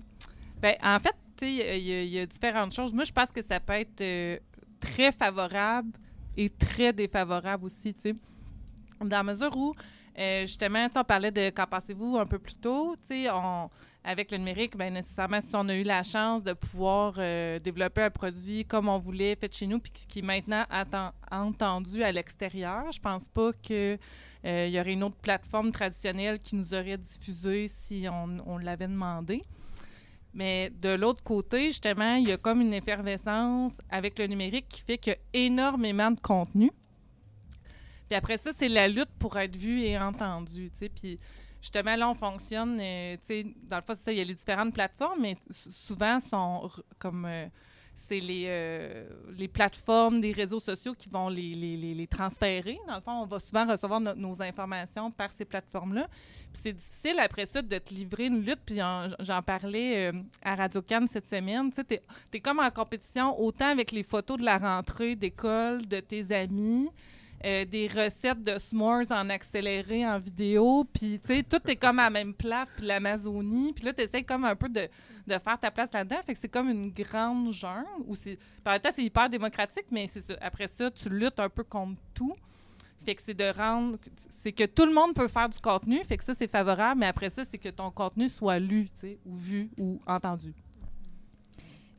ben, 0.61 0.77
en 0.83 0.99
fait, 0.99 1.17
il 1.43 1.79
y, 1.79 2.19
a 2.19 2.27
différentes 2.27 2.73
choses. 2.73 2.93
Moi, 2.93 3.05
je 3.05 3.13
pense 3.13 3.31
que 3.31 3.43
ça 3.43 3.61
peut 3.61 3.75
être 3.75 4.01
euh, 4.01 4.39
très 4.81 5.13
favorable 5.13 5.91
et 6.37 6.51
très 6.51 6.93
défavorable 6.93 7.65
aussi. 7.65 7.95
Dans 9.01 9.17
la 9.17 9.23
mesure 9.23 9.57
où, 9.57 9.75
euh, 10.19 10.41
justement, 10.43 10.89
on 10.95 11.05
parlait 11.05 11.31
de 11.31 11.51
qu'en 11.51 11.67
passez-vous 11.67 12.17
un 12.19 12.27
peu 12.27 12.39
plus 12.39 12.57
tôt, 12.57 12.97
on, 13.33 13.71
avec 14.05 14.31
le 14.31 14.39
numérique, 14.39 14.77
bien 14.77 14.91
nécessairement, 14.91 15.41
si 15.41 15.55
on 15.55 15.69
a 15.69 15.75
eu 15.75 15.83
la 15.83 16.03
chance 16.03 16.43
de 16.43 16.53
pouvoir 16.55 17.15
euh, 17.19 17.59
développer 17.59 18.03
un 18.03 18.11
produit 18.11 18.65
comme 18.65 18.89
on 18.89 18.99
voulait, 18.99 19.37
fait 19.37 19.53
chez 19.55 19.67
nous, 19.67 19.79
puis 19.79 19.93
qui 19.93 20.21
est 20.21 20.23
maintenant 20.23 20.65
entendu 21.31 22.03
à 22.03 22.11
l'extérieur, 22.11 22.91
je 22.91 22.99
pense 23.01 23.29
pas 23.29 23.53
qu'il 23.63 23.99
euh, 24.45 24.69
y 24.69 24.81
aurait 24.81 24.93
une 24.93 25.03
autre 25.03 25.17
plateforme 25.17 25.73
traditionnelle 25.73 26.39
qui 26.41 26.57
nous 26.57 26.75
aurait 26.75 26.99
diffusé 26.99 27.69
si 27.69 28.07
on, 28.09 28.59
l'avait 28.59 28.89
demandé. 28.89 29.43
Mais 30.35 30.71
de 30.71 30.91
l'autre 30.91 31.23
côté, 31.25 31.67
justement, 31.67 32.15
il 32.15 32.29
y 32.29 32.33
a 32.33 32.37
comme 32.37 32.61
une 32.61 32.75
effervescence 32.75 33.81
avec 33.91 34.19
le 34.19 34.27
numérique 34.27 34.69
qui 34.69 34.83
fait 34.83 34.99
qu'il 34.99 35.15
y 35.15 35.17
a 35.17 35.47
énormément 35.47 36.11
de 36.11 36.21
contenu. 36.21 36.71
Puis 38.09 38.17
après 38.17 38.39
ça, 38.39 38.53
c'est 38.57 38.69
la 38.69 38.89
lutte 38.89 39.11
pour 39.19 39.37
être 39.39 39.57
vu 39.57 39.81
et 39.81 39.99
entendu. 39.99 40.71
Puis 40.95 41.19
justement, 41.61 41.97
là, 41.97 42.09
on 42.09 42.15
fonctionne, 42.15 42.79
euh, 42.81 43.17
dans 43.65 43.77
le 43.77 43.83
fond, 43.83 43.95
c'est 43.97 44.05
ça, 44.05 44.13
il 44.13 44.19
y 44.19 44.21
a 44.21 44.25
les 44.25 44.35
différentes 44.35 44.73
plateformes, 44.73 45.21
mais 45.21 45.37
souvent, 45.51 46.21
sont 46.21 46.71
comme. 46.99 47.25
Euh, 47.25 47.47
c'est 47.99 48.21
les, 48.21 48.45
euh, 48.47 49.05
les 49.37 49.49
plateformes 49.49 50.21
des 50.21 50.33
réseaux 50.33 50.61
sociaux 50.61 50.95
qui 50.95 51.09
vont 51.09 51.29
les, 51.29 51.55
les, 51.55 51.77
les, 51.95 52.07
transférer. 52.07 52.79
Dans 52.87 52.95
le 52.95 53.01
fond, 53.01 53.23
on 53.23 53.27
va 53.27 53.41
souvent 53.41 53.67
recevoir 53.67 54.01
nos 54.01 54.41
informations 54.41 55.11
par 55.11 55.31
ces 55.33 55.45
plateformes-là. 55.45 56.09
Puis 56.53 56.63
c'est 56.63 56.73
difficile 56.73 57.19
après 57.19 57.47
ça 57.47 57.61
de 57.61 57.79
te 57.79 57.93
livrer 57.93 58.27
une 58.27 58.45
lutte. 58.45 58.61
Puis 58.65 58.77
j'en 58.77 59.43
parlais 59.43 60.13
à 60.43 60.55
Radio 60.55 60.81
Cannes 60.81 61.09
cette 61.09 61.29
semaine. 61.29 61.71
Tu 61.73 61.99
es 62.33 62.41
comme 62.41 62.61
en 62.61 62.71
compétition 62.71 63.39
autant 63.39 63.69
avec 63.69 63.93
les 63.93 64.03
photos 64.03 64.39
de 64.39 64.45
la 64.45 64.59
rentrée 64.59 65.17
d'école 65.17 65.87
de 65.87 66.01
tes 66.01 66.33
amis. 66.35 66.89
Euh, 67.45 67.65
des 67.65 67.87
recettes 67.87 68.43
de 68.43 68.59
s'mores 68.59 69.11
en 69.11 69.31
accéléré 69.31 70.05
en 70.05 70.19
vidéo. 70.19 70.85
Puis, 70.93 71.21
tu 71.21 71.37
sais, 71.37 71.43
tout 71.45 71.61
est 71.71 71.77
comme 71.77 72.01
à 72.01 72.05
la 72.05 72.11
même 72.11 72.35
place, 72.35 72.69
puis 72.77 72.85
l'Amazonie. 72.85 73.73
Puis 73.73 73.85
là, 73.85 73.93
tu 73.93 74.03
essaies 74.03 74.25
comme 74.25 74.45
un 74.45 74.57
peu 74.57 74.69
de, 74.69 74.89
de, 75.25 75.39
faire 75.39 75.57
ta 75.57 75.71
place 75.71 75.89
là-dedans. 75.93 76.17
Fait 76.27 76.35
que 76.35 76.41
c'est 76.41 76.49
comme 76.49 76.69
une 76.69 76.91
grande 76.91 77.53
jungle. 77.53 77.87
Où 78.09 78.15
par 78.65 78.81
temps, 78.81 78.89
c'est 78.93 79.05
hyper 79.05 79.31
démocratique, 79.31 79.87
mais 79.93 80.11
c'est 80.13 80.37
après 80.43 80.67
ça, 80.67 80.91
tu 80.91 81.09
luttes 81.11 81.39
un 81.39 81.49
peu 81.49 81.63
contre 81.63 82.01
tout. 82.13 82.35
Fait 83.05 83.15
que 83.15 83.23
c'est 83.25 83.35
de 83.35 83.57
rendre. 83.57 83.99
C'est 84.43 84.51
que 84.51 84.65
tout 84.65 84.85
le 84.85 84.93
monde 84.93 85.15
peut 85.15 85.29
faire 85.29 85.49
du 85.49 85.61
contenu. 85.61 86.03
Fait 86.03 86.17
que 86.17 86.25
ça, 86.25 86.35
c'est 86.35 86.51
favorable. 86.51 86.99
Mais 86.99 87.07
après 87.07 87.31
ça, 87.31 87.45
c'est 87.45 87.59
que 87.59 87.69
ton 87.69 87.93
contenu 87.93 88.29
soit 88.29 88.59
lu, 88.59 88.87
tu 88.87 89.01
sais, 89.01 89.19
ou 89.25 89.37
vu, 89.37 89.71
ou 89.79 90.01
entendu. 90.09 90.53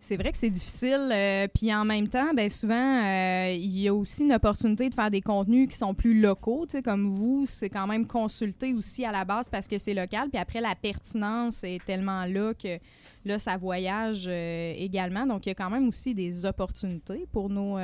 C'est 0.01 0.15
vrai 0.15 0.31
que 0.31 0.37
c'est 0.37 0.49
difficile. 0.49 1.11
Euh, 1.11 1.47
puis 1.53 1.73
en 1.73 1.83
même 1.83 2.07
temps, 2.07 2.33
ben 2.33 2.49
souvent, 2.49 3.03
euh, 3.03 3.51
il 3.51 3.77
y 3.79 3.89
a 3.89 3.93
aussi 3.93 4.23
une 4.23 4.31
opportunité 4.31 4.89
de 4.89 4.95
faire 4.95 5.11
des 5.11 5.21
contenus 5.21 5.67
qui 5.67 5.75
sont 5.75 5.93
plus 5.93 6.19
locaux. 6.19 6.65
Comme 6.83 7.09
vous, 7.09 7.45
c'est 7.45 7.69
quand 7.69 7.85
même 7.85 8.07
consulté 8.07 8.73
aussi 8.73 9.03
à 9.05 9.11
la 9.11 9.25
base 9.25 9.49
parce 9.49 9.67
que 9.67 9.77
c'est 9.77 9.93
local. 9.93 10.29
Puis 10.29 10.39
après, 10.39 10.61
la 10.61 10.73
pertinence 10.73 11.63
est 11.65 11.83
tellement 11.83 12.25
là 12.25 12.53
que 12.53 12.79
là, 13.25 13.37
ça 13.37 13.57
voyage 13.57 14.25
euh, 14.27 14.73
également. 14.77 15.25
Donc, 15.25 15.45
il 15.45 15.49
y 15.49 15.51
a 15.51 15.55
quand 15.55 15.69
même 15.69 15.87
aussi 15.89 16.15
des 16.15 16.45
opportunités 16.45 17.27
pour 17.31 17.49
nos, 17.49 17.77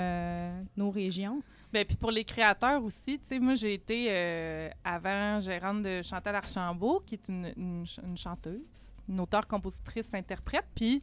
nos 0.77 0.89
régions. 0.89 1.41
Bien, 1.73 1.83
puis 1.83 1.97
pour 1.97 2.11
les 2.11 2.23
créateurs 2.23 2.81
aussi, 2.81 3.19
tu 3.19 3.27
sais, 3.27 3.39
moi, 3.39 3.55
j'ai 3.55 3.73
été 3.73 4.71
avant 4.85 5.39
gérante 5.41 5.83
de 5.83 6.01
Chantal 6.01 6.35
Archambault, 6.35 7.03
qui 7.05 7.15
est 7.15 7.27
une, 7.27 7.53
une 7.57 8.17
chanteuse, 8.17 8.61
une 9.09 9.19
auteure, 9.19 9.45
compositrice, 9.45 10.07
interprète. 10.13 10.65
Puis 10.73 11.01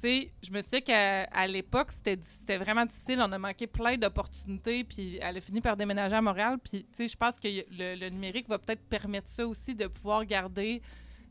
sais, 0.00 0.32
je 0.42 0.50
me 0.50 0.62
suis 0.62 0.82
qu'à 0.82 1.46
l'époque, 1.46 1.88
c'était 1.92 2.56
vraiment 2.56 2.84
difficile. 2.84 3.18
On 3.20 3.32
a 3.32 3.38
manqué 3.38 3.66
plein 3.66 3.96
d'opportunités, 3.96 4.84
puis 4.84 5.18
elle 5.20 5.36
a 5.36 5.40
fini 5.40 5.60
par 5.60 5.76
déménager 5.76 6.16
à 6.16 6.22
Montréal. 6.22 6.58
Puis, 6.62 6.84
tu 6.84 6.96
sais, 6.96 7.08
je 7.08 7.16
pense 7.16 7.38
que 7.38 7.48
le, 7.48 8.08
numérique 8.10 8.48
va 8.48 8.58
peut-être 8.58 8.82
permettre 8.88 9.28
ça 9.28 9.46
aussi, 9.46 9.74
de 9.74 9.86
pouvoir 9.86 10.24
garder 10.24 10.82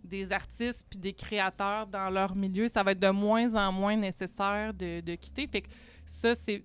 des 0.03 0.31
artistes 0.31 0.85
puis 0.89 0.99
des 0.99 1.13
créateurs 1.13 1.87
dans 1.87 2.09
leur 2.09 2.35
milieu. 2.35 2.67
Ça 2.67 2.83
va 2.83 2.91
être 2.91 2.99
de 2.99 3.09
moins 3.09 3.53
en 3.55 3.71
moins 3.71 3.95
nécessaire 3.95 4.73
de, 4.73 5.01
de 5.01 5.15
quitter. 5.15 5.47
Fait 5.47 5.61
que 5.61 5.69
ça, 6.05 6.33
c'est, 6.35 6.63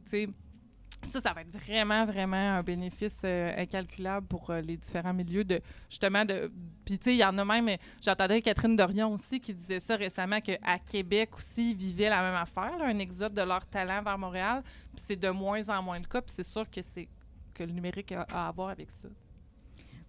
ça, 1.11 1.21
ça 1.21 1.33
va 1.33 1.43
être 1.43 1.51
vraiment, 1.51 2.05
vraiment 2.05 2.37
un 2.37 2.63
bénéfice 2.63 3.17
euh, 3.25 3.53
incalculable 3.57 4.27
pour 4.27 4.51
euh, 4.51 4.61
les 4.61 4.77
différents 4.77 5.13
milieux 5.13 5.45
de 5.45 5.61
justement 5.89 6.25
de. 6.25 6.51
Puis 6.85 6.99
tu 6.99 7.05
sais, 7.05 7.15
il 7.15 7.19
y 7.19 7.25
en 7.25 7.37
a 7.39 7.45
même. 7.45 7.77
J'entendais 8.01 8.41
Catherine 8.43 8.77
Dorion 8.77 9.13
aussi 9.13 9.41
qui 9.41 9.55
disait 9.55 9.81
ça 9.81 9.97
récemment 9.97 10.41
qu'à 10.41 10.79
Québec 10.79 11.31
aussi, 11.37 11.71
ils 11.73 11.77
vivaient 11.77 12.09
la 12.11 12.23
même 12.23 12.37
affaire, 12.37 12.75
un 12.83 12.99
exode 12.99 13.35
de 13.35 13.43
leur 13.43 13.67
talent 13.67 14.03
vers 14.03 14.19
Montréal. 14.19 14.63
Puis 14.95 15.05
c'est 15.07 15.17
de 15.17 15.31
moins 15.31 15.69
en 15.69 15.83
moins 15.83 15.99
le 15.99 16.07
cas. 16.07 16.21
Puis 16.21 16.35
c'est 16.35 16.47
sûr 16.47 16.69
que 16.71 16.81
c'est 16.83 17.09
que 17.55 17.65
le 17.65 17.73
numérique 17.73 18.13
a 18.13 18.27
à 18.33 18.51
voir 18.53 18.71
avec 18.71 18.91
ça. 18.91 19.09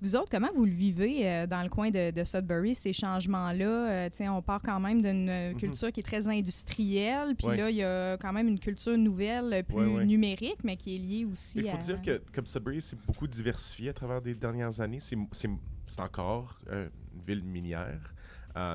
Vous 0.04 0.18
autres, 0.18 0.28
comment 0.30 0.49
vous 0.54 0.66
le 0.66 0.72
vivez 0.72 1.26
euh, 1.26 1.47
dans 1.47 1.64
le 1.64 1.70
coin 1.70 1.89
de, 1.89 2.24
Sudbury, 2.26 2.76
ces 2.76 2.91
changements-là? 2.91 4.10
Euh, 4.10 4.28
on 4.28 4.41
part 4.41 4.62
quand 4.62 4.82
même 4.82 5.01
d'une 5.01 5.30
euh, 5.30 5.51
mhm. 5.51 5.58
culture 5.58 5.93
qui 5.93 6.01
est 6.01 6.04
très 6.04 6.28
industrielle, 6.28 7.36
puis 7.38 7.56
là, 7.56 7.70
il 7.70 7.78
y 7.78 7.84
a 7.84 8.18
quand 8.18 8.34
même 8.34 8.49
une 8.49 8.60
culture 8.60 8.97
nouvelle, 8.97 9.64
plus 9.64 10.06
numérique, 10.06 10.58
mais 10.66 10.76
qui 10.76 10.95
est 10.95 10.99
liée 10.99 11.26
aussi 11.26 11.60
Il 11.60 11.70
faut 11.70 11.78
dire 11.78 12.01
que, 12.01 12.22
comme 12.34 12.45
Sudbury, 12.45 12.82
c'est 12.82 12.99
beaucoup 12.99 13.28
diversifié 13.28 13.89
à 13.89 13.93
travers 13.93 14.20
les 14.20 14.36
dernières 14.36 14.82
années. 14.82 14.99
C'est 14.99 15.99
encore 15.99 16.60
une 16.70 16.89
ville 17.26 17.43
minière, 17.45 18.14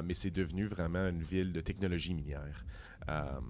mais 0.04 0.14
c'est 0.14 0.30
devenu 0.30 0.64
vraiment 0.64 1.08
une 1.08 1.22
ville 1.22 1.52
de 1.52 1.60
technologie 1.60 2.14
minière. 2.14 2.64
Euh, 3.08 3.40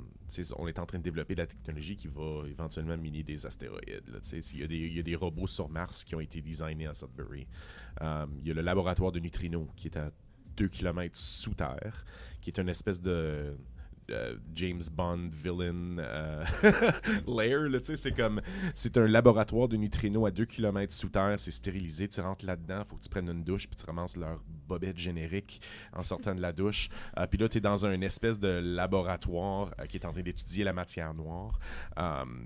on 0.59 0.69
est 0.69 0.79
en 0.79 0.85
train 0.85 0.99
de 0.99 1.03
développer 1.03 1.35
la 1.35 1.47
technologie 1.47 1.97
qui 1.97 2.09
va 2.09 2.47
éventuellement 2.47 2.97
miner 2.97 3.23
des 3.23 3.47
astéroïdes. 3.47 4.03
il, 4.33 4.61
y 4.61 4.63
a 4.63 4.67
des, 4.67 4.77
il, 4.77 4.97
y 4.97 5.01
a 5.01 5.03
des, 5.03 5.17
robots 5.17 5.47
sur 5.47 5.69
Mars 5.69 6.05
qui 6.05 6.15
ont 6.15 6.21
été 6.21 6.43
designés 6.43 6.87
à 6.87 6.95
Sudbury. 6.95 7.47
Euh, 8.03 8.27
il 8.43 8.49
y 8.49 8.51
a 8.51 8.55
le 8.55 8.61
laboratoire 8.61 9.11
de 9.11 9.21
neutrinos 9.21 9.67
qui 9.75 9.89
est 9.89 9.97
à 9.97 10.11
2 10.57 10.69
km 10.69 11.17
sous 11.17 11.55
terre, 11.55 12.05
qui 12.41 12.51
est 12.51 12.59
une 12.59 12.69
espèce 12.69 13.01
de 13.01 13.57
euh, 14.11 14.37
James 14.55 14.83
Bond 14.93 15.31
villain 15.33 15.99
euh, 15.99 16.45
lair. 17.27 17.81
C'est 17.83 18.13
comme 18.13 18.41
c'est 18.75 18.97
un 18.97 19.07
laboratoire 19.07 19.69
de 19.69 19.77
neutrinos 19.77 20.27
à 20.27 20.31
2 20.31 20.45
km 20.47 20.93
sous 20.93 21.09
terre, 21.09 21.35
c'est 21.39 21.51
stérilisé. 21.51 22.09
Tu 22.09 22.21
rentres 22.21 22.45
là-dedans, 22.45 22.85
faut 22.87 22.97
que 22.97 23.03
tu 23.03 23.09
prennes 23.09 23.29
une 23.29 23.45
douche, 23.45 23.67
puis 23.69 23.77
tu 23.77 23.85
ramasses 23.85 24.17
leur 24.17 24.43
bobette 24.67 24.99
générique 24.99 25.61
en 25.93 26.03
sortant 26.03 26.35
de 26.35 26.41
la 26.41 26.53
douche. 26.53 26.89
Euh, 27.19 27.27
puis 27.27 27.39
là, 27.39 27.49
tu 27.49 27.59
es 27.59 27.61
dans 27.61 27.87
un 27.87 28.01
espèce 28.01 28.39
de 28.39 28.49
laboratoire 28.49 29.75
qui 29.89 29.97
est 29.97 30.07
en 30.07 30.13
train 30.13 30.23
d'étudier 30.23 30.65
la 30.65 30.73
matière 30.73 31.15
noire. 31.15 31.59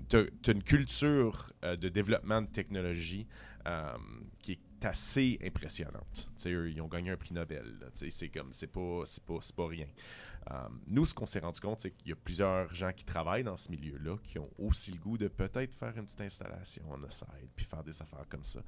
tu 0.09 0.17
as, 0.17 0.51
une 0.51 0.63
culture 0.63 1.51
de 1.63 1.89
développement 1.89 2.41
de 2.41 2.47
technologie 2.47 3.27
qui 4.41 4.53
est 4.53 4.85
assez 4.85 5.39
impressionnante. 5.43 6.29
Eux, 6.45 6.69
ils 6.69 6.81
ont 6.81 6.87
gagné 6.87 7.11
un 7.11 7.17
prix 7.17 7.33
Nobel. 7.33 7.89
C'est 7.93 8.29
comme, 8.29 8.51
c'est 8.51 8.67
pas, 8.67 9.03
pas, 9.25 9.39
pas 9.55 9.67
rien. 9.67 9.87
Euh, 10.51 10.55
nous, 10.87 11.05
ce 11.05 11.13
qu'on 11.13 11.25
s'est 11.25 11.39
rendu 11.39 11.59
compte, 11.59 11.79
c'est 11.79 11.91
qu'il 11.91 12.09
y 12.09 12.11
a 12.11 12.15
plusieurs 12.15 12.73
gens 12.73 12.91
qui 12.91 13.05
travaillent 13.05 13.43
dans 13.43 13.57
ce 13.57 13.71
milieu-là 13.71 14.17
qui 14.23 14.39
ont 14.39 14.49
aussi 14.57 14.91
le 14.91 14.99
goût 14.99 15.17
de 15.17 15.27
peut-être 15.27 15.73
faire 15.73 15.95
une 15.97 16.05
petite 16.05 16.21
installation 16.21 16.83
en 16.91 17.09
side 17.09 17.49
puis 17.55 17.65
faire 17.65 17.83
des 17.83 18.01
affaires 18.01 18.25
comme 18.29 18.43
ça. 18.43 18.59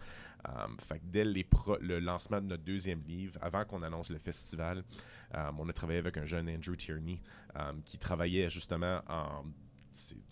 Euh, 0.48 0.98
dès 1.04 1.24
le 1.26 2.00
lancement 2.00 2.42
de 2.42 2.48
notre 2.48 2.64
deuxième 2.64 3.02
livre, 3.04 3.38
avant 3.42 3.66
qu'on 3.66 3.82
annonce 3.84 4.10
le 4.10 4.20
festival, 4.20 4.84
euh, 5.34 5.52
on 5.58 5.68
a 5.68 5.74
travaillé 5.74 6.00
avec 6.00 6.18
un 6.18 6.26
jeune 6.26 6.50
Andrew 6.50 6.76
Tierney 6.76 7.22
qui 7.86 7.98
travaillait 7.98 8.50
justement 8.50 9.02
en 9.08 9.46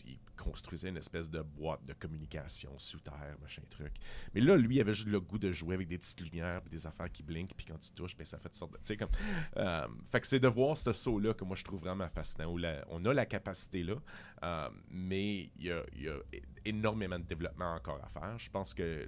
il 0.06 0.18
construisait 0.36 0.90
une 0.90 0.98
espèce 0.98 1.30
de 1.30 1.42
boîte 1.42 1.86
de 1.86 1.94
communication 1.94 2.78
sous 2.78 3.00
terre, 3.00 3.38
machin 3.42 3.62
truc. 3.70 3.94
Mais 4.34 4.42
là, 4.42 4.56
lui, 4.56 4.76
il 4.76 4.82
avait 4.82 4.94
juste 4.94 5.08
le 5.08 5.22
goût 5.22 5.38
de 5.38 5.52
jouer 5.52 5.76
avec 5.76 5.88
des 5.88 5.98
petites 5.98 6.22
lumières, 6.22 6.62
des 6.64 6.86
affaires 6.86 7.12
qui 7.12 7.24
blinkent, 7.24 7.56
puis 7.56 7.66
quand 7.66 7.78
tu 7.78 7.92
touches, 7.92 8.16
ben, 8.18 8.26
ça 8.26 8.38
fait 8.38 8.50
de 8.50 8.56
sorte 8.56 8.74
de. 8.74 8.78
Tu 8.78 8.84
sais, 8.86 8.98
comme. 8.98 9.12
Euh, 9.58 9.88
fait 10.06 10.22
que 10.22 10.28
c'est 10.28 10.40
de 10.40 10.48
voir 10.48 10.78
ce 10.78 10.94
saut-là 10.94 11.34
que 11.34 11.44
moi, 11.44 11.56
je 11.56 11.64
trouve 11.64 11.80
vraiment 11.80 12.10
fascinant, 12.10 12.52
où 12.52 12.60
on 12.90 13.06
a 13.06 13.14
la 13.14 13.26
capacité 13.26 13.84
là, 13.84 13.96
euh, 14.44 14.70
mais 14.90 15.50
il 15.56 15.64
y, 15.64 15.72
a, 15.72 15.84
y 15.96 16.08
a 16.08 16.18
énormément 16.66 17.20
de 17.20 17.26
développement 17.26 17.74
encore 17.74 18.04
à 18.04 18.10
faire. 18.10 18.38
Je 18.38 18.50
pense 18.50 18.74
que 18.74 19.08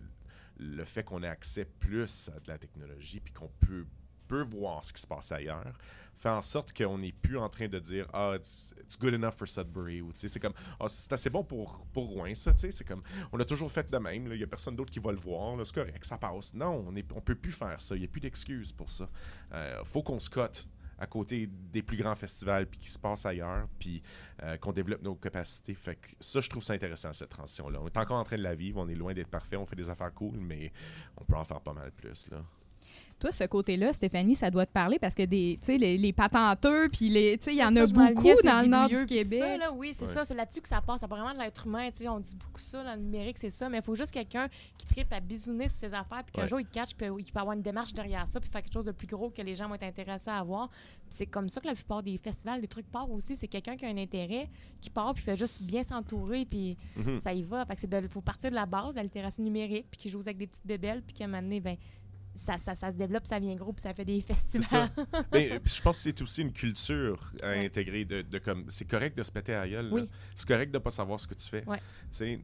le 0.57 0.85
fait 0.85 1.03
qu'on 1.03 1.23
ait 1.23 1.27
accès 1.27 1.65
plus 1.65 2.29
à 2.29 2.39
de 2.39 2.47
la 2.47 2.57
technologie, 2.57 3.19
puis 3.19 3.33
qu'on 3.33 3.51
peut, 3.59 3.85
peut 4.27 4.43
voir 4.43 4.83
ce 4.83 4.93
qui 4.93 5.01
se 5.01 5.07
passe 5.07 5.31
ailleurs, 5.31 5.73
fait 6.15 6.29
en 6.29 6.41
sorte 6.41 6.73
qu'on 6.73 6.97
n'est 6.97 7.11
plus 7.11 7.37
en 7.37 7.49
train 7.49 7.67
de 7.67 7.79
dire 7.79 8.07
ah 8.13 8.33
it's, 8.35 8.73
good 8.99 9.13
enough 9.13 9.33
for 9.33 9.47
Sudbury 9.47 10.01
ou 10.01 10.11
c'est 10.15 10.39
comme 10.39 10.53
ah, 10.79 10.85
c'est 10.87 11.11
assez 11.11 11.29
bon 11.29 11.43
pour 11.43 11.85
pour 11.93 12.07
Rouen 12.07 12.33
ça 12.35 12.53
tu 12.53 12.59
sais 12.59 12.71
c'est 12.71 12.85
comme 12.85 13.01
on 13.33 13.39
a 13.39 13.45
toujours 13.45 13.71
fait 13.71 13.89
de 13.89 13.97
même 13.97 14.27
il 14.31 14.39
y 14.39 14.43
a 14.43 14.47
personne 14.47 14.75
d'autre 14.75 14.91
qui 14.91 14.99
va 14.99 15.11
le 15.11 15.17
voir 15.17 15.57
c'est 15.65 15.75
correct 15.75 16.05
ça 16.05 16.17
passe. 16.17 16.53
Non 16.53 16.85
on 16.87 16.95
est 16.95 17.05
on 17.13 17.21
peut 17.21 17.35
plus 17.35 17.51
faire 17.51 17.79
ça 17.79 17.95
il 17.95 18.01
y 18.01 18.05
a 18.05 18.07
plus 18.07 18.21
d'excuses 18.21 18.71
pour 18.71 18.89
ça. 18.89 19.09
Euh, 19.53 19.83
faut 19.83 20.03
qu'on 20.03 20.19
se 20.19 20.29
cote 20.29 20.67
à 20.97 21.07
côté 21.07 21.49
des 21.73 21.81
plus 21.81 21.97
grands 21.97 22.15
festivals 22.15 22.67
puis 22.67 22.79
qui 22.79 22.89
se 22.89 22.97
passe 22.97 23.25
ailleurs 23.25 23.67
puis 23.77 24.01
euh, 24.43 24.55
qu'on 24.55 24.71
développe 24.71 25.01
nos 25.01 25.15
capacités. 25.15 25.73
Fait 25.73 25.97
que 25.97 26.07
ça 26.21 26.39
je 26.39 26.49
trouve 26.49 26.63
ça 26.63 26.73
intéressant 26.73 27.11
cette 27.11 27.29
transition 27.29 27.69
là 27.69 27.79
on 27.81 27.87
est 27.87 27.97
encore 27.97 28.19
en 28.19 28.23
train 28.23 28.37
de 28.37 28.43
la 28.43 28.55
vivre 28.55 28.79
on 28.79 28.87
est 28.87 28.95
loin 28.95 29.13
d'être 29.13 29.29
parfait 29.29 29.57
on 29.57 29.65
fait 29.65 29.75
des 29.75 29.89
affaires 29.89 30.13
cool 30.13 30.37
mais 30.39 30.71
on 31.17 31.25
peut 31.25 31.35
en 31.35 31.43
faire 31.43 31.59
pas 31.59 31.73
mal 31.73 31.91
plus 31.91 32.29
là 32.31 32.41
toi, 33.19 33.31
ce 33.31 33.45
côté-là, 33.45 33.93
Stéphanie, 33.93 34.35
ça 34.35 34.51
doit 34.51 34.65
te 34.65 34.71
parler 34.71 34.99
parce 34.99 35.15
que 35.15 35.23
des, 35.23 35.57
les, 35.67 35.97
les 35.97 36.13
patenteux, 36.13 36.89
puis 36.89 37.09
les, 37.09 37.39
il 37.47 37.55
y 37.55 37.63
en 37.63 37.75
a 37.75 37.85
beaucoup 37.87 38.41
dans 38.43 38.61
le 38.61 38.67
nord 38.67 38.89
du 38.89 39.05
Québec. 39.05 39.39
Ça, 39.39 39.57
là, 39.57 39.71
oui, 39.71 39.93
c'est 39.97 40.07
ça. 40.07 40.25
C'est 40.25 40.33
là-dessus 40.33 40.61
que 40.61 40.67
ça 40.67 40.81
passe. 40.81 40.99
C'est 40.99 41.07
vraiment 41.07 41.33
de 41.33 41.39
l'être 41.39 41.65
humain. 41.65 41.89
On 42.07 42.19
dit 42.19 42.35
beaucoup 42.35 42.59
ça 42.59 42.83
dans 42.83 42.95
le 42.95 43.01
numérique, 43.01 43.37
c'est 43.37 43.49
ça. 43.49 43.69
Mais 43.69 43.77
il 43.77 43.83
faut 43.83 43.95
juste 43.95 44.11
quelqu'un 44.11 44.47
qui 44.77 44.85
tripe 44.85 45.13
à 45.13 45.21
bisouner 45.21 45.69
sur 45.69 45.79
ses 45.79 45.93
affaires, 45.93 46.23
puis 46.25 46.33
qu'un 46.33 46.47
jour, 46.47 46.59
il 46.59 46.67
catch, 46.67 46.93
puis 46.93 47.07
il 47.19 47.31
peut 47.31 47.39
avoir 47.39 47.55
une 47.55 47.61
démarche 47.61 47.93
derrière 47.93 48.27
ça, 48.27 48.39
puis 48.39 48.49
faire 48.49 48.61
quelque 48.61 48.73
chose 48.73 48.85
de 48.85 48.91
plus 48.91 49.07
gros 49.07 49.29
que 49.29 49.41
les 49.41 49.55
gens 49.55 49.69
vont 49.69 49.75
être 49.75 49.83
intéressés 49.83 50.29
à 50.29 50.43
voir. 50.43 50.69
c'est 51.09 51.25
comme 51.25 51.47
ça 51.49 51.61
que 51.61 51.67
la 51.67 51.75
plupart 51.75 52.03
des 52.03 52.17
festivals, 52.17 52.59
des 52.59 52.67
trucs 52.67 52.89
partent 52.91 53.11
aussi. 53.11 53.35
C'est 53.35 53.47
quelqu'un 53.47 53.77
qui 53.77 53.85
a 53.85 53.89
un 53.89 53.97
intérêt, 53.97 54.49
qui 54.81 54.89
part, 54.89 55.13
puis 55.13 55.23
fait 55.23 55.37
juste 55.37 55.61
bien 55.61 55.83
s'entourer, 55.83 56.45
puis 56.45 56.77
mhm. 56.97 57.19
ça 57.19 57.33
y 57.33 57.43
va. 57.43 57.65
Fait 57.65 57.75
que 57.75 58.07
faut 58.09 58.21
partir 58.21 58.49
de 58.49 58.55
la 58.55 58.65
base, 58.65 58.91
de 58.91 58.97
la 58.97 59.03
littératie 59.03 59.41
numérique, 59.41 59.87
puis 59.89 59.99
qui 60.01 60.09
joue 60.09 60.19
avec 60.19 60.37
des 60.37 60.47
petites 60.47 60.67
bébelles, 60.67 61.01
puis 61.01 61.13
qu'à 61.13 61.23
un 61.23 61.27
moment 61.27 61.41
donné, 61.41 61.61
ben, 61.61 61.77
ça, 62.35 62.57
ça, 62.57 62.75
ça, 62.75 62.91
se 62.91 62.97
développe, 62.97 63.25
ça 63.25 63.39
vient 63.39 63.55
gros, 63.55 63.73
puis 63.73 63.81
ça 63.81 63.93
fait 63.93 64.05
des 64.05 64.21
festivals. 64.21 64.89
Mais, 65.31 65.51
euh, 65.53 65.59
je 65.63 65.81
pense 65.81 65.97
que 65.97 66.03
c'est 66.03 66.21
aussi 66.21 66.41
une 66.41 66.51
culture 66.51 67.31
à 67.41 67.51
intégrer 67.51 68.05
de, 68.05 68.21
de 68.21 68.37
comme 68.37 68.65
c'est 68.67 68.85
correct 68.85 69.17
de 69.17 69.23
se 69.23 69.31
péter 69.31 69.53
à 69.53 69.67
gueule. 69.67 69.89
Oui. 69.91 70.09
C'est 70.35 70.47
correct 70.47 70.71
de 70.71 70.77
ne 70.77 70.83
pas 70.83 70.89
savoir 70.89 71.19
ce 71.19 71.27
que 71.27 71.33
tu 71.33 71.47
fais. 71.47 71.63
Ouais. 71.65 71.79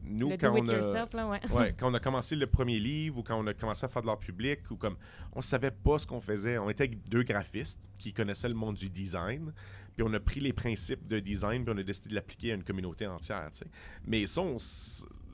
Nous, 0.04 0.30
le 0.30 0.36
quand, 0.36 0.52
on 0.52 0.68
a, 0.68 1.06
là, 1.14 1.28
ouais. 1.28 1.74
quand 1.78 1.90
on 1.90 1.94
a 1.94 2.00
commencé 2.00 2.36
le 2.36 2.46
premier 2.46 2.78
livre 2.78 3.18
ou 3.18 3.22
quand 3.22 3.38
on 3.38 3.46
a 3.46 3.54
commencé 3.54 3.84
à 3.84 3.88
faire 3.88 4.02
de 4.02 4.06
l'art 4.06 4.18
public, 4.18 4.60
ou 4.70 4.76
comme 4.76 4.96
on 5.34 5.40
savait 5.40 5.70
pas 5.70 5.98
ce 5.98 6.06
qu'on 6.06 6.20
faisait. 6.20 6.58
On 6.58 6.70
était 6.70 6.88
deux 6.88 7.22
graphistes 7.22 7.80
qui 7.98 8.12
connaissaient 8.12 8.48
le 8.48 8.54
monde 8.54 8.76
du 8.76 8.88
design. 8.88 9.52
Puis 9.94 10.02
on 10.06 10.12
a 10.14 10.20
pris 10.20 10.40
les 10.40 10.52
principes 10.52 11.06
de 11.06 11.20
design, 11.20 11.64
puis 11.64 11.74
on 11.74 11.78
a 11.78 11.82
décidé 11.82 12.10
de 12.10 12.14
l'appliquer 12.14 12.52
à 12.52 12.54
une 12.54 12.64
communauté 12.64 13.06
entière. 13.06 13.50
Mais 14.06 14.26
ça, 14.26 14.40
on, 14.40 14.56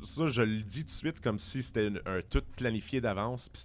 ça, 0.03 0.27
je 0.27 0.43
le 0.43 0.61
dis 0.63 0.81
tout 0.81 0.87
de 0.87 0.91
suite 0.91 1.21
comme 1.21 1.39
si 1.39 1.63
c'était 1.63 1.91
un, 2.07 2.21
tout 2.23 2.43
planifié 2.57 3.01
d'avance, 3.01 3.49
puis 3.49 3.63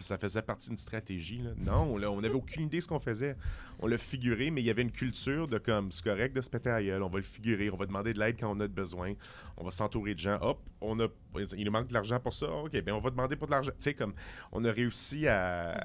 ça 0.00 0.18
faisait 0.18 0.42
partie 0.42 0.68
d'une 0.68 0.78
stratégie. 0.78 1.42
Non, 1.58 1.94
on 1.94 2.20
n'avait 2.20 2.34
aucune 2.34 2.64
idée 2.64 2.78
de 2.78 2.82
ce 2.82 2.88
qu'on 2.88 2.98
faisait. 2.98 3.36
On 3.78 3.86
l'a 3.86 3.98
figuré, 3.98 4.50
mais 4.50 4.62
il 4.62 4.66
y 4.66 4.70
avait 4.70 4.82
une 4.82 4.90
culture 4.90 5.48
de 5.48 5.58
comme, 5.58 5.92
c'est 5.92 6.04
correct 6.04 6.34
de 6.34 6.40
se 6.40 6.48
péter 6.48 6.70
à 6.70 6.82
gueule, 6.82 7.02
on 7.02 7.08
va 7.08 7.18
le 7.18 7.24
figurer, 7.24 7.70
on 7.70 7.76
va 7.76 7.86
demander 7.86 8.14
de 8.14 8.18
l'aide 8.18 8.36
quand 8.40 8.50
on 8.50 8.58
a 8.60 8.68
besoin, 8.68 9.12
on 9.56 9.64
va 9.64 9.70
s'entourer 9.70 10.14
de 10.14 10.18
gens. 10.18 10.38
Hop, 10.40 10.60
on 10.80 10.98
a, 11.00 11.08
il 11.56 11.64
nous 11.64 11.72
manque 11.72 11.88
de 11.88 11.94
l'argent 11.94 12.18
pour 12.18 12.32
ça, 12.32 12.50
ok, 12.50 12.72
bien 12.82 12.94
on 12.94 13.00
va 13.00 13.10
demander 13.10 13.36
pour 13.36 13.46
de 13.46 13.52
l'argent. 13.52 13.72
Tu 13.72 13.76
sais, 13.80 13.94
comme, 13.94 14.14
on 14.52 14.64
a 14.64 14.72
réussi 14.72 15.26
à, 15.26 15.76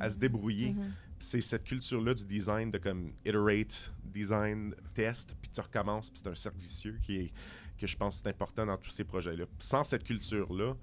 à 0.00 0.10
se 0.10 0.16
débrouiller. 0.16 0.70
Mm-hmm. 0.70 0.90
C'est 1.18 1.40
cette 1.40 1.64
culture-là 1.64 2.12
du 2.12 2.26
design, 2.26 2.70
de 2.70 2.78
comme, 2.78 3.12
iterate, 3.24 3.92
design, 4.04 4.74
test, 4.94 5.36
puis 5.40 5.50
tu 5.50 5.60
recommences, 5.60 6.10
puis 6.10 6.20
c'est 6.22 6.30
un 6.30 6.34
cercle 6.34 6.58
vicieux 6.58 6.98
qui 7.02 7.16
est 7.16 7.32
que 7.78 7.86
je 7.86 7.96
pense 7.96 8.16
que 8.16 8.22
c'est 8.22 8.28
important 8.30 8.66
dans 8.66 8.76
tous 8.76 8.90
ces 8.90 9.04
projets-là. 9.04 9.44
Sans 9.58 9.84
cette 9.84 10.04
culture-là, 10.04 10.74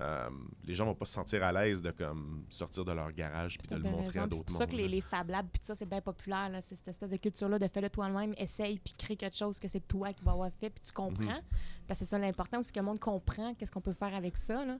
euh, 0.00 0.28
les 0.64 0.74
gens 0.74 0.86
vont 0.86 0.94
pas 0.94 1.04
se 1.04 1.12
sentir 1.12 1.42
à 1.44 1.52
l'aise 1.52 1.80
de 1.80 1.92
comme 1.92 2.44
sortir 2.48 2.84
de 2.84 2.92
leur 2.92 3.12
garage 3.12 3.58
puis 3.58 3.68
de 3.68 3.76
le 3.76 3.88
montrer 3.88 4.18
à 4.18 4.26
d'autres 4.26 4.38
C'est 4.38 4.44
pour 4.44 4.56
ça 4.56 4.66
que 4.66 4.74
les, 4.74 4.88
les 4.88 5.00
Fab 5.00 5.30
Labs 5.30 5.46
puis 5.52 5.62
ça 5.62 5.76
c'est 5.76 5.88
bien 5.88 6.00
populaire 6.00 6.50
c'est 6.62 6.74
cette 6.74 6.88
espèce 6.88 7.10
de 7.10 7.16
culture 7.16 7.48
là 7.48 7.60
de 7.60 7.68
fais-le 7.68 7.88
toi-même, 7.88 8.34
essaye 8.36 8.80
puis 8.80 8.92
crée 8.98 9.14
quelque 9.14 9.36
chose 9.36 9.60
que 9.60 9.68
c'est 9.68 9.86
toi 9.86 10.12
qui 10.12 10.24
vas 10.24 10.32
avoir 10.32 10.50
fait 10.50 10.70
puis 10.70 10.82
tu 10.84 10.92
comprends. 10.92 11.24
Mhm. 11.24 11.42
Parce 11.86 12.00
que 12.00 12.06
c'est 12.06 12.10
ça 12.10 12.18
l'important 12.18 12.58
aussi 12.58 12.72
que 12.72 12.80
le 12.80 12.86
monde 12.86 12.98
comprend 12.98 13.54
qu'est-ce 13.54 13.70
qu'on 13.70 13.80
peut 13.80 13.92
faire 13.92 14.14
avec 14.14 14.36
ça 14.36 14.64
là. 14.64 14.78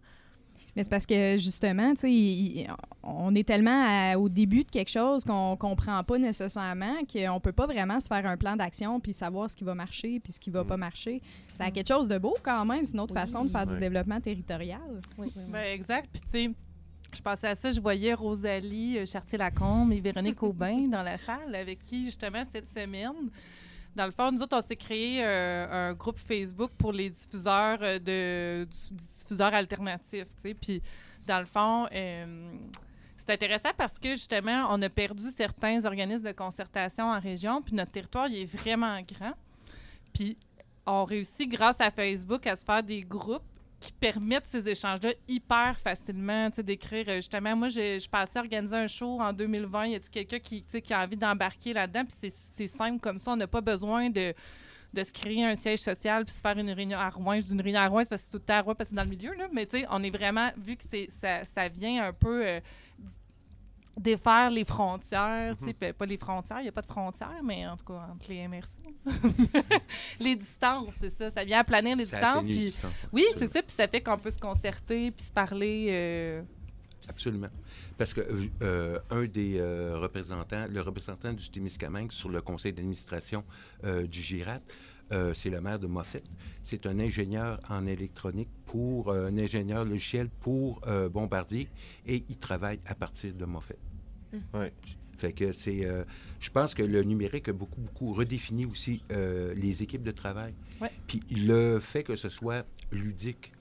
Mais 0.76 0.82
c'est 0.82 0.90
parce 0.90 1.06
que 1.06 1.36
justement, 1.36 1.94
tu 1.94 2.00
sais, 2.00 2.66
on 3.02 3.34
est 3.34 3.46
tellement 3.46 4.14
au 4.14 4.28
début 4.28 4.64
de 4.64 4.70
quelque 4.70 4.90
chose 4.90 5.24
qu'on 5.24 5.52
ne 5.52 5.56
comprend 5.56 6.02
pas 6.02 6.18
nécessairement 6.18 6.96
qu'on 7.10 7.40
peut 7.40 7.52
pas 7.52 7.66
vraiment 7.66 8.00
se 8.00 8.08
faire 8.08 8.26
un 8.26 8.36
plan 8.36 8.56
d'action 8.56 9.00
puis 9.00 9.12
savoir 9.12 9.50
ce 9.50 9.56
qui 9.56 9.64
va 9.64 9.74
marcher 9.74 10.20
puis 10.20 10.32
ce 10.32 10.40
qui 10.40 10.50
va 10.50 10.64
mm. 10.64 10.66
pas 10.66 10.76
marcher. 10.76 11.22
C'est 11.54 11.70
quelque 11.70 11.88
chose 11.88 12.08
de 12.08 12.18
beau 12.18 12.36
quand 12.42 12.64
même, 12.64 12.84
c'est 12.84 12.94
une 12.94 13.00
autre 13.00 13.14
façon 13.14 13.44
de 13.44 13.50
faire 13.50 13.66
du 13.66 13.78
développement 13.78 14.20
territorial. 14.20 15.00
Oui, 15.18 15.32
ben, 15.48 15.64
exact. 15.72 16.08
Puis 16.12 16.22
tu 16.22 16.30
sais, 16.30 16.50
je 17.14 17.22
pensais 17.22 17.48
à 17.48 17.54
ça, 17.54 17.70
je 17.70 17.80
voyais 17.80 18.14
Rosalie 18.14 18.98
euh, 18.98 19.06
Chartier-Lacombe 19.06 19.92
et 19.92 20.00
Véronique 20.00 20.42
Aubin 20.42 20.88
dans 20.88 21.02
la 21.02 21.16
salle 21.16 21.54
avec 21.54 21.84
qui 21.84 22.06
justement 22.06 22.42
cette 22.50 22.68
semaine 22.68 23.30
dans 23.94 24.06
le 24.06 24.10
fond, 24.10 24.32
nous 24.32 24.42
autres, 24.42 24.56
on 24.56 24.66
s'est 24.66 24.76
créé 24.76 25.24
euh, 25.24 25.90
un 25.90 25.94
groupe 25.94 26.18
Facebook 26.18 26.72
pour 26.76 26.92
les 26.92 27.10
diffuseurs 27.10 27.78
euh, 27.82 27.98
de 27.98 28.68
diffuseurs 29.18 29.54
alternatifs. 29.54 30.26
Puis, 30.60 30.82
dans 31.26 31.38
le 31.38 31.46
fond, 31.46 31.86
euh, 31.92 32.52
c'est 33.16 33.30
intéressant 33.30 33.70
parce 33.76 33.98
que 33.98 34.10
justement, 34.10 34.66
on 34.70 34.82
a 34.82 34.88
perdu 34.88 35.30
certains 35.30 35.84
organismes 35.84 36.26
de 36.26 36.32
concertation 36.32 37.04
en 37.04 37.20
région, 37.20 37.62
puis 37.62 37.74
notre 37.74 37.92
territoire, 37.92 38.26
est 38.26 38.44
vraiment 38.44 38.98
grand. 39.02 39.34
Puis, 40.12 40.36
on 40.86 41.04
réussit, 41.04 41.48
grâce 41.48 41.80
à 41.80 41.90
Facebook, 41.90 42.46
à 42.46 42.56
se 42.56 42.64
faire 42.64 42.82
des 42.82 43.02
groupes 43.02 43.42
qui 43.84 43.92
permettent 43.92 44.46
ces 44.46 44.66
échanges-là 44.66 45.12
hyper 45.28 45.78
facilement, 45.78 46.48
tu 46.48 46.56
sais, 46.56 46.62
d'écrire. 46.62 47.04
Euh, 47.08 47.16
justement, 47.16 47.54
moi, 47.54 47.68
je 47.68 48.08
passais 48.08 48.38
à 48.38 48.40
organiser 48.40 48.76
un 48.76 48.86
show 48.86 49.20
en 49.20 49.32
2020. 49.32 49.86
Y 49.88 49.94
a 49.96 49.98
quelqu'un 50.10 50.38
qui, 50.38 50.62
qui 50.62 50.94
a 50.94 51.02
envie 51.02 51.18
d'embarquer 51.18 51.74
là-dedans? 51.74 52.04
Puis 52.04 52.32
c'est 52.54 52.66
simple 52.66 52.98
comme 52.98 53.18
ça. 53.18 53.32
On 53.32 53.36
n'a 53.36 53.46
pas 53.46 53.60
besoin 53.60 54.08
de, 54.08 54.32
de 54.94 55.04
se 55.04 55.12
créer 55.12 55.44
un 55.44 55.54
siège 55.54 55.80
social 55.80 56.24
puis 56.24 56.32
se 56.32 56.40
faire 56.40 56.56
une 56.56 56.70
réunion 56.70 56.98
à 56.98 57.10
Rouen. 57.10 57.34
Une 57.34 57.60
réunion 57.60 57.80
à 57.80 57.88
Rouen, 57.88 58.04
parce 58.08 58.22
que 58.22 58.28
c'est 58.30 58.38
tout 58.38 58.44
le 58.48 58.54
à 58.54 58.62
Rouen 58.62 58.74
parce 58.74 58.88
que 58.88 58.96
c'est 58.96 58.96
dans 58.96 59.10
le 59.10 59.14
milieu, 59.14 59.34
là. 59.34 59.48
Mais 59.52 59.66
tu 59.66 59.80
sais, 59.80 59.86
on 59.90 60.02
est 60.02 60.10
vraiment, 60.10 60.50
vu 60.56 60.76
que 60.76 60.84
ça, 61.20 61.44
ça 61.44 61.68
vient 61.68 62.06
un 62.06 62.12
peu... 62.14 62.46
Euh, 62.46 62.60
défaire 63.96 64.50
les 64.50 64.64
frontières, 64.64 65.56
tu 65.58 65.66
sais, 65.66 65.76
mhm. 65.80 65.92
pas 65.92 66.06
les 66.06 66.16
frontières, 66.16 66.60
il 66.60 66.64
n'y 66.64 66.68
a 66.68 66.72
pas 66.72 66.82
de 66.82 66.86
frontières, 66.86 67.40
mais 67.42 67.66
en 67.66 67.76
tout 67.76 67.84
cas 67.84 68.08
entre 68.12 68.28
les 68.28 68.48
MRC. 68.48 68.68
les 70.20 70.36
distances, 70.36 70.94
c'est 71.00 71.10
ça, 71.10 71.30
ça 71.30 71.44
vient 71.44 71.60
aplanir 71.60 71.96
les 71.96 72.04
distances. 72.04 72.44
Puis, 72.44 72.74
oui, 73.12 73.24
c'est 73.38 73.52
ça, 73.52 73.62
puis 73.62 73.74
ça 73.76 73.86
fait 73.86 74.00
qu'on 74.00 74.18
peut 74.18 74.30
se 74.30 74.38
concerter 74.38 75.10
puis 75.10 75.26
se 75.26 75.32
parler. 75.32 75.88
Euh, 75.90 76.42
Absolument. 77.08 77.50
Parce 77.98 78.14
que 78.14 78.22
euh, 78.62 78.98
un 79.10 79.26
des 79.26 79.58
euh, 79.58 79.98
représentants, 79.98 80.66
le 80.68 80.80
représentant 80.80 81.32
du 81.32 81.50
Témiscamingue 81.50 82.12
sur 82.12 82.30
le 82.30 82.40
conseil 82.40 82.72
d'administration 82.72 83.44
du 83.84 84.20
GIRAT, 84.20 84.60
c'est 85.32 85.50
le 85.50 85.60
maire 85.60 85.78
de 85.78 85.86
Moffett. 85.86 86.24
C'est 86.62 86.86
un 86.86 86.98
ingénieur 86.98 87.60
en 87.68 87.86
électronique 87.86 88.48
pour 88.66 89.12
un 89.12 89.36
ingénieur 89.38 89.84
logiciel 89.84 90.28
pour 90.40 90.80
Bombardier 91.12 91.68
et 92.06 92.24
il 92.28 92.36
travaille 92.36 92.80
à 92.86 92.94
partir 92.94 93.34
de 93.34 93.44
Moffett. 93.44 93.78
Ouais. 94.52 94.72
Fait 95.16 95.32
que 95.32 95.52
c'est. 95.52 95.84
Euh, 95.84 96.04
je 96.40 96.50
pense 96.50 96.74
que 96.74 96.82
le 96.82 97.02
numérique 97.02 97.48
a 97.48 97.52
beaucoup, 97.52 97.80
beaucoup 97.80 98.12
redéfini 98.12 98.66
aussi 98.66 99.02
euh, 99.12 99.54
les 99.54 99.82
équipes 99.82 100.02
de 100.02 100.10
travail. 100.10 100.54
Puis 101.06 101.20
le 101.30 101.78
fait 101.80 102.02
que 102.02 102.16
ce 102.16 102.28
soit 102.28 102.66
ludique, 102.92 103.52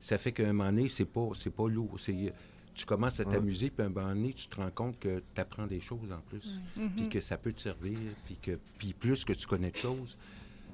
ça 0.00 0.18
fait 0.18 0.32
qu'à 0.32 0.48
un 0.48 0.52
moment 0.52 0.70
donné, 0.70 0.88
c'est 0.88 1.04
pas, 1.04 1.30
c'est 1.34 1.54
pas 1.54 1.68
lourd. 1.68 1.96
C'est, 1.98 2.32
tu 2.74 2.86
commences 2.86 3.20
à 3.20 3.24
t'amuser, 3.24 3.70
puis 3.70 3.82
à 3.82 3.86
un 3.86 3.90
moment 3.90 4.08
donné, 4.08 4.32
tu 4.32 4.46
te 4.46 4.56
rends 4.56 4.70
compte 4.70 4.98
que 4.98 5.22
tu 5.34 5.40
apprends 5.40 5.66
des 5.66 5.80
choses 5.80 6.10
en 6.10 6.20
plus. 6.20 6.60
Puis 6.74 6.84
mm-hmm. 6.84 7.08
que 7.08 7.20
ça 7.20 7.36
peut 7.36 7.52
te 7.52 7.60
servir, 7.60 7.98
puis 8.24 8.38
que 8.40 8.58
puis 8.78 8.94
plus 8.94 9.24
que 9.24 9.32
tu 9.32 9.46
connais 9.46 9.70
de 9.70 9.76
choses, 9.76 10.16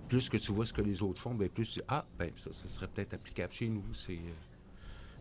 plus 0.08 0.28
que 0.28 0.36
tu 0.36 0.52
vois 0.52 0.66
ce 0.66 0.72
que 0.72 0.82
les 0.82 1.02
autres 1.02 1.20
font, 1.20 1.34
bien 1.34 1.48
plus 1.48 1.70
tu 1.70 1.80
Ah, 1.88 2.04
ben 2.18 2.30
ça, 2.36 2.50
serait 2.52 2.88
peut-être 2.88 3.14
applicable 3.14 3.52
chez 3.52 3.68
nous. 3.68 3.84
Euh, 4.10 4.14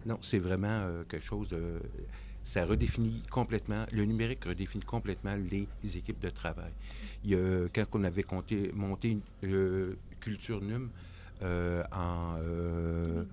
non, 0.05 0.17
c'est 0.21 0.39
vraiment 0.39 1.03
quelque 1.09 1.25
chose 1.25 1.53
ça 2.47 2.65
redéfinit 2.65 3.21
complètement, 3.29 3.85
le 3.91 4.05
numérique 4.05 4.45
redéfinit 4.45 4.85
complètement 4.85 5.35
les, 5.35 5.67
équipes 5.97 6.21
de 6.21 6.29
travail. 6.29 6.71
Il 7.25 7.31
y 7.31 7.35
a, 7.35 7.67
quand 7.73 7.83
on 7.91 8.05
avait 8.05 8.25
monté 8.73 9.09
une 9.09 9.21
euh, 9.43 9.97
culture 10.21 10.61
NUM, 10.61 10.89
euh, 11.43 11.83
en... 11.91 12.35
euh, 12.41 13.23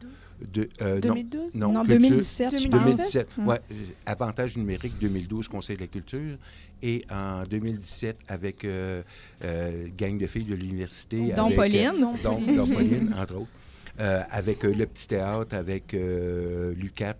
2012. 0.42 0.50
de- 0.52 0.68
euh, 0.82 0.94
non, 0.94 1.00
2012 1.00 1.54
non, 1.56 1.72
Non, 1.72 1.80
culture- 1.84 2.00
2017, 2.00 2.50
je 2.62 2.68
pense. 2.68 2.80
2017, 2.84 3.28
Mm. 3.38 3.46
ouais. 3.48 3.60
Avantage 4.06 4.56
numérique 4.56 4.94
2012, 5.00 5.48
Conseil 5.48 5.76
de 5.76 5.80
la 5.82 5.86
culture. 5.88 6.36
Et 6.82 7.04
en 7.10 7.44
2017, 7.44 8.18
avec 8.28 8.64
euh, 8.64 9.02
euh, 9.42 9.88
gang 9.96 10.18
de 10.18 10.26
filles 10.26 10.44
de 10.44 10.54
l'université. 10.54 11.32
Dont 11.32 11.46
avec, 11.46 11.56
Pauline. 11.56 11.86
euh, 11.86 12.22
dont, 12.22 12.40
dont 12.40 12.66
Pauline, 12.66 13.14
entre 13.18 13.36
autres. 13.36 13.50
Euh, 14.00 14.22
avec 14.30 14.64
euh, 14.64 14.74
le 14.74 14.86
petit 14.86 15.06
théâtre, 15.08 15.54
avec 15.56 15.94
euh, 15.94 16.74
l'UCAT, 16.74 17.14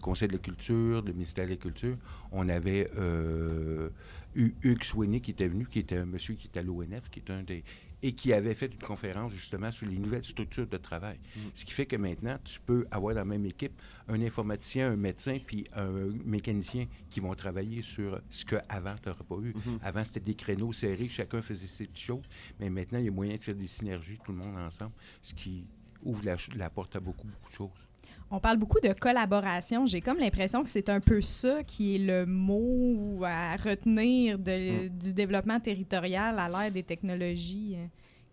Conseil 0.00 0.28
de 0.28 0.34
la 0.34 0.38
culture, 0.38 1.02
le 1.04 1.12
ministère 1.12 1.44
de 1.46 1.50
la 1.50 1.56
culture. 1.56 1.96
On 2.30 2.48
avait 2.48 2.88
euh, 2.98 3.88
Hu- 4.36 4.54
Hugues 4.62 4.84
Sweeney 4.84 5.20
qui 5.20 5.32
était 5.32 5.48
venu, 5.48 5.66
qui 5.66 5.80
était 5.80 5.96
un 5.96 6.04
monsieur 6.06 6.34
qui 6.34 6.46
était 6.46 6.60
à 6.60 6.62
l'ONF, 6.62 7.08
qui 7.10 7.20
est 7.20 7.30
un 7.32 7.42
des 7.42 7.64
et 8.02 8.12
qui 8.12 8.32
avait 8.32 8.54
fait 8.54 8.72
une 8.72 8.78
conférence 8.78 9.32
justement 9.32 9.70
sur 9.70 9.86
les 9.86 9.98
nouvelles 9.98 10.24
structures 10.24 10.66
de 10.66 10.76
travail. 10.76 11.18
Ce 11.54 11.64
qui 11.64 11.72
fait 11.72 11.86
que 11.86 11.96
maintenant, 11.96 12.38
tu 12.44 12.60
peux 12.60 12.86
avoir 12.90 13.14
dans 13.14 13.20
la 13.20 13.24
même 13.24 13.44
équipe 13.46 13.80
un 14.06 14.20
informaticien, 14.22 14.92
un 14.92 14.96
médecin, 14.96 15.38
puis 15.44 15.64
un 15.74 15.90
mécanicien 16.24 16.86
qui 17.10 17.20
vont 17.20 17.34
travailler 17.34 17.82
sur 17.82 18.20
ce 18.30 18.44
qu'avant, 18.44 18.94
tu 19.02 19.08
n'aurais 19.08 19.24
pas 19.24 19.36
eu. 19.42 19.54
Avant, 19.82 20.04
c'était 20.04 20.20
des 20.20 20.34
créneaux 20.34 20.72
serrés, 20.72 21.08
chacun 21.08 21.42
faisait 21.42 21.66
ses 21.66 21.86
petites 21.86 21.98
choses, 21.98 22.24
mais 22.60 22.70
maintenant, 22.70 22.98
il 22.98 23.06
y 23.06 23.08
a 23.08 23.10
moyen 23.10 23.36
de 23.36 23.42
faire 23.42 23.54
des 23.54 23.66
synergies, 23.66 24.18
tout 24.24 24.32
le 24.32 24.38
monde 24.38 24.56
ensemble, 24.56 24.92
ce 25.22 25.34
qui 25.34 25.66
ouvre 26.02 26.22
la 26.54 26.70
porte 26.70 26.94
à 26.94 27.00
beaucoup, 27.00 27.26
beaucoup 27.26 27.50
de 27.50 27.54
choses. 27.56 27.87
On 28.30 28.40
parle 28.40 28.58
beaucoup 28.58 28.78
de 28.80 28.92
collaboration. 28.92 29.86
J'ai 29.86 30.00
comme 30.02 30.18
l'impression 30.18 30.62
que 30.62 30.68
c'est 30.68 30.88
un 30.90 31.00
peu 31.00 31.20
ça 31.22 31.62
qui 31.64 31.94
est 31.94 31.98
le 31.98 32.26
mot 32.26 33.22
à 33.24 33.56
retenir 33.56 34.38
de- 34.38 34.88
du 34.88 35.14
développement 35.14 35.58
territorial 35.60 36.38
à 36.38 36.48
l'ère 36.48 36.70
des 36.70 36.82
technologies. 36.82 37.76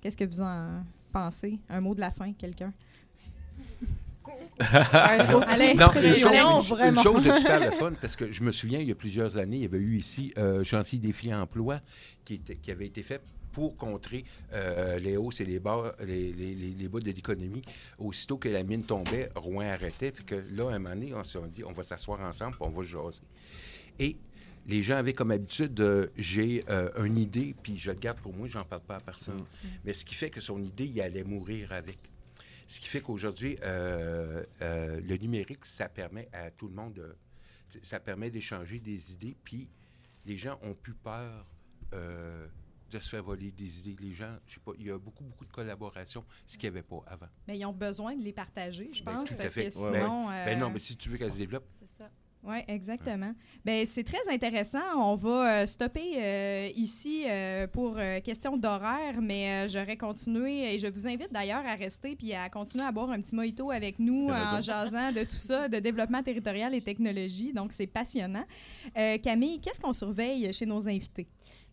Qu'est-ce 0.02 0.18
que 0.18 0.26
vous 0.26 0.42
en 0.42 0.84
pensez? 1.14 1.60
Un 1.70 1.80
mot 1.80 1.96
de 1.96 2.02
la 2.02 2.12
fin, 2.12 2.34
quelqu'un? 2.34 2.74
Allez, 4.60 5.74
Non, 5.76 5.88
une 5.92 6.02
chose, 6.62 6.80
une- 6.82 6.98
chose 7.00 7.24
de 7.24 7.32
super 7.34 7.60
le 7.60 7.72
fun, 7.80 7.94
parce 8.02 8.16
que 8.16 8.32
je 8.32 8.42
me 8.44 8.52
souviens, 8.52 8.80
il 8.80 8.88
y 8.88 8.92
a 8.92 8.96
plusieurs 8.96 9.38
années, 9.38 9.58
il 9.58 9.62
y 9.64 9.66
avait 9.66 9.78
eu 9.78 9.98
ici 9.98 10.34
euh, 10.38 10.64
Chantier 10.64 10.98
Défi 11.00 11.34
Emploi 11.34 11.80
qui, 12.24 12.36
était- 12.36 12.56
qui 12.56 12.72
avait 12.72 12.88
été 12.88 13.04
fait 13.04 13.22
pour 13.56 13.78
contrer 13.78 14.26
euh, 14.52 15.00
les 15.00 15.16
hausses 15.16 15.40
et 15.40 15.46
les 15.46 15.62
bas, 15.62 15.96
les, 16.06 16.34
les, 16.34 16.90
bas 16.90 17.00
de 17.00 17.06
l'économie. 17.06 17.62
Aussitôt 17.98 18.38
que 18.38 18.50
la 18.50 18.64
mine 18.64 18.84
tombait, 18.84 19.30
Rouen 19.34 19.66
arrêtait. 19.66 20.12
Fait 20.12 20.26
que 20.26 20.36
là, 20.52 20.70
à 20.72 20.76
un 20.76 20.80
moment 20.80 20.94
donné, 20.94 21.14
on 21.14 21.24
s'est 21.24 21.40
dit, 21.50 21.64
on 21.64 21.72
va 21.72 21.82
s'asseoir 21.82 22.20
ensemble, 22.20 22.58
puis 22.58 22.68
on 22.68 22.70
va 22.70 22.84
jaser. 22.84 23.22
Et 23.98 24.18
les 24.68 24.84
gens 24.84 24.98
avaient 24.98 25.14
comme 25.14 25.32
habitude 25.32 25.74
de, 25.74 26.12
j'ai 26.18 26.66
euh, 26.70 27.06
une 27.06 27.18
idée, 27.18 27.56
puis 27.64 27.78
je 27.78 27.92
le 27.92 27.98
garde 27.98 28.20
pour 28.20 28.34
moi, 28.34 28.50
j'en 28.50 28.66
parle 28.66 28.82
pas 28.82 28.98
à 28.98 29.00
personne. 29.00 29.46
Mais 29.86 29.94
ce 29.94 30.04
qui 30.04 30.16
fait 30.16 30.30
que 30.30 30.42
son 30.42 30.62
idée, 30.62 30.88
il 30.88 31.00
allait 31.00 31.24
mourir 31.24 31.72
avec. 31.72 31.98
Ce 32.68 32.82
qui 32.82 32.90
fait 32.90 33.00
qu'aujourd'hui, 33.00 33.58
euh, 33.64 34.44
euh, 34.62 35.00
le 35.00 35.16
numérique, 35.16 35.64
ça 35.64 35.88
permet 35.88 36.28
à 36.34 36.52
tout 36.52 36.68
le 36.68 36.74
monde 36.74 36.94
de. 36.96 37.16
Ça 37.82 38.02
permet 38.02 38.30
d'échanger 38.30 38.80
des 38.80 39.14
idées, 39.14 39.38
puis 39.46 39.70
les 40.26 40.36
gens 40.36 40.60
ont 40.62 40.74
plus 40.74 40.94
peur 40.94 41.46
de 42.92 43.00
se 43.00 43.10
faire 43.10 43.24
voler 43.24 43.52
des 43.52 43.80
idées. 43.80 43.96
Les 44.00 44.14
gens, 44.14 44.36
je 44.48 44.56
sais 44.56 44.60
pas, 44.60 44.72
il 44.78 44.86
y 44.86 44.92
a 44.92 44.98
beaucoup, 44.98 45.24
beaucoup 45.24 45.46
de 45.46 45.52
collaboration, 45.52 46.24
ce 46.46 46.58
qu'il 46.58 46.70
n'y 46.70 46.78
avait 46.78 46.88
pas 46.88 47.04
avant. 47.08 47.28
Mais 47.48 47.58
ils 47.58 47.66
ont 47.66 47.74
besoin 47.74 48.16
de 48.16 48.24
les 48.24 48.34
partager, 48.34 48.90
je 48.94 49.04
Ben, 49.04 49.14
pense, 49.14 49.32
à 49.32 49.36
parce 49.36 49.56
que 49.56 49.70
sinon... 49.70 50.28
Ben 50.28 50.48
euh, 50.48 50.56
non, 50.56 50.70
mais 50.70 50.80
si 50.80 50.96
tu 50.96 51.10
veux 51.10 51.18
qu'elle 51.18 51.32
se 51.32 51.38
développe, 51.38 51.66
C'est 51.80 52.04
ça. 52.04 52.10
Oui, 52.48 52.58
exactement. 52.68 53.34
Ben, 53.64 53.86
c'est 53.88 54.04
très 54.04 54.30
intéressant. 54.32 54.84
On 54.98 55.16
va 55.16 55.62
euh, 55.62 55.66
stopper 55.66 56.14
euh, 56.16 56.70
ici 56.76 57.24
euh, 57.28 57.66
pour 57.66 57.98
question 58.24 58.56
d'horaire, 58.56 59.20
mais 59.20 59.68
j'aurais 59.68 59.98
continué 59.98 60.74
et 60.74 60.78
je 60.78 60.88
vous 60.88 61.08
invite 61.08 61.34
d'ailleurs 61.34 61.66
à 61.66 61.74
rester 61.74 62.16
puis 62.16 62.34
à 62.34 62.48
continuer 62.50 62.86
à 62.86 62.92
boire 62.92 63.10
un 63.10 63.20
petit 63.20 63.36
mojito 63.36 63.72
avec 63.72 63.98
nous 63.98 64.28
Ben, 64.28 64.58
en 64.58 64.62
jasant 64.62 65.12
de 65.12 65.24
tout 65.24 65.38
ça, 65.38 65.68
de 65.68 65.80
développement 65.80 66.22
territorial 66.22 66.76
et 66.76 66.82
technologie. 66.82 67.52
Donc, 67.52 67.72
c'est 67.72 67.88
passionnant. 67.88 68.46
Camille, 69.24 69.60
qu'est-ce 69.60 69.80
qu'on 69.82 69.94
surveille 69.94 70.54
chez 70.54 70.68
nos 70.68 70.88
invités? 70.88 71.28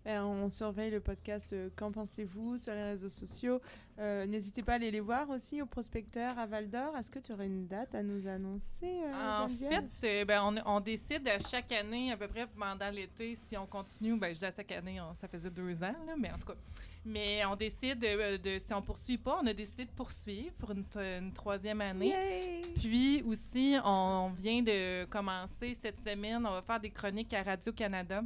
Ben, 0.05 0.25
on 0.25 0.51
surveille 0.51 0.91
le 0.91 0.99
podcast 1.01 1.53
euh, 1.53 1.69
Qu'en 1.77 1.93
pensez-vous 1.93 2.59
sur 2.59 2.73
les 2.75 2.83
réseaux 2.83 3.09
sociaux. 3.09 3.61
Euh, 4.01 4.27
N'hésitez 4.27 4.63
pas 4.63 4.73
à 4.73 4.75
aller 4.75 4.91
les 4.91 4.99
voir 5.01 5.31
aussi 5.31 5.63
au 5.63 5.67
prospecteur 5.67 6.37
à 6.39 6.47
Val 6.47 6.69
d'Or. 6.69 6.97
Est-ce 6.97 7.09
que 7.11 7.21
tu 7.21 7.33
aurais 7.33 7.47
une 7.47 7.69
date 7.69 7.95
à 7.95 8.03
nous 8.03 8.27
annoncer 8.27 8.83
euh, 8.83 9.45
En 9.45 9.49
fait, 9.49 9.85
euh, 10.05 10.25
ben, 10.25 10.41
on, 10.43 10.57
on 10.77 10.81
décide 10.81 11.29
à 11.29 11.39
chaque 11.39 11.71
année, 11.71 12.11
à 12.11 12.17
peu 12.17 12.27
près 12.27 12.47
pendant 12.49 12.91
l'été, 12.91 13.37
si 13.37 13.57
on 13.57 13.67
continue. 13.67 14.17
Ben, 14.19 14.35
je 14.35 14.41
dis 14.41 14.45
à 14.45 14.53
chaque 14.53 14.73
année, 14.73 15.01
on- 15.01 15.15
ça 15.15 15.29
faisait 15.29 15.51
deux 15.51 15.75
ans, 15.85 15.95
là, 16.07 16.15
mais 16.19 16.33
en 16.33 16.39
tout 16.39 16.47
cas. 16.49 16.57
Mais 17.05 17.45
on 17.47 17.55
décide 17.57 18.03
euh, 18.05 18.39
de, 18.39 18.59
si 18.59 18.73
on 18.75 18.83
poursuit 18.83 19.19
pas, 19.19 19.39
on 19.43 19.47
a 19.47 19.53
décidé 19.53 19.85
de 19.85 19.91
poursuivre 19.91 20.53
pour 20.55 20.71
une, 20.73 20.85
troisième 21.33 21.81
année. 21.81 22.63
Puis 22.77 23.23
aussi, 23.23 23.77
on 23.85 24.31
vient 24.37 24.63
de 24.63 25.05
commencer 25.05 25.77
cette 25.81 26.01
semaine, 26.01 26.45
on 26.47 26.51
va 26.53 26.63
faire 26.63 26.81
des 26.81 26.91
chroniques 26.91 27.33
à 27.35 27.43
Radio-Canada. 27.43 28.23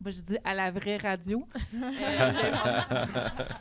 Moi, 0.00 0.12
je 0.12 0.20
dis 0.20 0.38
à 0.44 0.54
la 0.54 0.70
vraie 0.70 0.96
radio. 0.96 1.46
Euh, 1.74 2.32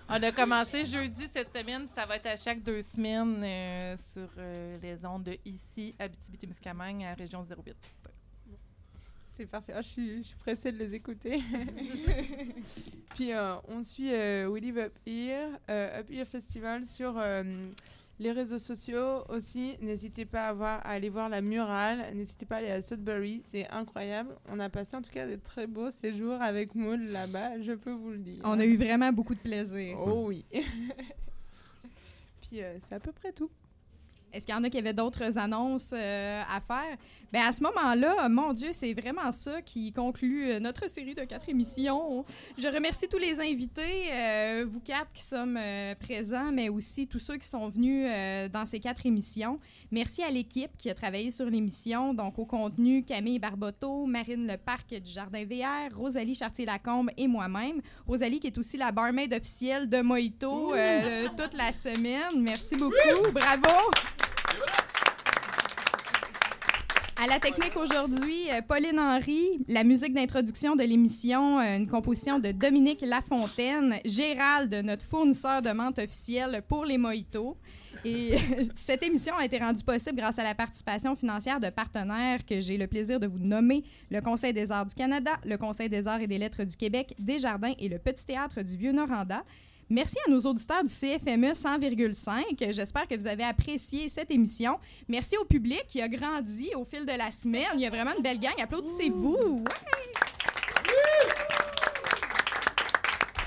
on, 0.09 0.21
a 0.21 0.31
commencé 0.31 0.85
jeudi 0.85 1.27
cette 1.33 1.51
semaine, 1.51 1.85
puis 1.85 1.93
ça 1.95 2.05
va 2.05 2.17
être 2.17 2.27
à 2.27 2.35
chaque 2.35 2.61
deux 2.61 2.81
semaines 2.83 3.43
euh, 3.43 3.97
sur 3.97 4.29
euh, 4.37 4.77
les 4.81 5.03
ondes 5.03 5.23
de 5.23 5.37
ici, 5.45 5.95
Abitibi-Témiscamingue, 5.97 7.03
à 7.03 7.15
Région 7.15 7.43
08. 7.43 7.75
C'est 9.29 9.47
parfait. 9.47 9.73
Ah, 9.75 9.81
je, 9.81 9.87
suis, 9.87 10.17
je 10.23 10.27
suis 10.27 10.37
pressée 10.37 10.71
de 10.71 10.77
les 10.77 10.93
écouter. 10.93 11.41
Puis 13.15 13.31
on 13.67 13.83
suit 13.83 14.11
We 14.11 14.61
Live 14.61 14.77
Up 14.77 14.93
Here, 15.05 15.49
Up 15.69 16.09
Here 16.09 16.25
Festival 16.25 16.85
sur 16.85 17.19
les 18.19 18.31
réseaux 18.31 18.59
sociaux 18.59 19.23
aussi. 19.29 19.77
N'hésitez 19.81 20.25
pas 20.25 20.47
à, 20.47 20.53
voir, 20.53 20.79
à 20.85 20.89
aller 20.89 21.09
voir 21.09 21.29
la 21.29 21.41
murale. 21.41 22.13
N'hésitez 22.13 22.45
pas 22.45 22.55
à 22.55 22.57
aller 22.59 22.71
à 22.71 22.81
Sudbury. 22.81 23.41
C'est 23.43 23.67
incroyable. 23.69 24.35
On 24.49 24.59
a 24.59 24.69
passé 24.69 24.95
en 24.95 25.01
tout 25.01 25.11
cas 25.11 25.27
de 25.27 25.35
très 25.35 25.67
beaux 25.67 25.91
séjours 25.91 26.41
avec 26.41 26.73
Maud 26.75 27.01
là-bas, 27.01 27.61
je 27.61 27.73
peux 27.73 27.91
vous 27.91 28.11
le 28.11 28.19
dire. 28.19 28.41
On 28.43 28.59
a 28.59 28.65
eu 28.65 28.77
vraiment 28.77 29.11
beaucoup 29.11 29.35
de 29.35 29.39
plaisir. 29.39 29.97
Oh 29.99 30.25
oui. 30.27 30.45
Puis 32.41 32.61
euh, 32.61 32.77
c'est 32.79 32.95
à 32.95 32.99
peu 32.99 33.11
près 33.11 33.31
tout. 33.31 33.49
Est-ce 34.33 34.45
qu'il 34.45 34.53
y 34.53 34.57
en 34.57 34.63
a 34.63 34.69
qui 34.69 34.77
avaient 34.77 34.93
d'autres 34.93 35.37
annonces 35.37 35.91
euh, 35.93 36.41
à 36.47 36.59
faire? 36.59 36.97
Bien, 37.31 37.47
à 37.47 37.51
ce 37.51 37.61
moment-là, 37.61 38.29
mon 38.29 38.53
Dieu, 38.53 38.69
c'est 38.71 38.93
vraiment 38.93 39.33
ça 39.33 39.61
qui 39.61 39.91
conclut 39.91 40.49
euh, 40.49 40.59
notre 40.61 40.89
série 40.89 41.13
de 41.13 41.23
quatre 41.25 41.49
émissions. 41.49 42.23
Je 42.57 42.67
remercie 42.69 43.07
tous 43.09 43.17
les 43.17 43.39
invités, 43.41 44.11
euh, 44.11 44.65
vous 44.65 44.79
quatre 44.79 45.11
qui 45.13 45.23
sommes 45.23 45.57
euh, 45.61 45.93
présents, 45.95 46.51
mais 46.53 46.69
aussi 46.69 47.05
tous 47.05 47.19
ceux 47.19 47.35
qui 47.35 47.47
sont 47.47 47.67
venus 47.67 48.07
euh, 48.09 48.47
dans 48.47 48.65
ces 48.65 48.79
quatre 48.79 49.05
émissions. 49.05 49.59
Merci 49.91 50.23
à 50.23 50.29
l'équipe 50.29 50.71
qui 50.77 50.89
a 50.89 50.93
travaillé 50.93 51.29
sur 51.29 51.47
l'émission, 51.49 52.13
donc 52.13 52.39
au 52.39 52.45
contenu, 52.45 53.03
Camille 53.03 53.39
Barboteau, 53.39 54.05
Marine 54.05 54.47
Leparc 54.47 54.89
du 54.93 55.11
Jardin 55.11 55.43
VR, 55.43 55.93
Rosalie 55.97 56.35
Chartier-Lacombe 56.35 57.09
et 57.17 57.27
moi-même. 57.27 57.81
Rosalie 58.07 58.39
qui 58.39 58.47
est 58.47 58.57
aussi 58.57 58.77
la 58.77 58.93
barmaid 58.93 59.33
officielle 59.33 59.89
de 59.89 59.99
Mojito 59.99 60.71
toute 61.37 61.53
la 61.53 61.73
semaine. 61.73 62.41
Merci 62.41 62.75
beaucoup. 62.77 63.31
Bravo! 63.33 64.26
À 67.19 67.25
la 67.25 67.39
technique 67.39 67.75
aujourd'hui, 67.75 68.51
euh, 68.51 68.61
Pauline 68.61 68.99
Henry, 68.99 69.65
la 69.67 69.83
musique 69.83 70.13
d'introduction 70.13 70.75
de 70.75 70.83
l'émission, 70.83 71.59
euh, 71.59 71.77
une 71.77 71.87
composition 71.87 72.37
de 72.37 72.51
Dominique 72.51 73.01
Lafontaine, 73.01 73.95
Gérald, 74.05 74.71
notre 74.83 75.03
fournisseur 75.03 75.63
de 75.63 75.71
menthe 75.71 75.97
officiel 75.97 76.61
pour 76.67 76.85
les 76.85 76.99
mojitos. 76.99 77.57
Et 78.05 78.37
cette 78.75 79.01
émission 79.01 79.35
a 79.35 79.45
été 79.45 79.57
rendue 79.57 79.83
possible 79.83 80.17
grâce 80.17 80.37
à 80.37 80.43
la 80.43 80.53
participation 80.53 81.15
financière 81.15 81.59
de 81.59 81.69
partenaires 81.69 82.45
que 82.45 82.61
j'ai 82.61 82.77
le 82.77 82.85
plaisir 82.85 83.19
de 83.19 83.25
vous 83.25 83.39
nommer 83.39 83.83
le 84.11 84.21
Conseil 84.21 84.53
des 84.53 84.71
arts 84.71 84.85
du 84.85 84.93
Canada, 84.93 85.31
le 85.43 85.57
Conseil 85.57 85.89
des 85.89 86.07
arts 86.07 86.21
et 86.21 86.27
des 86.27 86.37
lettres 86.37 86.65
du 86.65 86.77
Québec, 86.77 87.15
Desjardins 87.17 87.73
et 87.79 87.89
le 87.89 87.97
Petit 87.97 88.27
Théâtre 88.27 88.61
du 88.61 88.77
Vieux-Noranda. 88.77 89.43
Merci 89.89 90.17
à 90.27 90.29
nos 90.29 90.41
auditeurs 90.41 90.83
du 90.83 90.89
CFME 90.89 91.53
100,5. 91.53 92.73
J'espère 92.73 93.07
que 93.07 93.15
vous 93.15 93.27
avez 93.27 93.43
apprécié 93.43 94.09
cette 94.09 94.29
émission. 94.31 94.77
Merci 95.07 95.37
au 95.37 95.45
public 95.45 95.85
qui 95.87 96.01
a 96.01 96.09
grandi 96.09 96.71
au 96.75 96.83
fil 96.83 97.05
de 97.05 97.17
la 97.17 97.31
semaine. 97.31 97.67
Il 97.75 97.79
y 97.79 97.85
a 97.85 97.89
vraiment 97.89 98.11
une 98.17 98.21
belle 98.21 98.39
gang. 98.39 98.53
Applaudissez-vous. 98.61 99.63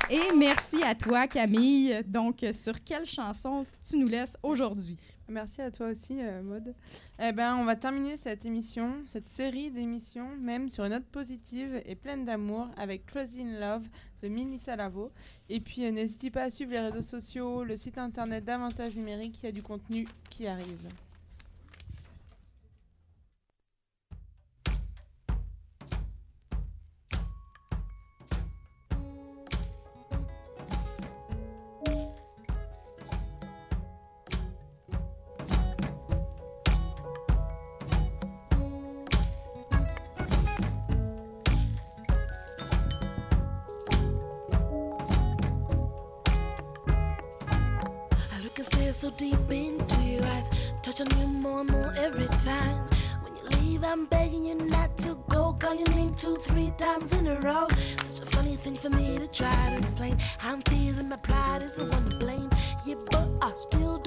Et 0.09 0.35
merci 0.35 0.83
à 0.83 0.95
toi, 0.95 1.27
Camille. 1.27 2.03
Donc, 2.07 2.45
sur 2.55 2.83
quelle 2.83 3.05
chanson 3.05 3.67
tu 3.87 3.99
nous 3.99 4.09
laisses 4.09 4.37
aujourd'hui? 4.43 4.97
Merci 5.29 5.63
à 5.63 5.71
toi 5.71 5.87
aussi, 5.87 6.17
euh, 6.21 6.43
Maud. 6.43 6.75
Eh 7.21 7.31
ben, 7.31 7.55
on 7.55 7.65
va 7.65 7.77
terminer 7.77 8.17
cette 8.17 8.45
émission, 8.45 8.95
cette 9.07 9.29
série 9.29 9.71
d'émissions, 9.71 10.29
même 10.41 10.69
sur 10.69 10.85
une 10.85 10.91
note 10.91 11.05
positive 11.05 11.81
et 11.87 11.95
pleine 11.95 12.25
d'amour, 12.25 12.69
avec 12.77 13.07
Crazy 13.07 13.43
in 13.43 13.61
Love 13.61 13.87
de 14.23 14.29
Melissa 14.29 14.77
Lavo. 14.77 15.11
Et 15.49 15.61
puis, 15.61 15.85
euh, 15.85 15.91
n'hésitez 15.91 16.31
pas 16.31 16.43
à 16.43 16.51
suivre 16.51 16.73
les 16.73 16.81
réseaux 16.81 17.03
sociaux, 17.03 17.65
le 17.65 17.77
site 17.77 17.99
internet 17.99 18.45
d'Avantage 18.45 18.97
Numérique, 18.97 19.39
il 19.43 19.47
y 19.47 19.49
a 19.49 19.53
du 19.53 19.63
contenu 19.63 20.07
qui 20.29 20.47
arrive. 20.47 20.89
So 49.01 49.09
deep 49.13 49.51
into 49.51 50.03
your 50.03 50.27
eyes, 50.27 50.51
touching 50.83 51.07
you 51.19 51.27
more 51.27 51.63
and 51.63 51.71
more 51.71 51.95
every 51.97 52.27
time. 52.45 52.87
When 53.23 53.35
you 53.35 53.43
leave, 53.57 53.83
I'm 53.83 54.05
begging 54.05 54.45
you 54.45 54.57
not 54.57 54.95
to 54.99 55.19
go. 55.31 55.55
Call 55.55 55.75
your 55.75 55.89
name 55.97 56.15
two, 56.17 56.37
three 56.37 56.71
times 56.77 57.15
in 57.15 57.27
a 57.27 57.41
row. 57.41 57.67
Such 58.13 58.29
a 58.29 58.37
funny 58.37 58.57
thing 58.57 58.77
for 58.77 58.91
me 58.91 59.17
to 59.17 59.27
try 59.27 59.71
to 59.71 59.79
explain. 59.79 60.19
I'm 60.43 60.61
feeling 60.69 61.09
my 61.09 61.17
pride 61.17 61.63
is 61.63 61.77
the 61.77 61.85
one 61.85 62.11
to 62.11 62.17
blame. 62.19 62.51
Yeah, 62.85 62.97
but 63.11 63.27
I 63.41 63.53
still 63.55 64.00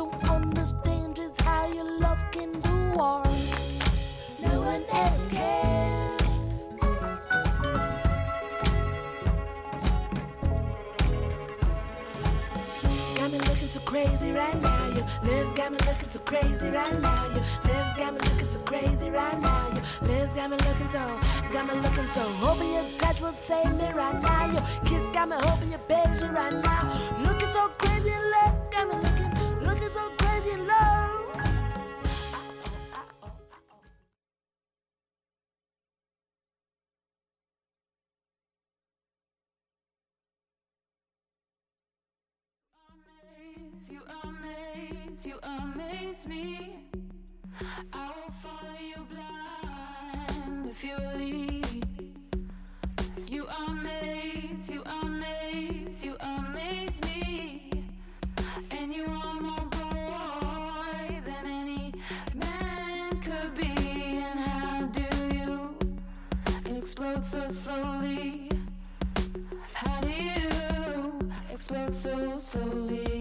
crazy 13.94 14.32
right 14.32 14.60
now. 14.60 14.88
Your 14.88 15.06
lips 15.24 15.54
got 15.54 15.72
me 15.72 15.78
looking 15.86 16.10
too 16.10 16.20
crazy 16.26 16.68
right 16.68 17.00
now. 17.00 17.28
Your 17.28 17.44
lips 17.70 17.94
got 17.96 18.14
me 18.14 18.20
looking 18.28 18.50
too 18.50 18.60
crazy 18.66 19.10
right 19.12 19.40
now. 19.40 19.70
Your 19.70 20.10
lips 20.10 20.34
got 20.34 20.50
me 20.50 20.58
looking 20.58 20.90
so, 20.90 21.20
got 21.54 21.68
me 21.68 21.76
looking 21.80 22.10
so. 22.16 22.24
Hoping 22.42 22.74
your 22.74 22.86
touch 22.98 23.22
will 23.22 23.34
save 23.34 23.72
me 23.76 23.88
right 23.94 24.20
now. 24.20 24.52
Your 24.52 24.64
kiss 24.86 25.06
got 25.14 25.30
me 25.30 25.36
hoping 25.40 25.72
you 25.72 25.78
baby 25.88 26.26
right 26.26 26.54
now. 26.54 26.84
Looking 27.20 27.52
so 27.54 27.68
crazy, 27.78 28.10
lips 28.10 28.68
got 28.72 28.88
me 28.90 29.13
you 45.26 45.40
amaze 45.44 46.28
me. 46.28 46.76
I 47.94 48.08
will 48.08 48.34
follow 48.42 48.78
you 48.82 49.08
blind 49.12 50.70
if 50.70 50.84
you 50.84 50.98
lead. 51.18 51.86
You 53.28 53.48
amaze, 53.68 54.70
you 54.70 54.84
amaze, 55.02 56.04
you 56.04 56.18
amaze 56.20 57.00
me. 57.04 57.72
And 58.72 58.94
you 58.94 59.06
are 59.06 59.40
more 59.40 59.66
boy 59.70 61.22
than 61.26 61.46
any 61.46 61.94
man 62.36 63.22
could 63.22 63.56
be. 63.56 64.18
And 64.18 64.40
how 64.40 64.88
do 64.88 65.36
you 65.36 65.78
explode 66.78 67.24
so 67.24 67.48
slowly? 67.50 68.50
How 69.74 70.02
do 70.02 70.10
you 70.10 71.30
explode 71.50 71.94
so 71.94 72.36
slowly? 72.38 73.13